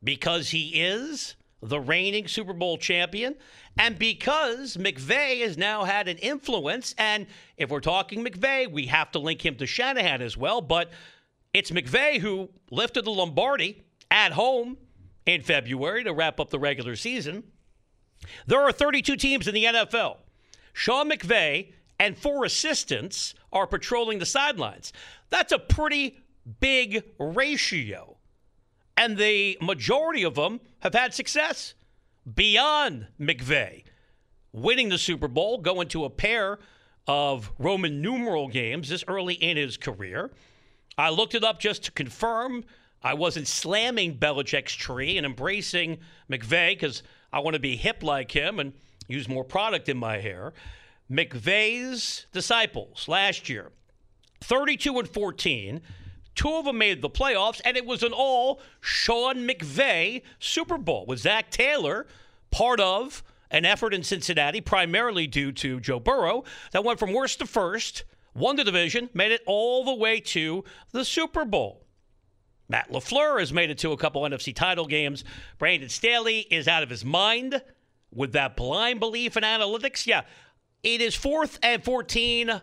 because 0.03 0.51
he 0.51 0.83
is 0.83 1.37
the 1.63 1.81
reigning 1.81 2.29
Super 2.29 2.53
Bowl 2.53 2.79
champion, 2.79 3.35
and 3.79 3.99
because 3.99 4.77
McVay 4.77 5.41
has 5.41 5.57
now 5.57 5.85
had 5.85 6.09
an 6.09 6.19
influence. 6.19 6.95
And 6.99 7.27
if 7.57 7.71
we're 7.71 7.81
talking 7.81 8.25
McVay, 8.25 8.71
we 8.71 8.87
have 8.87 9.11
to 9.13 9.19
link 9.19 9.45
him 9.45 9.57
to 9.57 9.67
Shanahan 9.67 10.23
as 10.23 10.37
well. 10.37 10.61
But 10.61 10.91
it's 11.53 11.71
McVay 11.71 12.21
who 12.21 12.51
lifted 12.71 13.05
the 13.05 13.11
Lombardi 13.11 13.85
at 14.11 14.33
home 14.33 14.77
in 15.25 15.43
February 15.43 16.05
to 16.05 16.13
wrap 16.13 16.39
up 16.41 16.51
the 16.51 16.59
regular 16.59 16.97
season. 16.97 17.43
There 18.47 18.61
are 18.61 18.73
32 18.73 19.17
teams 19.17 19.49
in 19.49 19.55
the 19.55 19.65
NFL. 19.65 20.19
Sean 20.73 21.11
McVay 21.11 21.73
and 21.99 22.17
four 22.17 22.45
assistants 22.45 23.35
are 23.53 23.67
patrolling 23.67 24.19
the 24.19 24.27
sidelines. 24.27 24.93
That's 25.31 25.53
a 25.53 25.59
pretty 25.59 26.19
big 26.61 27.03
ratio. 27.19 28.16
And 28.97 29.16
the 29.16 29.59
majority 29.61 30.22
of 30.22 30.34
them 30.34 30.61
have 30.80 30.94
had 30.94 31.12
success 31.14 31.74
beyond 32.34 33.07
McVay. 33.20 33.84
Winning 34.53 34.88
the 34.88 34.99
Super 34.99 35.28
Bowl, 35.28 35.59
going 35.59 35.88
to 35.88 36.05
a 36.05 36.11
pair 36.11 36.59
of 37.07 37.53
Roman 37.59 38.01
numeral 38.01 38.49
games 38.49 38.88
this 38.88 39.05
early 39.07 39.34
in 39.34 39.57
his 39.57 39.76
career. 39.76 40.30
I 40.99 41.11
looked 41.11 41.34
it 41.34 41.44
up 41.44 41.61
just 41.61 41.84
to 41.84 41.92
confirm 41.92 42.64
I 43.03 43.14
wasn't 43.14 43.47
slamming 43.47 44.18
Belichick's 44.18 44.74
tree 44.74 45.16
and 45.16 45.26
embracing 45.26 45.99
McVay 46.30 46.70
because 46.70 47.03
I 47.32 47.40
want 47.40 47.55
to 47.55 47.61
be 47.61 47.76
hip 47.76 48.03
like 48.03 48.32
him 48.32 48.59
and 48.59 48.72
use 49.07 49.28
more 49.28 49.44
product 49.44 49.88
in 49.88 49.97
my 49.97 50.18
hair. 50.18 50.55
McVay's 51.11 52.26
disciples 52.32 53.07
last 53.07 53.49
year, 53.49 53.70
32 54.40 54.99
and 54.99 55.09
14. 55.09 55.82
Two 56.37 56.55
of 56.55 56.66
them 56.66 56.78
made 56.78 57.03
the 57.03 57.11
playoffs, 57.11 57.61
and 57.64 57.76
it 57.76 57.87
was 57.87 58.03
an 58.03 58.12
all 58.12 58.61
Sean 58.80 59.49
McVay 59.49 60.22
Super 60.39 60.78
Bowl 60.78 61.07
with 61.07 61.20
Zac 61.20 61.51
Taylor, 61.51 62.07
part 62.51 62.78
of 62.78 63.24
an 63.51 63.64
effort 63.64 63.95
in 63.95 64.03
Cincinnati, 64.03 64.61
primarily 64.61 65.26
due 65.26 65.51
to 65.53 65.80
Joe 65.80 65.99
Burrow, 65.99 66.45
that 66.72 66.84
went 66.84 66.99
from 66.99 67.12
worst 67.12 67.39
to 67.39 67.47
first, 67.47 68.05
won 68.34 68.57
the 68.57 68.64
division, 68.64 69.09
made 69.14 69.32
it 69.32 69.43
all 69.47 69.84
the 69.84 69.95
way 69.95 70.20
to 70.20 70.62
the 70.93 71.05
Super 71.05 71.45
Bowl. 71.45 71.87
Matt 72.68 72.91
LaFleur 72.91 73.39
has 73.39 73.53
made 73.53 73.70
it 73.70 73.78
to 73.78 73.93
a 73.93 73.97
couple 73.97 74.22
NFC 74.22 74.55
title 74.55 74.87
games. 74.87 75.24
Brandon 75.59 75.89
Staley 75.89 76.41
is 76.51 76.68
out 76.68 76.82
of 76.82 76.91
his 76.91 77.05
mind 77.05 77.62
with 78.12 78.32
that 78.32 78.57
blind 78.57 79.01
belief 79.01 79.37
in 79.37 79.45
analytics. 79.45 80.07
Yeah, 80.07 80.22
it 80.82 81.01
is 81.01 81.14
fourth 81.14 81.59
and 81.62 81.82
14. 81.82 82.61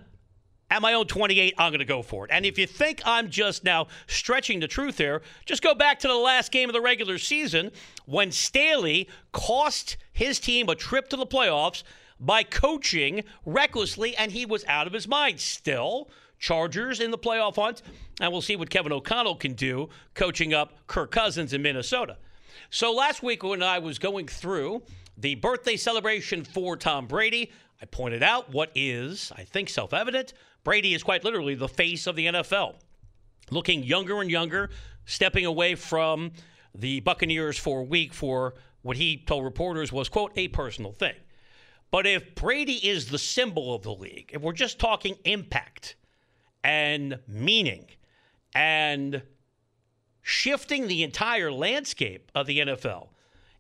At 0.74 0.82
my 0.82 0.94
own 0.94 1.06
28, 1.06 1.54
I'm 1.60 1.70
going 1.70 1.82
to 1.82 1.86
go 1.86 2.02
for 2.02 2.26
it. 2.26 2.32
And 2.34 2.48
if 2.48 2.58
you 2.58 2.66
think 2.66 3.00
I'm 3.06 3.30
just 3.30 3.64
now 3.64 3.86
stretching 4.08 4.60
the 4.60 4.68
truth 4.68 4.98
here, 4.98 5.22
just 5.46 5.62
go 5.62 5.76
back 5.76 6.00
to 6.00 6.08
the 6.08 6.16
last 6.16 6.52
game 6.52 6.68
of 6.68 6.74
the 6.74 6.82
regular 6.82 7.20
season 7.20 7.72
when 8.08 8.32
Staley 8.32 9.08
cost 9.34 9.98
his 10.14 10.40
team 10.40 10.68
a 10.70 10.74
trip 10.74 11.10
to 11.10 11.16
the 11.16 11.28
playoffs 11.28 11.84
by 12.20 12.42
coaching 12.42 13.24
recklessly, 13.46 14.18
and 14.18 14.32
he 14.32 14.48
was 14.48 14.66
out 14.66 14.88
of 14.88 14.94
his 14.94 15.08
mind. 15.08 15.40
Still, 15.40 16.10
Chargers 16.40 17.00
in 17.00 17.12
the 17.12 17.20
playoff 17.20 17.58
hunt, 17.58 17.84
and 18.20 18.32
we'll 18.32 18.42
see 18.42 18.56
what 18.56 18.72
Kevin 18.72 18.92
O'Connell 18.92 19.36
can 19.36 19.54
do 19.54 19.90
coaching 20.16 20.56
up 20.56 20.74
Kirk 20.88 21.12
Cousins 21.12 21.54
in 21.54 21.62
Minnesota. 21.62 22.18
So 22.72 22.92
last 22.92 23.22
week 23.22 23.44
when 23.44 23.62
I 23.62 23.78
was 23.78 24.00
going 24.00 24.26
through 24.26 24.82
the 25.20 25.36
birthday 25.36 25.78
celebration 25.78 26.44
for 26.44 26.76
Tom 26.76 27.06
Brady, 27.06 27.52
I 27.80 27.86
pointed 27.86 28.24
out 28.24 28.52
what 28.52 28.72
is, 28.74 29.32
I 29.36 29.44
think, 29.44 29.70
self 29.70 29.94
evident. 29.94 30.34
Brady 30.64 30.94
is 30.94 31.04
quite 31.04 31.24
literally 31.24 31.56
the 31.56 31.68
face 31.68 32.08
of 32.08 32.16
the 32.16 32.28
NFL, 32.28 32.76
looking 33.52 33.84
younger 33.84 34.22
and 34.22 34.30
younger, 34.30 34.70
stepping 35.06 35.46
away 35.46 35.76
from 35.76 36.32
the 36.74 37.02
Buccaneers 37.02 37.58
for 37.58 37.82
a 37.82 37.84
week 37.84 38.14
for 38.14 38.56
what 38.82 38.98
he 38.98 39.18
told 39.18 39.44
reporters 39.44 39.92
was, 39.92 40.10
quote, 40.10 40.32
a 40.36 40.48
personal 40.50 40.92
thing. 40.92 41.16
But 41.92 42.08
if 42.08 42.34
Brady 42.36 42.88
is 42.88 43.10
the 43.10 43.20
symbol 43.20 43.76
of 43.76 43.84
the 43.84 43.94
league, 43.94 44.32
if 44.34 44.42
we're 44.42 44.54
just 44.54 44.80
talking 44.80 45.16
impact, 45.26 45.96
and 46.64 47.20
meaning 47.28 47.86
and 48.56 49.22
shifting 50.22 50.88
the 50.88 51.04
entire 51.04 51.52
landscape 51.52 52.32
of 52.34 52.48
the 52.48 52.60
NFL. 52.60 53.10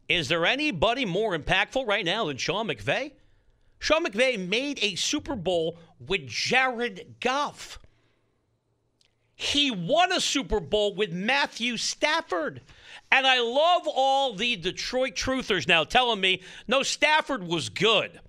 Is 0.08 0.30
there 0.30 0.46
anybody 0.46 1.06
more 1.06 1.38
impactful 1.38 1.86
right 1.86 2.06
now 2.06 2.26
than 2.26 2.38
Sean 2.38 2.68
McVay? 2.68 3.12
Sean 3.84 4.06
McVay 4.06 4.40
made 4.40 4.80
a 4.82 4.96
Super 4.96 5.36
Bowl 5.36 5.78
with 6.00 6.26
Jared 6.26 7.16
Goff. 7.20 7.80
He 9.36 9.72
won 9.72 10.14
a 10.14 10.22
Super 10.22 10.62
Bowl 10.62 10.96
with 10.96 11.12
Matthew 11.12 11.76
Stafford. 11.76 12.62
And 13.12 13.28
I 13.28 13.42
love 13.42 13.82
all 13.86 14.36
the 14.36 14.56
Detroit 14.56 15.16
truthers 15.16 15.68
now 15.68 15.84
telling 15.84 16.22
me, 16.22 16.42
no, 16.66 16.82
Stafford 16.82 17.44
was 17.44 17.68
good. 17.68 18.22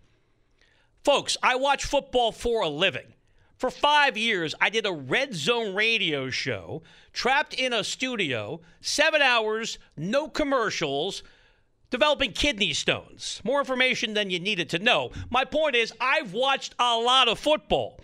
Folks, 1.05 1.37
I 1.41 1.55
watch 1.55 1.85
football 1.85 2.33
for 2.33 2.63
a 2.63 2.69
living. 2.69 3.15
For 3.57 3.71
five 3.71 4.17
years, 4.17 4.57
I 4.61 4.71
did 4.71 4.87
a 4.87 4.93
red 4.93 5.35
zone 5.35 5.77
radio 5.77 6.31
show, 6.31 6.83
trapped 7.13 7.55
in 7.55 7.73
a 7.73 7.85
studio, 7.85 8.61
seven 8.81 9.23
hours, 9.23 9.79
no 9.97 10.27
commercials, 10.27 11.23
developing 11.95 12.32
kidney 12.32 12.72
stones. 12.72 13.40
More 13.45 13.61
information 13.61 14.14
than 14.14 14.28
you 14.28 14.40
needed 14.40 14.68
to 14.70 14.80
know. 14.80 15.12
My 15.30 15.45
point 15.45 15.76
is, 15.76 15.92
I've 16.01 16.32
watched 16.32 16.74
a 16.80 16.99
lot 16.99 17.28
of 17.28 17.38
football. 17.38 18.01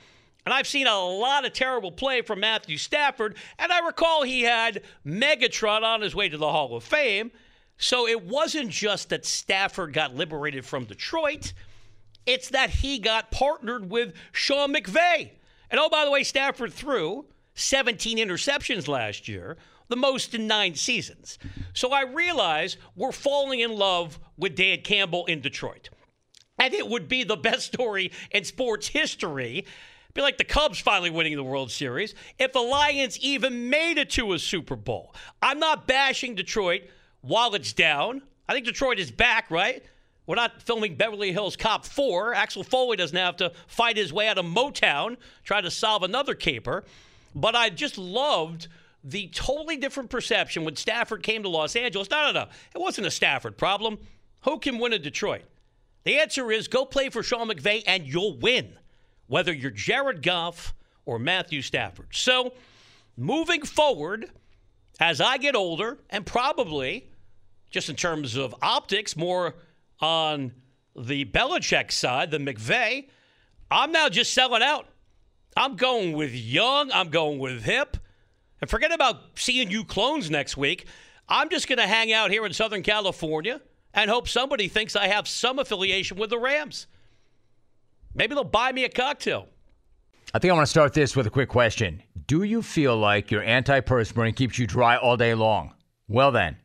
And 0.47 0.55
I've 0.55 0.69
seen 0.69 0.87
a 0.87 0.97
lot 0.97 1.45
of 1.45 1.55
terrible 1.55 1.91
play 1.91 2.23
from 2.23 2.39
Matthew 2.39 2.77
Stafford. 2.77 3.35
And 3.59 3.73
I 3.73 3.85
recall 3.85 4.23
he 4.23 4.43
had 4.43 4.85
Megatron 5.05 5.83
on 5.83 6.03
his 6.03 6.15
way 6.15 6.29
to 6.29 6.39
the 6.39 6.53
Hall 6.53 6.77
of 6.77 6.85
Fame. 6.85 7.33
So 7.79 8.07
it 8.07 8.23
wasn't 8.25 8.71
just 8.71 9.09
that 9.09 9.27
Stafford 9.27 9.93
got 9.93 10.15
liberated 10.15 10.65
from 10.65 10.85
Detroit, 10.85 11.53
it's 12.27 12.51
that 12.51 12.71
he 12.71 13.01
got 13.01 13.33
partnered 13.33 13.91
with 13.91 14.15
Sean 14.31 14.73
McVay. 14.73 15.33
And 15.69 15.81
oh, 15.81 15.89
by 15.89 16.05
the 16.05 16.13
way, 16.13 16.23
Stafford 16.23 16.73
threw 16.73 17.25
17 17.55 18.19
interceptions 18.19 18.87
last 18.87 19.27
year, 19.27 19.57
the 19.91 19.97
most 19.97 20.35
in 20.35 20.47
nine 20.47 20.75
seasons. 20.75 21.39
So 21.75 21.93
I 21.93 22.03
realize 22.03 22.79
we're 22.97 23.13
falling 23.13 23.61
in 23.61 23.73
love 23.73 24.19
with 24.39 24.57
Dan 24.57 24.81
Campbell 24.81 25.27
in 25.27 25.41
Detroit. 25.41 25.91
And 26.59 26.73
it 26.73 26.89
would 26.89 27.09
be 27.09 27.25
the 27.25 27.37
best 27.37 27.67
story 27.67 28.11
in 28.31 28.45
sports 28.45 28.89
history 28.89 29.67
be 30.15 30.23
like 30.23 30.39
the 30.39 30.45
Cubs 30.45 30.81
finally 30.81 31.11
winning 31.11 31.37
the 31.37 31.45
World 31.45 31.71
Series. 31.71 32.15
If 32.39 32.53
the 32.53 32.61
Lions 32.61 33.19
even 33.21 33.71
made 33.71 33.99
it 33.99 34.11
to 34.11 34.33
a 34.33 34.39
Super 34.39 34.77
Bowl, 34.77 35.15
I'm 35.41 35.59
not 35.59 35.87
bashing 35.87 36.35
Detroit 36.35 36.83
while 37.21 37.55
it's 37.55 37.73
down. 37.73 38.23
I 38.49 38.55
think 38.55 38.67
Detroit 38.67 38.99
is 38.99 39.11
back, 39.11 39.51
right? 39.51 39.85
We're 40.27 40.37
not 40.37 40.63
filming 40.63 40.97
Beverly 40.97 41.33
Hills 41.33 41.57
Cop 41.57 41.85
4. 41.85 42.35
Axel 42.35 42.65
Foley 42.65 42.97
doesn't 42.97 43.17
have 43.17 43.37
to 43.37 43.53
fight 43.67 43.97
his 43.97 44.13
way 44.13 44.29
out 44.29 44.39
of 44.39 44.45
Motown, 44.45 45.17
try 45.45 45.61
to 45.61 45.71
solve 45.71 46.03
another 46.03 46.35
caper. 46.35 46.85
But 47.35 47.55
I 47.55 47.71
just 47.71 47.97
loved 47.97 48.69
the 49.03 49.29
totally 49.29 49.77
different 49.77 50.11
perception 50.11 50.65
when 50.65 50.77
Stafford 50.77 51.23
came 51.23 51.43
to 51.43 51.49
Los 51.49 51.77
Angeles. 51.77 52.11
No, 52.11 52.27
no, 52.27 52.33
no. 52.33 52.47
It 52.75 52.81
wasn't 52.81 53.07
a 53.07 53.11
Stafford 53.11 53.57
problem. 53.57 53.99
Who 54.43 54.59
can 54.59 54.79
win 54.79 54.93
in 54.93 55.03
Detroit? 55.03 55.43
The 56.05 56.19
answer 56.19 56.51
is 56.51 56.69
go 56.69 56.85
play 56.85 57.09
for 57.11 57.23
Sean 57.23 57.49
McVay 57.49 57.83
and 57.87 58.07
you'll 58.07 58.39
win, 58.39 58.79
whether 59.27 59.53
you're 59.53 59.71
Jared 59.71 60.23
Goff 60.23 60.75
or 61.05 61.19
Matthew 61.19 61.63
Stafford. 61.63 62.09
So, 62.13 62.55
moving 63.17 63.63
forward, 63.63 64.31
as 64.99 65.21
I 65.21 65.39
get 65.39 65.55
older, 65.55 65.99
and 66.09 66.25
probably 66.25 67.11
just 67.71 67.89
in 67.89 67.97
terms 67.97 68.37
of 68.37 68.55
optics, 68.63 69.17
more 69.17 69.55
on 70.01 70.53
the 70.97 71.25
Belichick 71.25 71.93
side 71.93 72.31
than 72.31 72.45
McVay, 72.45 73.09
I'm 73.71 73.93
now 73.93 74.09
just 74.09 74.35
selling 74.35 74.63
out. 74.63 74.87
I'm 75.57 75.77
going 75.77 76.13
with 76.13 76.35
young, 76.35 76.91
I'm 76.93 77.11
going 77.11 77.39
with 77.39 77.63
hip. 77.63 77.97
And 78.61 78.69
forget 78.69 78.93
about 78.93 79.17
seeing 79.37 79.71
you 79.71 79.85
clones 79.85 80.31
next 80.31 80.57
week. 80.57 80.87
I'm 81.29 81.49
just 81.49 81.69
going 81.69 81.79
to 81.79 81.87
hang 81.87 82.13
out 82.13 82.31
here 82.31 82.45
in 82.45 82.53
Southern 82.53 82.83
California 82.83 83.61
and 83.95 84.11
hope 84.11 84.29
somebody 84.29 84.69
thinks 84.69 84.97
I 84.97 85.07
have 85.07 85.27
some 85.27 85.59
affiliation 85.59 86.19
with 86.19 86.31
the 86.31 86.39
Rams. 86.39 86.87
Maybe 88.15 88.35
they'll 88.35 88.45
buy 88.45 88.73
me 88.73 88.85
a 88.85 88.89
cocktail. 88.89 89.49
I 90.35 90.39
think 90.39 90.51
I 90.51 90.55
want 90.55 90.67
to 90.67 90.71
start 90.71 90.93
this 90.93 91.17
with 91.17 91.27
a 91.27 91.31
quick 91.31 91.49
question. 91.49 92.03
Do 92.27 92.43
you 92.43 92.63
feel 92.63 92.97
like 92.97 93.31
your 93.31 93.43
antiperspirant 93.43 94.37
keeps 94.37 94.59
you 94.59 94.67
dry 94.67 94.97
all 94.97 95.17
day 95.17 95.35
long? 95.35 95.75
Well, 96.09 96.31
then, 96.31 96.57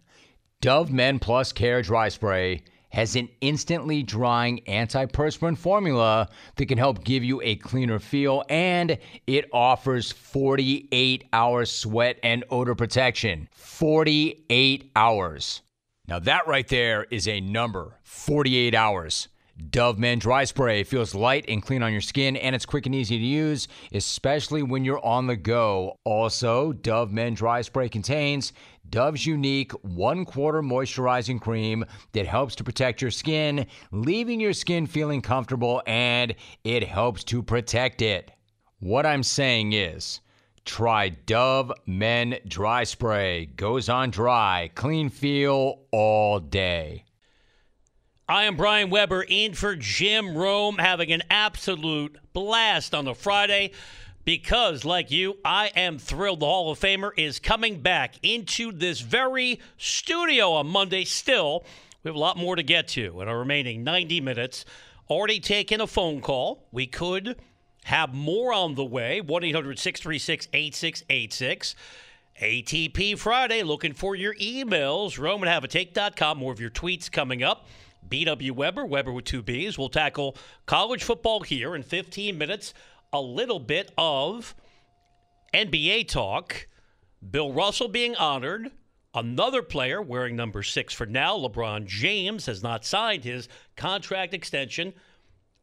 Dove 0.61 0.91
Men 0.91 1.19
Plus 1.19 1.51
Care 1.51 1.81
Dry 1.81 2.09
Spray 2.09 2.63
has 2.95 3.17
an 3.17 3.27
instantly 3.41 4.01
drying 4.01 4.61
antiperspirant 4.69 5.57
formula 5.57 6.29
that 6.55 6.65
can 6.67 6.77
help 6.77 7.03
give 7.03 7.25
you 7.25 7.41
a 7.41 7.57
cleaner 7.57 7.99
feel 7.99 8.41
and 8.47 8.97
it 9.27 9.49
offers 9.51 10.13
48 10.13 11.25
hour 11.33 11.65
sweat 11.65 12.17
and 12.23 12.45
odor 12.49 12.73
protection. 12.73 13.49
48 13.51 14.91
hours. 14.95 15.61
Now, 16.07 16.19
that 16.19 16.47
right 16.47 16.67
there 16.69 17.05
is 17.11 17.27
a 17.27 17.41
number 17.41 17.99
48 18.03 18.73
hours. 18.73 19.27
Dove 19.69 19.97
Men 19.97 20.19
Dry 20.19 20.43
Spray 20.43 20.83
feels 20.83 21.15
light 21.15 21.45
and 21.47 21.63
clean 21.63 21.81
on 21.81 21.93
your 21.93 22.01
skin, 22.01 22.35
and 22.35 22.53
it's 22.53 22.65
quick 22.65 22.85
and 22.85 22.93
easy 22.93 23.17
to 23.17 23.23
use, 23.23 23.69
especially 23.93 24.63
when 24.63 24.83
you're 24.83 25.03
on 25.05 25.27
the 25.27 25.37
go. 25.37 25.97
Also, 26.03 26.73
Dove 26.73 27.13
Men 27.13 27.35
Dry 27.35 27.61
Spray 27.61 27.87
contains 27.87 28.51
Dove's 28.89 29.25
unique 29.25 29.71
one 29.83 30.25
quarter 30.25 30.61
moisturizing 30.61 31.39
cream 31.39 31.85
that 32.11 32.25
helps 32.25 32.53
to 32.55 32.65
protect 32.65 33.01
your 33.01 33.11
skin, 33.11 33.65
leaving 33.91 34.41
your 34.41 34.51
skin 34.51 34.85
feeling 34.87 35.21
comfortable, 35.21 35.81
and 35.87 36.35
it 36.65 36.83
helps 36.83 37.23
to 37.23 37.41
protect 37.41 38.01
it. 38.01 38.31
What 38.79 39.05
I'm 39.05 39.23
saying 39.23 39.71
is, 39.71 40.19
try 40.65 41.09
Dove 41.09 41.71
Men 41.85 42.39
Dry 42.45 42.83
Spray. 42.83 43.45
Goes 43.45 43.87
on 43.87 44.09
dry, 44.09 44.69
clean 44.75 45.09
feel 45.09 45.79
all 45.91 46.41
day. 46.41 47.04
I 48.27 48.45
am 48.45 48.55
Brian 48.55 48.89
Webber 48.89 49.21
in 49.21 49.53
for 49.53 49.75
Jim 49.75 50.35
Rome, 50.35 50.79
having 50.79 51.11
an 51.11 51.21
absolute 51.29 52.17
blast 52.33 52.95
on 52.95 53.05
the 53.05 53.13
Friday 53.13 53.71
because, 54.23 54.83
like 54.83 55.11
you, 55.11 55.37
I 55.45 55.67
am 55.75 55.99
thrilled 55.99 56.39
the 56.39 56.47
Hall 56.47 56.71
of 56.71 56.79
Famer 56.79 57.11
is 57.17 57.37
coming 57.37 57.81
back 57.81 58.15
into 58.23 58.71
this 58.71 59.01
very 59.01 59.59
studio 59.77 60.53
on 60.53 60.65
Monday. 60.65 61.05
Still, 61.05 61.65
we 62.01 62.09
have 62.09 62.15
a 62.15 62.19
lot 62.19 62.35
more 62.35 62.55
to 62.55 62.63
get 62.63 62.87
to 62.89 63.21
in 63.21 63.27
our 63.27 63.37
remaining 63.37 63.83
90 63.83 64.21
minutes. 64.21 64.65
Already 65.07 65.39
taken 65.39 65.79
a 65.79 65.85
phone 65.85 66.19
call. 66.19 66.65
We 66.71 66.87
could 66.87 67.39
have 67.83 68.11
more 68.11 68.51
on 68.53 68.73
the 68.73 68.85
way 68.85 69.21
1 69.21 69.43
800 69.43 69.77
636 69.77 70.47
8686. 70.51 71.75
ATP 72.41 73.19
Friday, 73.19 73.61
looking 73.61 73.93
for 73.93 74.15
your 74.15 74.33
emails. 74.33 75.19
RomanHaveatake.com. 75.19 76.39
More 76.39 76.51
of 76.51 76.59
your 76.59 76.71
tweets 76.71 77.09
coming 77.11 77.43
up. 77.43 77.67
BW 78.09 78.51
Webber, 78.51 78.85
Webber 78.85 79.11
with 79.11 79.25
two 79.25 79.41
B's. 79.41 79.77
We'll 79.77 79.89
tackle 79.89 80.35
college 80.65 81.03
football 81.03 81.41
here 81.41 81.75
in 81.75 81.83
15 81.83 82.37
minutes. 82.37 82.73
A 83.13 83.21
little 83.21 83.59
bit 83.59 83.91
of 83.97 84.55
NBA 85.53 86.07
talk. 86.07 86.67
Bill 87.31 87.53
Russell 87.53 87.87
being 87.87 88.15
honored. 88.15 88.71
Another 89.13 89.61
player 89.61 90.01
wearing 90.01 90.35
number 90.35 90.61
six 90.61 90.93
for 90.93 91.05
now, 91.05 91.37
LeBron 91.37 91.85
James, 91.85 92.45
has 92.47 92.61
not 92.61 92.83
signed 92.83 93.23
his 93.23 93.47
contract 93.77 94.33
extension. 94.33 94.93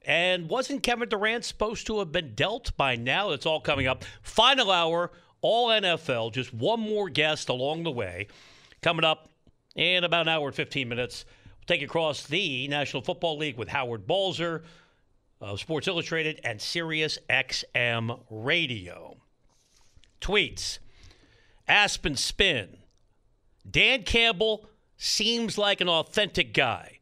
And 0.04 0.48
wasn't 0.48 0.82
Kevin 0.82 1.08
Durant 1.08 1.44
supposed 1.44 1.86
to 1.86 1.98
have 1.98 2.10
been 2.10 2.34
dealt 2.34 2.76
by 2.76 2.96
now? 2.96 3.30
It's 3.30 3.46
all 3.46 3.60
coming 3.60 3.86
up. 3.86 4.04
Final 4.22 4.70
hour, 4.70 5.12
all 5.42 5.68
NFL. 5.68 6.32
Just 6.32 6.54
one 6.54 6.80
more 6.80 7.08
guest 7.08 7.48
along 7.50 7.82
the 7.82 7.90
way. 7.90 8.28
Coming 8.80 9.04
up 9.04 9.28
in 9.76 10.02
about 10.02 10.22
an 10.22 10.28
hour 10.28 10.46
and 10.46 10.56
15 10.56 10.88
minutes. 10.88 11.24
We'll 11.62 11.78
take 11.78 11.84
across 11.84 12.26
the 12.26 12.66
National 12.66 13.02
Football 13.02 13.38
League 13.38 13.56
with 13.56 13.68
Howard 13.68 14.04
Balzer 14.04 14.64
of 15.40 15.60
Sports 15.60 15.86
Illustrated 15.86 16.40
and 16.42 16.60
Sirius 16.60 17.20
XM 17.30 18.18
Radio. 18.30 19.18
Tweets 20.20 20.78
Aspen 21.68 22.16
Spin. 22.16 22.78
Dan 23.70 24.02
Campbell 24.02 24.68
seems 24.96 25.56
like 25.56 25.80
an 25.80 25.88
authentic 25.88 26.52
guy. 26.52 26.98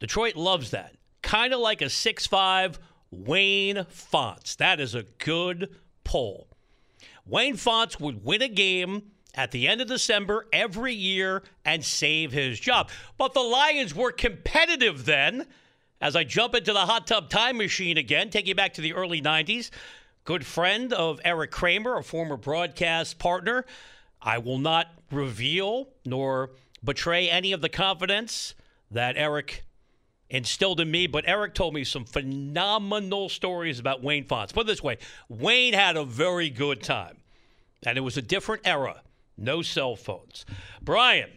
Detroit 0.00 0.34
loves 0.34 0.72
that. 0.72 0.96
Kind 1.22 1.54
of 1.54 1.60
like 1.60 1.80
a 1.80 1.88
six-five 1.88 2.80
Wayne 3.12 3.84
Fontes. 3.88 4.56
That 4.56 4.80
is 4.80 4.96
a 4.96 5.04
good 5.18 5.72
poll. 6.02 6.48
Wayne 7.24 7.56
Fontes 7.56 8.00
would 8.00 8.24
win 8.24 8.42
a 8.42 8.48
game 8.48 9.12
at 9.34 9.50
the 9.50 9.68
end 9.68 9.80
of 9.80 9.88
December 9.88 10.46
every 10.52 10.94
year 10.94 11.42
and 11.64 11.84
save 11.84 12.32
his 12.32 12.58
job. 12.58 12.90
But 13.16 13.34
the 13.34 13.40
Lions 13.40 13.94
were 13.94 14.12
competitive 14.12 15.04
then. 15.04 15.46
As 16.00 16.16
I 16.16 16.24
jump 16.24 16.54
into 16.54 16.72
the 16.72 16.86
hot 16.86 17.06
tub 17.06 17.28
time 17.28 17.58
machine 17.58 17.98
again, 17.98 18.30
take 18.30 18.46
you 18.46 18.54
back 18.54 18.74
to 18.74 18.80
the 18.80 18.94
early 18.94 19.20
90s. 19.20 19.70
Good 20.24 20.46
friend 20.46 20.92
of 20.92 21.20
Eric 21.24 21.50
Kramer, 21.50 21.98
a 21.98 22.02
former 22.02 22.36
broadcast 22.36 23.18
partner. 23.18 23.64
I 24.22 24.38
will 24.38 24.58
not 24.58 24.88
reveal 25.10 25.88
nor 26.04 26.50
betray 26.82 27.28
any 27.28 27.52
of 27.52 27.60
the 27.60 27.68
confidence 27.68 28.54
that 28.90 29.16
Eric 29.16 29.64
instilled 30.28 30.80
in 30.80 30.90
me, 30.90 31.06
but 31.06 31.24
Eric 31.26 31.54
told 31.54 31.74
me 31.74 31.84
some 31.84 32.04
phenomenal 32.04 33.28
stories 33.28 33.78
about 33.78 34.02
Wayne 34.02 34.24
Fontes. 34.24 34.52
Put 34.52 34.62
it 34.62 34.66
this 34.68 34.82
way 34.82 34.98
Wayne 35.28 35.74
had 35.74 35.96
a 35.96 36.04
very 36.04 36.50
good 36.50 36.82
time, 36.82 37.18
and 37.82 37.98
it 37.98 38.02
was 38.02 38.16
a 38.16 38.22
different 38.22 38.62
era. 38.66 39.02
No 39.40 39.62
cell 39.62 39.96
phones. 39.96 40.44
Brian, 40.82 41.30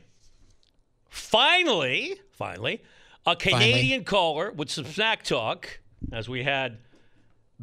finally, 1.10 2.20
finally, 2.32 2.84
a 3.26 3.36
Canadian 3.36 4.04
caller 4.04 4.52
with 4.52 4.70
some 4.70 4.86
snack 4.86 5.24
talk, 5.24 5.80
as 6.12 6.28
we 6.28 6.44
had 6.44 6.80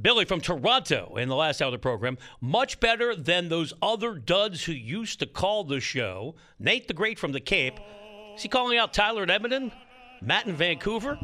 Billy 0.01 0.25
from 0.25 0.41
Toronto 0.41 1.17
in 1.17 1.29
the 1.29 1.37
last 1.37 1.61
hour 1.61 1.67
of 1.67 1.73
the 1.73 1.79
program. 1.79 2.17
Much 2.41 2.81
better 2.81 3.15
than 3.15 3.49
those 3.49 3.75
other 3.83 4.15
duds 4.15 4.65
who 4.65 4.73
used 4.73 5.19
to 5.21 5.27
call 5.27 5.65
the 5.65 5.81
show. 5.81 6.35
Nate 6.59 6.89
the 6.89 6.95
Great 6.95 7.19
from 7.19 7.33
the 7.33 7.41
Cape. 7.41 7.79
Is 8.35 8.43
he 8.43 8.49
calling 8.49 8.79
out 8.79 8.95
Tyler 8.95 9.25
at 9.25 9.31
Edmonton? 9.31 9.73
Matt 10.23 10.47
in 10.47 10.55
Vancouver? 10.55 11.19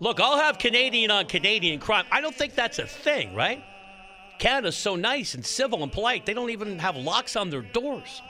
Look, 0.00 0.18
I'll 0.18 0.38
have 0.38 0.58
Canadian 0.58 1.10
on 1.10 1.26
Canadian 1.26 1.78
crime. 1.78 2.06
I 2.10 2.20
don't 2.20 2.34
think 2.34 2.54
that's 2.54 2.78
a 2.78 2.86
thing, 2.86 3.34
right? 3.34 3.62
Canada's 4.38 4.76
so 4.76 4.96
nice 4.96 5.34
and 5.34 5.44
civil 5.44 5.82
and 5.82 5.92
polite, 5.92 6.24
they 6.24 6.32
don't 6.32 6.50
even 6.50 6.78
have 6.78 6.96
locks 6.96 7.36
on 7.36 7.50
their 7.50 7.60
doors. 7.60 8.22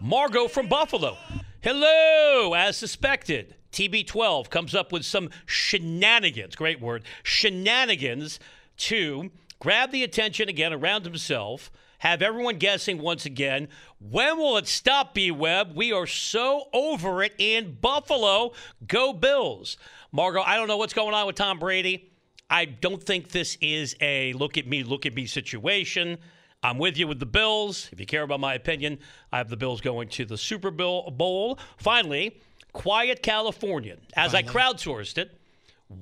Margot 0.00 0.48
from 0.48 0.68
Buffalo. 0.68 1.16
Hello, 1.60 2.54
as 2.54 2.76
suspected. 2.76 3.54
TB12 3.72 4.50
comes 4.50 4.74
up 4.74 4.92
with 4.92 5.04
some 5.04 5.30
shenanigans, 5.46 6.54
great 6.54 6.80
word, 6.80 7.02
shenanigans 7.22 8.38
to 8.76 9.30
grab 9.58 9.90
the 9.90 10.04
attention 10.04 10.48
again 10.48 10.72
around 10.72 11.04
himself, 11.04 11.72
have 11.98 12.22
everyone 12.22 12.58
guessing 12.58 12.98
once 12.98 13.24
again. 13.24 13.66
When 13.98 14.36
will 14.38 14.58
it 14.58 14.68
stop, 14.68 15.14
B 15.14 15.30
Web? 15.30 15.74
We 15.74 15.90
are 15.90 16.06
so 16.06 16.68
over 16.72 17.22
it 17.22 17.32
in 17.38 17.78
Buffalo. 17.80 18.52
Go 18.86 19.12
Bills. 19.12 19.78
Margot, 20.12 20.42
I 20.42 20.56
don't 20.56 20.68
know 20.68 20.76
what's 20.76 20.92
going 20.92 21.14
on 21.14 21.26
with 21.26 21.36
Tom 21.36 21.58
Brady. 21.58 22.12
I 22.50 22.66
don't 22.66 23.02
think 23.02 23.30
this 23.30 23.56
is 23.60 23.96
a 24.00 24.34
look 24.34 24.58
at 24.58 24.66
me, 24.66 24.84
look 24.84 25.06
at 25.06 25.14
me 25.14 25.26
situation. 25.26 26.18
I'm 26.64 26.78
with 26.78 26.96
you 26.96 27.06
with 27.06 27.20
the 27.20 27.26
Bills. 27.26 27.90
If 27.92 28.00
you 28.00 28.06
care 28.06 28.22
about 28.22 28.40
my 28.40 28.54
opinion, 28.54 28.98
I 29.30 29.36
have 29.36 29.50
the 29.50 29.56
Bills 29.56 29.82
going 29.82 30.08
to 30.08 30.24
the 30.24 30.38
Super 30.38 30.70
Bowl. 30.70 31.58
Finally, 31.76 32.40
Quiet 32.72 33.22
Californian. 33.22 34.00
As 34.16 34.32
Finally. 34.32 34.48
I 34.48 34.52
crowdsourced 34.52 35.18
it, 35.18 35.38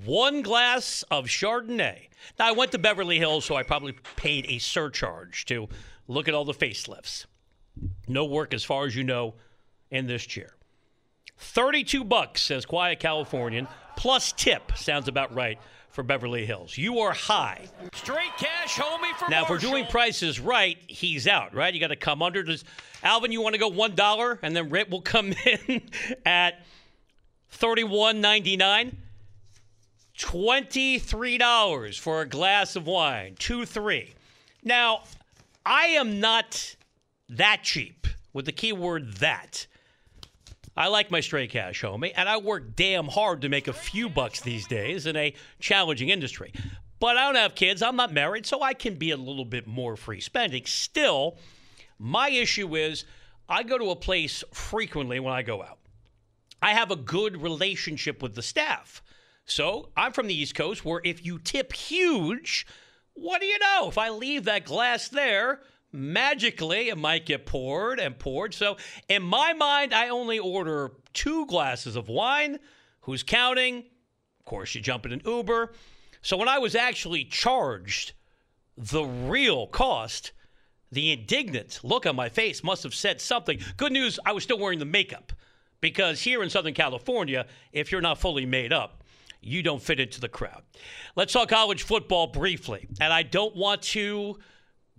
one 0.04 0.40
glass 0.40 1.02
of 1.10 1.26
Chardonnay. 1.26 2.08
Now, 2.38 2.46
I 2.46 2.52
went 2.52 2.70
to 2.72 2.78
Beverly 2.78 3.18
Hills, 3.18 3.44
so 3.44 3.56
I 3.56 3.64
probably 3.64 3.96
paid 4.14 4.46
a 4.48 4.58
surcharge 4.58 5.46
to 5.46 5.68
look 6.06 6.28
at 6.28 6.34
all 6.34 6.44
the 6.44 6.54
facelifts. 6.54 7.26
No 8.06 8.24
work, 8.24 8.54
as 8.54 8.62
far 8.62 8.86
as 8.86 8.94
you 8.94 9.02
know, 9.02 9.34
in 9.90 10.06
this 10.06 10.24
chair. 10.24 10.54
32 11.38 12.04
bucks, 12.04 12.40
says 12.40 12.64
Quiet 12.64 13.00
Californian, 13.00 13.66
plus 13.96 14.32
tip. 14.32 14.72
Sounds 14.76 15.08
about 15.08 15.34
right 15.34 15.58
for 15.92 16.02
Beverly 16.02 16.46
Hills. 16.46 16.76
You 16.76 17.00
are 17.00 17.12
high. 17.12 17.66
Straight 17.92 18.32
cash, 18.38 18.76
homie, 18.76 19.14
for 19.18 19.28
Now, 19.28 19.42
if 19.44 19.50
we're 19.50 19.58
doing 19.58 19.86
prices 19.86 20.40
right, 20.40 20.78
he's 20.86 21.28
out, 21.28 21.54
right? 21.54 21.72
You 21.72 21.80
got 21.80 21.88
to 21.88 21.96
come 21.96 22.22
under. 22.22 22.42
Does 22.42 22.64
Alvin, 23.02 23.30
you 23.30 23.42
want 23.42 23.54
to 23.54 23.58
go 23.58 23.68
one 23.68 23.94
dollar, 23.94 24.38
and 24.42 24.56
then 24.56 24.70
Rip 24.70 24.90
will 24.90 25.02
come 25.02 25.34
in 25.46 25.82
at 26.24 26.64
thirty-one 27.50 28.20
ninety-nine. 28.20 28.96
Twenty-three 30.16 31.38
dollars 31.38 31.96
for 31.98 32.20
a 32.22 32.26
glass 32.26 32.76
of 32.76 32.86
wine, 32.86 33.34
two 33.38 33.66
three. 33.66 34.14
Now, 34.64 35.02
I 35.64 35.86
am 35.86 36.20
not 36.20 36.76
that 37.28 37.60
cheap 37.62 38.06
with 38.32 38.46
the 38.46 38.52
keyword 38.52 39.14
that. 39.14 39.66
I 40.76 40.88
like 40.88 41.10
my 41.10 41.20
straight 41.20 41.50
cash, 41.50 41.82
homie, 41.82 42.12
and 42.16 42.28
I 42.28 42.38
work 42.38 42.76
damn 42.76 43.08
hard 43.08 43.42
to 43.42 43.48
make 43.48 43.68
a 43.68 43.72
few 43.72 44.08
bucks 44.08 44.40
these 44.40 44.66
days 44.66 45.06
in 45.06 45.16
a 45.16 45.34
challenging 45.60 46.08
industry. 46.08 46.52
But 46.98 47.16
I 47.16 47.26
don't 47.26 47.34
have 47.34 47.54
kids, 47.54 47.82
I'm 47.82 47.96
not 47.96 48.12
married, 48.12 48.46
so 48.46 48.62
I 48.62 48.74
can 48.74 48.94
be 48.94 49.10
a 49.10 49.16
little 49.16 49.44
bit 49.44 49.66
more 49.66 49.96
free 49.96 50.20
spending. 50.20 50.64
Still, 50.64 51.36
my 51.98 52.30
issue 52.30 52.74
is 52.76 53.04
I 53.48 53.64
go 53.64 53.76
to 53.76 53.90
a 53.90 53.96
place 53.96 54.42
frequently 54.52 55.20
when 55.20 55.34
I 55.34 55.42
go 55.42 55.62
out. 55.62 55.78
I 56.62 56.72
have 56.74 56.90
a 56.90 56.96
good 56.96 57.42
relationship 57.42 58.22
with 58.22 58.34
the 58.34 58.42
staff. 58.42 59.02
So 59.44 59.90
I'm 59.96 60.12
from 60.12 60.28
the 60.28 60.34
East 60.34 60.54
Coast 60.54 60.84
where 60.84 61.00
if 61.04 61.26
you 61.26 61.38
tip 61.38 61.72
huge, 61.72 62.66
what 63.14 63.40
do 63.40 63.46
you 63.46 63.58
know? 63.58 63.88
If 63.88 63.98
I 63.98 64.10
leave 64.10 64.44
that 64.44 64.64
glass 64.64 65.08
there, 65.08 65.60
magically 65.92 66.88
it 66.88 66.98
might 66.98 67.26
get 67.26 67.46
poured 67.46 68.00
and 68.00 68.18
poured. 68.18 68.54
So 68.54 68.76
in 69.08 69.22
my 69.22 69.52
mind, 69.52 69.94
I 69.94 70.08
only 70.08 70.38
order 70.38 70.92
two 71.12 71.46
glasses 71.46 71.96
of 71.96 72.08
wine. 72.08 72.58
Who's 73.02 73.22
counting? 73.22 73.78
Of 73.78 74.44
course, 74.44 74.74
you 74.74 74.80
jump 74.80 75.06
in 75.06 75.12
an 75.12 75.22
Uber. 75.24 75.72
So 76.22 76.36
when 76.36 76.48
I 76.48 76.58
was 76.58 76.74
actually 76.74 77.24
charged 77.24 78.12
the 78.76 79.04
real 79.04 79.66
cost, 79.66 80.32
the 80.90 81.12
indignant 81.12 81.80
look 81.82 82.06
on 82.06 82.16
my 82.16 82.28
face 82.28 82.62
must 82.62 82.82
have 82.82 82.94
said 82.94 83.20
something. 83.20 83.58
Good 83.76 83.92
news, 83.92 84.18
I 84.24 84.32
was 84.32 84.44
still 84.44 84.58
wearing 84.58 84.78
the 84.78 84.84
makeup 84.84 85.32
because 85.80 86.20
here 86.20 86.42
in 86.42 86.50
Southern 86.50 86.74
California, 86.74 87.46
if 87.72 87.90
you're 87.90 88.00
not 88.00 88.18
fully 88.18 88.46
made 88.46 88.72
up, 88.72 89.02
you 89.40 89.62
don't 89.62 89.82
fit 89.82 89.98
into 89.98 90.20
the 90.20 90.28
crowd. 90.28 90.62
Let's 91.16 91.32
talk 91.32 91.48
college 91.48 91.82
football 91.82 92.28
briefly. 92.28 92.86
And 93.00 93.12
I 93.12 93.24
don't 93.24 93.56
want 93.56 93.82
to 93.82 94.38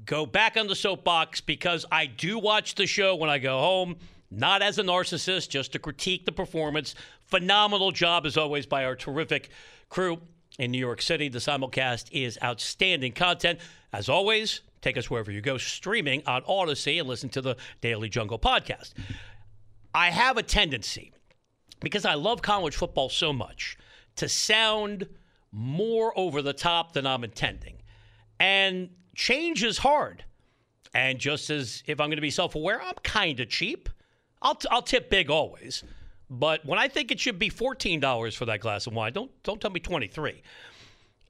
go 0.05 0.25
back 0.25 0.57
on 0.57 0.67
the 0.67 0.75
soapbox 0.75 1.41
because 1.41 1.85
I 1.91 2.05
do 2.05 2.39
watch 2.39 2.75
the 2.75 2.85
show 2.85 3.15
when 3.15 3.29
I 3.29 3.37
go 3.37 3.59
home, 3.59 3.97
not 4.31 4.61
as 4.61 4.79
a 4.79 4.83
narcissist, 4.83 5.49
just 5.49 5.71
to 5.73 5.79
critique 5.79 6.25
the 6.25 6.31
performance. 6.31 6.95
Phenomenal 7.21 7.91
job, 7.91 8.25
as 8.25 8.37
always, 8.37 8.65
by 8.65 8.85
our 8.85 8.95
terrific 8.95 9.49
crew 9.89 10.19
in 10.59 10.71
New 10.71 10.79
York 10.79 11.01
City. 11.01 11.29
The 11.29 11.39
simulcast 11.39 12.09
is 12.11 12.37
outstanding 12.43 13.13
content. 13.13 13.59
As 13.91 14.09
always, 14.09 14.61
take 14.81 14.97
us 14.97 15.09
wherever 15.09 15.31
you 15.31 15.41
go, 15.41 15.57
streaming 15.57 16.23
on 16.25 16.41
Audacy 16.43 16.99
and 16.99 17.07
listen 17.07 17.29
to 17.29 17.41
the 17.41 17.55
Daily 17.81 18.09
Jungle 18.09 18.39
podcast. 18.39 18.93
I 19.93 20.09
have 20.09 20.37
a 20.37 20.43
tendency, 20.43 21.13
because 21.79 22.05
I 22.05 22.15
love 22.15 22.41
college 22.41 22.75
football 22.75 23.09
so 23.09 23.31
much, 23.31 23.77
to 24.15 24.27
sound 24.27 25.07
more 25.51 26.17
over 26.17 26.41
the 26.41 26.53
top 26.53 26.93
than 26.93 27.05
I'm 27.05 27.23
intending. 27.23 27.75
And 28.39 28.89
change 29.15 29.63
is 29.63 29.79
hard. 29.79 30.23
And 30.93 31.17
just 31.19 31.49
as 31.49 31.83
if 31.87 31.99
I'm 31.99 32.07
going 32.07 32.17
to 32.17 32.21
be 32.21 32.29
self 32.29 32.55
aware, 32.55 32.81
I'm 32.81 32.95
kind 33.03 33.39
of 33.39 33.49
cheap. 33.49 33.89
I'll, 34.41 34.55
t- 34.55 34.67
I'll 34.69 34.81
tip 34.81 35.09
big 35.09 35.29
always. 35.29 35.83
But 36.29 36.65
when 36.65 36.79
I 36.79 36.87
think 36.87 37.11
it 37.11 37.19
should 37.19 37.39
be 37.39 37.49
$14 37.49 38.35
for 38.35 38.45
that 38.45 38.59
glass 38.59 38.87
of 38.87 38.93
wine, 38.93 39.13
don't, 39.13 39.31
don't 39.43 39.61
tell 39.61 39.71
me 39.71 39.79
23 39.79 40.41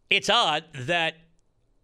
It's 0.09 0.29
odd 0.29 0.63
that 0.73 1.15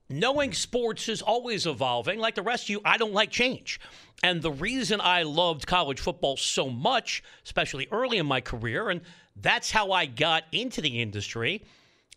knowing 0.09 0.53
sports 0.53 1.07
is 1.09 1.21
always 1.21 1.65
evolving. 1.65 2.19
Like 2.19 2.35
the 2.35 2.41
rest 2.41 2.65
of 2.65 2.69
you, 2.69 2.81
I 2.83 2.97
don't 2.97 3.13
like 3.13 3.29
change. 3.29 3.79
And 4.23 4.41
the 4.41 4.51
reason 4.51 4.99
I 5.01 5.23
loved 5.23 5.67
college 5.67 5.99
football 5.99 6.35
so 6.35 6.69
much, 6.69 7.23
especially 7.45 7.87
early 7.91 8.17
in 8.17 8.25
my 8.25 8.41
career, 8.41 8.89
and 8.89 9.01
that's 9.35 9.71
how 9.71 9.91
I 9.91 10.05
got 10.05 10.43
into 10.51 10.81
the 10.81 11.01
industry. 11.01 11.63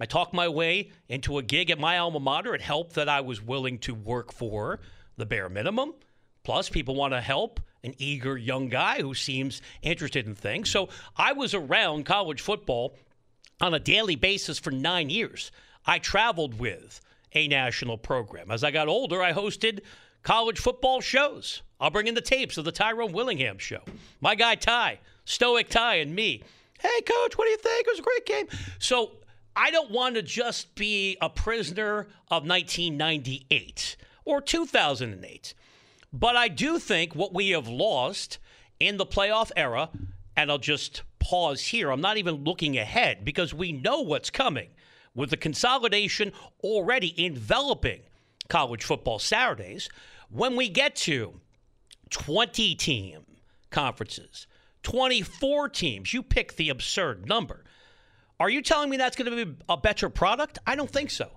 I 0.03 0.05
talked 0.05 0.35
my 0.35 0.49
way 0.49 0.91
into 1.09 1.39
a 1.39 1.45
gig 1.45 1.71
at 1.71 1.79
my 1.79 1.99
alma 1.99 2.19
mater. 2.19 2.57
It 2.57 2.61
helped 2.61 2.97
that 2.97 3.09
I 3.09 3.21
was 3.21 3.41
willing 3.41 3.79
to 3.79 3.95
work 3.95 4.33
for 4.33 4.81
the 5.17 5.25
bare 5.25 5.49
minimum. 5.49 5.95
Plus, 6.43 6.69
people 6.69 6.97
want 6.97 7.13
to 7.13 7.21
help 7.21 7.61
an 7.85 7.95
eager 7.99 8.37
young 8.37 8.69
guy 8.69 9.01
who 9.01 9.15
seems 9.15 9.63
interested 9.81 10.27
in 10.27 10.35
things. 10.35 10.71
So 10.71 10.89
I 11.17 11.35
was 11.35 11.55
around 11.55 12.05
college 12.05 12.41
football 12.41 12.97
on 13.61 13.75
a 13.75 13.79
daily 13.79 14.17
basis 14.17 14.59
for 14.59 14.73
nine 14.73 15.09
years. 15.09 15.53
I 15.87 16.01
traveled 16.01 16.59
with 16.59 17.01
a 17.33 17.47
national 17.47 17.97
program. 17.97 18.51
As 18.51 18.65
I 18.65 18.73
got 18.73 18.89
older, 18.89 19.23
I 19.23 19.33
hosted 19.33 19.83
college 20.25 20.59
football 20.59 21.01
shows. 21.01 21.63
I'll 21.79 21.91
bring 21.91 22.09
in 22.09 22.15
the 22.15 22.21
tapes 22.21 22.59
of 22.59 22.65
the 22.65 22.73
Tyrone 22.73 23.13
Willingham 23.13 23.59
show. 23.59 23.83
My 24.21 24.35
guy 24.35 24.57
Ty, 24.57 24.99
Stoic 25.27 25.69
Ty, 25.69 25.99
and 25.99 26.13
me 26.13 26.43
Hey, 26.83 27.01
coach, 27.03 27.39
what 27.39 27.45
do 27.45 27.51
you 27.51 27.59
think? 27.59 27.87
It 27.87 27.93
was 27.93 28.01
a 28.01 28.03
great 28.03 28.27
game. 28.27 28.47
So 28.81 29.13
I 29.55 29.71
don't 29.71 29.91
want 29.91 30.15
to 30.15 30.23
just 30.23 30.75
be 30.75 31.17
a 31.21 31.29
prisoner 31.29 32.07
of 32.31 32.47
1998 32.47 33.97
or 34.25 34.41
2008. 34.41 35.55
But 36.13 36.37
I 36.37 36.49
do 36.49 36.79
think 36.79 37.15
what 37.15 37.35
we 37.35 37.51
have 37.51 37.69
lost 37.69 38.39
in 38.81 38.97
the 38.97 39.07
playoff 39.07 39.51
era, 39.57 39.91
and 40.37 40.51
I'll 40.51 40.59
just 40.59 41.03
pause 41.19 41.61
here, 41.61 41.91
I'm 41.91 42.01
not 42.01 42.17
even 42.17 42.45
looking 42.45 42.77
ahead 42.77 43.25
because 43.25 43.55
we 43.55 43.73
know 43.73 44.01
what's 44.01 44.31
coming 44.31 44.69
with 45.15 45.31
the 45.31 45.37
consolidation 45.37 46.33
already 46.63 47.15
enveloping 47.23 48.01
college 48.49 48.85
football 48.85 49.19
Saturdays. 49.19 49.89
When 50.31 50.57
we 50.57 50.69
get 50.69 50.97
to 50.97 51.41
20 52.11 52.75
team 52.75 53.25
conferences, 53.71 54.47
24 54.83 55.69
teams. 55.71 56.13
You 56.13 56.23
pick 56.23 56.57
the 56.57 56.69
absurd 56.69 57.27
number. 57.27 57.65
Are 58.43 58.51
you 58.51 58.61
telling 58.61 58.91
me 58.91 58.97
that's 58.97 59.15
going 59.15 59.31
to 59.31 59.47
be 59.47 59.55
a 59.69 59.77
better 59.77 60.09
product? 60.09 60.59
I 60.67 60.75
don't 60.75 60.91
think 60.91 61.13
so. 61.13 61.31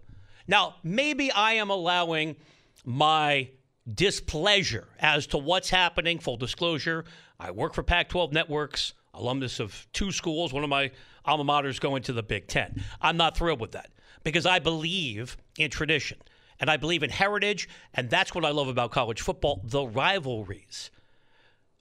Now, 0.47 0.77
maybe 0.83 1.31
I 1.31 1.53
am 1.53 1.69
allowing 1.69 2.35
my 2.83 3.51
displeasure 3.87 4.87
as 4.99 5.27
to 5.27 5.37
what's 5.37 5.69
happening. 5.69 6.17
Full 6.17 6.37
disclosure, 6.37 7.05
I 7.39 7.51
work 7.51 7.75
for 7.75 7.83
Pac 7.83 8.09
12 8.09 8.33
Networks, 8.33 8.93
alumnus 9.13 9.59
of 9.59 9.85
two 9.93 10.11
schools. 10.11 10.51
One 10.51 10.63
of 10.63 10.69
my 10.71 10.89
alma 11.23 11.43
maters 11.43 11.79
going 11.79 12.01
to 12.03 12.13
the 12.13 12.23
Big 12.23 12.47
Ten. 12.47 12.83
I'm 12.99 13.17
not 13.17 13.37
thrilled 13.37 13.61
with 13.61 13.73
that 13.73 13.91
because 14.23 14.47
I 14.47 14.57
believe 14.57 15.37
in 15.59 15.69
tradition 15.69 16.17
and 16.59 16.71
I 16.71 16.77
believe 16.77 17.03
in 17.03 17.11
heritage. 17.11 17.69
And 17.93 18.09
that's 18.09 18.33
what 18.33 18.43
I 18.43 18.49
love 18.49 18.67
about 18.67 18.89
college 18.89 19.21
football 19.21 19.61
the 19.63 19.85
rivalries. 19.85 20.89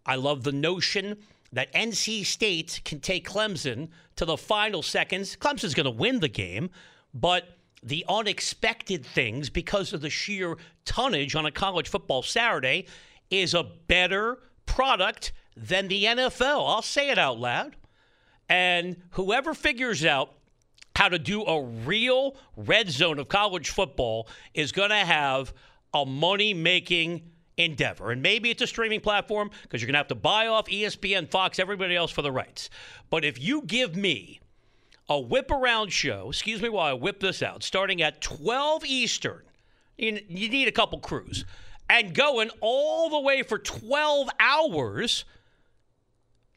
I 0.04 0.16
love 0.16 0.44
the 0.44 0.52
notion 0.52 1.16
that 1.54 1.72
NC 1.72 2.26
State 2.26 2.80
can 2.84 3.00
take 3.00 3.28
Clemson 3.28 3.88
to 4.16 4.24
the 4.24 4.36
final 4.36 4.82
seconds. 4.82 5.36
Clemson's 5.36 5.74
going 5.74 5.84
to 5.84 5.90
win 5.90 6.20
the 6.20 6.28
game, 6.28 6.70
but 7.14 7.56
the 7.82 8.04
unexpected 8.08 9.04
things 9.04 9.50
because 9.50 9.92
of 9.92 10.00
the 10.00 10.10
sheer 10.10 10.56
tonnage 10.84 11.34
on 11.34 11.46
a 11.46 11.50
college 11.50 11.88
football 11.88 12.22
Saturday 12.22 12.86
is 13.30 13.54
a 13.54 13.62
better 13.62 14.38
product 14.66 15.32
than 15.56 15.88
the 15.88 16.04
NFL. 16.04 16.68
I'll 16.68 16.82
say 16.82 17.10
it 17.10 17.18
out 17.18 17.38
loud. 17.38 17.76
And 18.48 18.96
whoever 19.10 19.54
figures 19.54 20.04
out 20.04 20.32
how 20.96 21.08
to 21.08 21.18
do 21.18 21.42
a 21.44 21.62
real 21.62 22.36
red 22.56 22.90
zone 22.90 23.18
of 23.18 23.28
college 23.28 23.70
football 23.70 24.28
is 24.54 24.72
going 24.72 24.90
to 24.90 24.96
have 24.96 25.52
a 25.92 26.04
money 26.04 26.54
making 26.54 27.30
endeavor. 27.56 28.10
And 28.10 28.22
maybe 28.22 28.50
it's 28.50 28.62
a 28.62 28.66
streaming 28.66 29.00
platform 29.00 29.50
because 29.62 29.80
you're 29.80 29.86
going 29.86 29.94
to 29.94 29.98
have 29.98 30.08
to 30.08 30.14
buy 30.14 30.46
off 30.46 30.66
ESPN, 30.66 31.30
Fox, 31.30 31.58
everybody 31.58 31.96
else 31.96 32.10
for 32.10 32.22
the 32.22 32.32
rights. 32.32 32.70
But 33.10 33.24
if 33.24 33.40
you 33.40 33.62
give 33.62 33.96
me 33.96 34.40
a 35.08 35.20
whip 35.20 35.50
around 35.50 35.92
show, 35.92 36.28
excuse 36.28 36.62
me 36.62 36.68
while 36.68 36.86
I 36.86 36.92
whip 36.94 37.20
this 37.20 37.42
out, 37.42 37.62
starting 37.62 38.02
at 38.02 38.20
12 38.20 38.84
Eastern, 38.84 39.42
you, 39.96 40.20
you 40.28 40.48
need 40.48 40.68
a 40.68 40.72
couple 40.72 40.98
crews, 40.98 41.44
and 41.88 42.14
going 42.14 42.50
all 42.60 43.10
the 43.10 43.20
way 43.20 43.42
for 43.42 43.58
12 43.58 44.28
hours, 44.40 45.24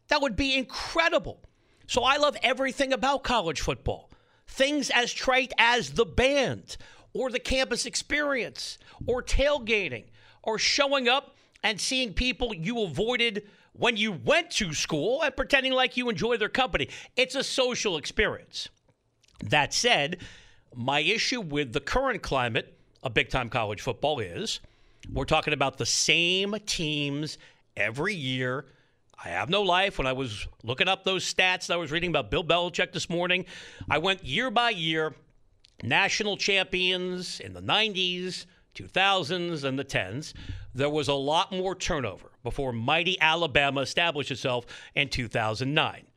that 0.07 0.21
would 0.21 0.35
be 0.35 0.55
incredible. 0.55 1.41
So 1.87 2.03
I 2.03 2.17
love 2.17 2.37
everything 2.41 2.93
about 2.93 3.23
college 3.23 3.61
football. 3.61 4.09
Things 4.47 4.89
as 4.89 5.11
trite 5.11 5.53
as 5.57 5.91
the 5.91 6.05
band 6.05 6.77
or 7.13 7.29
the 7.29 7.39
campus 7.39 7.85
experience 7.85 8.77
or 9.05 9.21
tailgating 9.21 10.05
or 10.47 10.57
showing 10.57 11.07
up 11.07 11.35
and 11.61 11.79
seeing 11.79 12.13
people 12.13 12.55
you 12.55 12.81
avoided 12.81 13.43
when 13.73 13.97
you 13.97 14.13
went 14.13 14.49
to 14.49 14.73
school 14.73 15.21
and 15.21 15.35
pretending 15.35 15.73
like 15.73 15.97
you 15.97 16.09
enjoy 16.09 16.37
their 16.37 16.49
company. 16.49 16.89
It's 17.15 17.35
a 17.35 17.43
social 17.43 17.97
experience. 17.97 18.69
That 19.43 19.73
said, 19.73 20.21
my 20.73 21.01
issue 21.01 21.41
with 21.41 21.73
the 21.73 21.81
current 21.81 22.23
climate 22.23 22.75
of 23.03 23.13
big 23.13 23.29
time 23.29 23.49
college 23.49 23.81
football 23.81 24.19
is 24.19 24.61
we're 25.11 25.25
talking 25.25 25.53
about 25.53 25.77
the 25.77 25.85
same 25.85 26.55
teams 26.65 27.37
every 27.75 28.15
year. 28.15 28.65
I 29.23 29.29
have 29.29 29.49
no 29.49 29.61
life. 29.63 29.97
When 29.97 30.07
I 30.07 30.13
was 30.13 30.47
looking 30.63 30.87
up 30.87 31.03
those 31.03 31.31
stats 31.31 31.67
that 31.67 31.73
I 31.73 31.77
was 31.77 31.91
reading 31.91 32.09
about 32.09 32.31
Bill 32.31 32.43
Belichick 32.43 32.93
this 32.93 33.09
morning, 33.09 33.45
I 33.89 33.97
went 33.97 34.23
year 34.23 34.49
by 34.49 34.69
year, 34.69 35.13
national 35.83 36.37
champions 36.37 37.39
in 37.39 37.53
the 37.53 37.61
90s, 37.61 38.45
2000s, 38.77 39.63
and 39.63 39.79
the 39.79 39.85
10s. 39.85 40.33
There 40.73 40.89
was 40.89 41.07
a 41.07 41.13
lot 41.13 41.51
more 41.51 41.75
turnover 41.75 42.31
before 42.43 42.71
mighty 42.71 43.19
Alabama 43.19 43.81
established 43.81 44.31
itself 44.31 44.65
in 44.95 45.09
2009. 45.09 46.07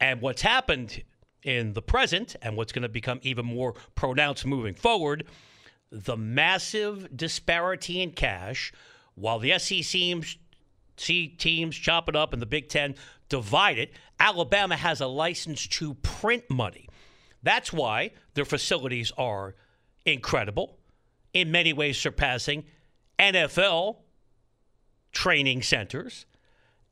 And 0.00 0.20
what's 0.20 0.42
happened 0.42 1.02
in 1.42 1.72
the 1.72 1.82
present 1.82 2.36
and 2.42 2.56
what's 2.56 2.72
going 2.72 2.82
to 2.82 2.88
become 2.88 3.20
even 3.22 3.46
more 3.46 3.74
pronounced 3.94 4.46
moving 4.46 4.74
forward 4.74 5.26
the 5.90 6.16
massive 6.16 7.16
disparity 7.16 8.02
in 8.02 8.10
cash 8.12 8.72
while 9.14 9.38
the 9.38 9.58
SEC 9.58 9.82
teams, 9.82 10.36
teams 10.96 11.76
chop 11.76 12.08
it 12.08 12.16
up 12.16 12.32
and 12.32 12.42
the 12.42 12.46
Big 12.46 12.68
Ten 12.68 12.94
divide 13.28 13.78
it. 13.78 13.92
Alabama 14.20 14.76
has 14.76 15.00
a 15.00 15.06
license 15.06 15.66
to 15.66 15.94
print 15.94 16.44
money. 16.50 16.88
That's 17.42 17.72
why 17.72 18.12
their 18.34 18.44
facilities 18.44 19.12
are 19.16 19.54
incredible, 20.04 20.77
in 21.32 21.50
many 21.50 21.72
ways 21.72 21.98
surpassing 21.98 22.64
NFL 23.18 23.96
training 25.12 25.62
centers. 25.62 26.26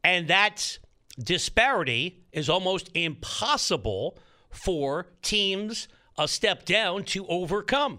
And 0.02 0.28
that 0.28 0.78
disparity 1.18 2.24
is 2.32 2.48
almost 2.48 2.90
impossible 2.94 4.18
for 4.50 5.06
teams 5.22 5.88
a 6.18 6.26
step 6.26 6.64
down 6.64 7.04
to 7.04 7.26
overcome. 7.26 7.98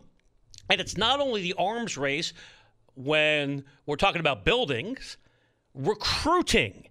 And 0.69 0.81
it's 0.81 0.97
not 0.97 1.19
only 1.19 1.41
the 1.41 1.55
arms 1.57 1.97
race 1.97 2.33
when 2.95 3.63
we're 3.85 3.95
talking 3.95 4.19
about 4.19 4.43
buildings, 4.43 5.17
recruiting. 5.73 6.89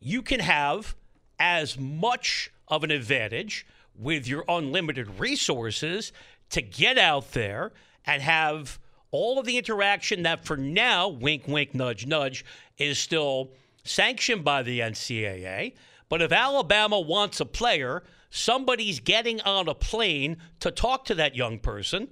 You 0.00 0.22
can 0.22 0.40
have 0.40 0.96
as 1.38 1.78
much 1.78 2.50
of 2.66 2.84
an 2.84 2.90
advantage 2.90 3.66
with 3.94 4.26
your 4.26 4.44
unlimited 4.48 5.18
resources 5.18 6.12
to 6.50 6.62
get 6.62 6.98
out 6.98 7.32
there 7.32 7.72
and 8.08 8.22
have 8.22 8.80
all 9.10 9.38
of 9.38 9.44
the 9.46 9.58
interaction 9.58 10.22
that 10.22 10.44
for 10.44 10.56
now, 10.56 11.08
wink, 11.08 11.46
wink, 11.46 11.74
nudge, 11.74 12.06
nudge, 12.06 12.44
is 12.78 12.98
still 12.98 13.50
sanctioned 13.84 14.42
by 14.42 14.62
the 14.62 14.80
NCAA. 14.80 15.74
But 16.08 16.22
if 16.22 16.32
Alabama 16.32 16.98
wants 16.98 17.38
a 17.38 17.44
player, 17.44 18.02
somebody's 18.30 18.98
getting 18.98 19.42
on 19.42 19.68
a 19.68 19.74
plane 19.74 20.38
to 20.60 20.70
talk 20.70 21.04
to 21.04 21.14
that 21.16 21.36
young 21.36 21.58
person 21.58 22.08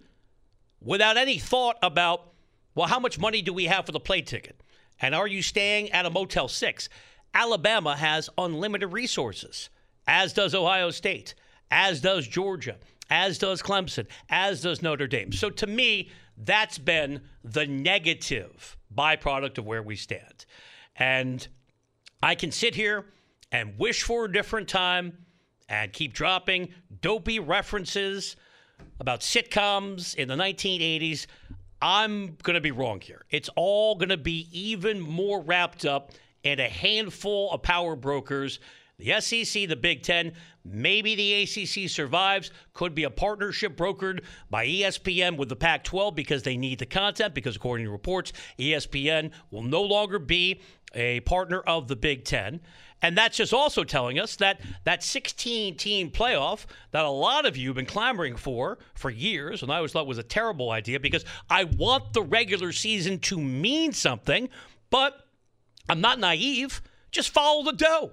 without 0.81 1.17
any 1.17 1.39
thought 1.39 1.79
about, 1.83 2.33
well, 2.75 2.89
how 2.89 3.01
much 3.01 3.19
money 3.19 3.41
do 3.41 3.55
we 3.55 3.65
have 3.65 3.87
for 3.87 3.93
the 3.93 4.01
plane 4.01 4.27
ticket? 4.27 4.63
And 5.01 5.15
are 5.15 5.27
you 5.27 5.41
staying 5.43 5.91
at 5.93 6.05
a 6.05 6.11
Motel 6.11 6.49
6? 6.49 6.89
Alabama 7.33 7.97
has 7.97 8.29
unlimited 8.37 8.93
resources, 8.93 9.71
as 10.07 10.35
does 10.35 10.55
Ohio 10.55 10.91
State, 10.91 11.35
as 11.71 12.03
does 12.03 12.29
Georgia, 12.29 12.77
as 13.11 13.39
does 13.39 13.63
Clemson, 13.63 14.07
as 14.29 14.63
does 14.63 14.83
Notre 14.83 15.07
Dame. 15.07 15.33
So 15.33 15.51
to 15.51 15.67
me, 15.67 16.11
that's 16.37 16.79
been 16.79 17.21
the 17.45 17.67
negative 17.67 18.77
byproduct 18.95 19.59
of 19.59 19.67
where 19.67 19.83
we 19.83 19.97
stand. 19.97 20.47
And 20.97 21.47
I 22.23 22.35
can 22.35 22.51
sit 22.51 22.75
here 22.75 23.07
and 23.53 23.79
wish 23.79 24.03
for 24.03 24.25
a 24.25 24.33
different 24.33 24.69
time 24.69 25.19
and 25.69 25.93
keep 25.93 26.13
dropping 26.13 26.73
dopey 27.01 27.39
references 27.39 28.37
about 29.01 29.21
sitcoms 29.21 30.15
in 30.15 30.29
the 30.29 30.35
1980s. 30.35 31.27
I'm 31.81 32.37
going 32.43 32.55
to 32.55 32.61
be 32.61 32.71
wrong 32.71 33.01
here. 33.01 33.25
It's 33.31 33.51
all 33.57 33.95
going 33.97 34.09
to 34.09 34.17
be 34.17 34.49
even 34.53 35.01
more 35.01 35.43
wrapped 35.43 35.85
up 35.85 36.13
in 36.43 36.61
a 36.61 36.69
handful 36.69 37.51
of 37.51 37.63
power 37.63 37.97
brokers. 37.97 38.61
The 38.99 39.21
SEC, 39.21 39.69
the 39.69 39.77
Big 39.77 40.03
Ten, 40.03 40.33
maybe 40.65 41.15
the 41.15 41.43
ACC 41.43 41.91
survives. 41.91 42.51
Could 42.73 42.95
be 42.95 43.05
a 43.05 43.11
partnership 43.11 43.77
brokered 43.77 44.25
by 44.49 44.67
ESPN 44.67 45.37
with 45.37 45.51
the 45.51 45.57
Pac 45.57 45.85
12 45.85 46.15
because 46.15 46.43
they 46.43 46.57
need 46.57 46.79
the 46.79 46.87
content, 46.87 47.35
because 47.35 47.57
according 47.57 47.85
to 47.87 47.93
reports, 47.93 48.33
ESPN 48.59 49.33
will 49.51 49.63
no 49.63 49.83
longer 49.83 50.19
be 50.19 50.63
a 50.95 51.21
partner 51.21 51.61
of 51.61 51.89
the 51.89 51.97
Big 51.97 52.25
Ten. 52.25 52.61
And 53.03 53.19
that's 53.19 53.37
just 53.37 53.53
also 53.53 53.85
telling 53.85 54.19
us 54.19 54.37
that 54.37 54.63
that 54.85 55.03
16 55.03 55.77
team 55.77 56.11
playoff 56.11 56.65
that 56.93 57.05
a 57.05 57.11
lot 57.11 57.45
of 57.45 57.55
you 57.55 57.69
have 57.69 57.77
been 57.77 57.85
clamoring 57.85 58.37
for 58.37 58.79
for 58.95 59.11
years, 59.11 59.63
and 59.63 59.71
I 59.71 59.77
always 59.77 59.93
thought 59.93 60.07
was 60.07 60.17
a 60.17 60.23
terrible 60.23 60.71
idea 60.71 60.99
because 60.99 61.27
I 61.51 61.65
want 61.65 62.15
the 62.15 62.23
regular 62.23 62.73
season 62.73 63.19
to 63.21 63.39
mean 63.39 63.93
something, 63.93 64.49
but 64.89 65.27
I'm 65.91 66.01
not 66.01 66.19
naive. 66.19 66.81
Just 67.11 67.29
follow 67.29 67.63
the 67.63 67.73
dough. 67.73 68.13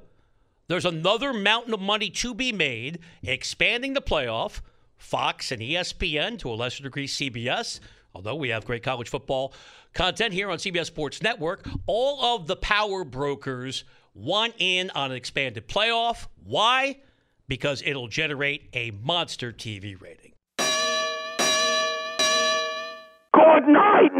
There's 0.67 0.85
another 0.85 1.33
mountain 1.33 1.73
of 1.73 1.81
money 1.81 2.09
to 2.09 2.33
be 2.33 2.51
made 2.53 2.99
expanding 3.21 3.93
the 3.93 4.01
playoff. 4.01 4.61
Fox 4.97 5.51
and 5.51 5.61
ESPN, 5.61 6.39
to 6.39 6.49
a 6.49 6.55
lesser 6.55 6.83
degree, 6.83 7.07
CBS, 7.07 7.81
although 8.15 8.35
we 8.35 8.49
have 8.49 8.63
great 8.63 8.83
college 8.83 9.09
football 9.09 9.53
content 9.93 10.33
here 10.33 10.49
on 10.49 10.57
CBS 10.57 10.85
Sports 10.85 11.21
Network. 11.21 11.67
All 11.85 12.23
of 12.37 12.47
the 12.47 12.55
power 12.55 13.03
brokers 13.03 13.83
want 14.13 14.53
in 14.59 14.89
on 14.91 15.11
an 15.11 15.17
expanded 15.17 15.67
playoff. 15.67 16.27
Why? 16.45 16.99
Because 17.49 17.83
it'll 17.85 18.07
generate 18.07 18.69
a 18.73 18.91
monster 18.91 19.51
TV 19.51 19.99
rating. 20.01 20.31
Good 23.33 23.67
night, 23.67 24.13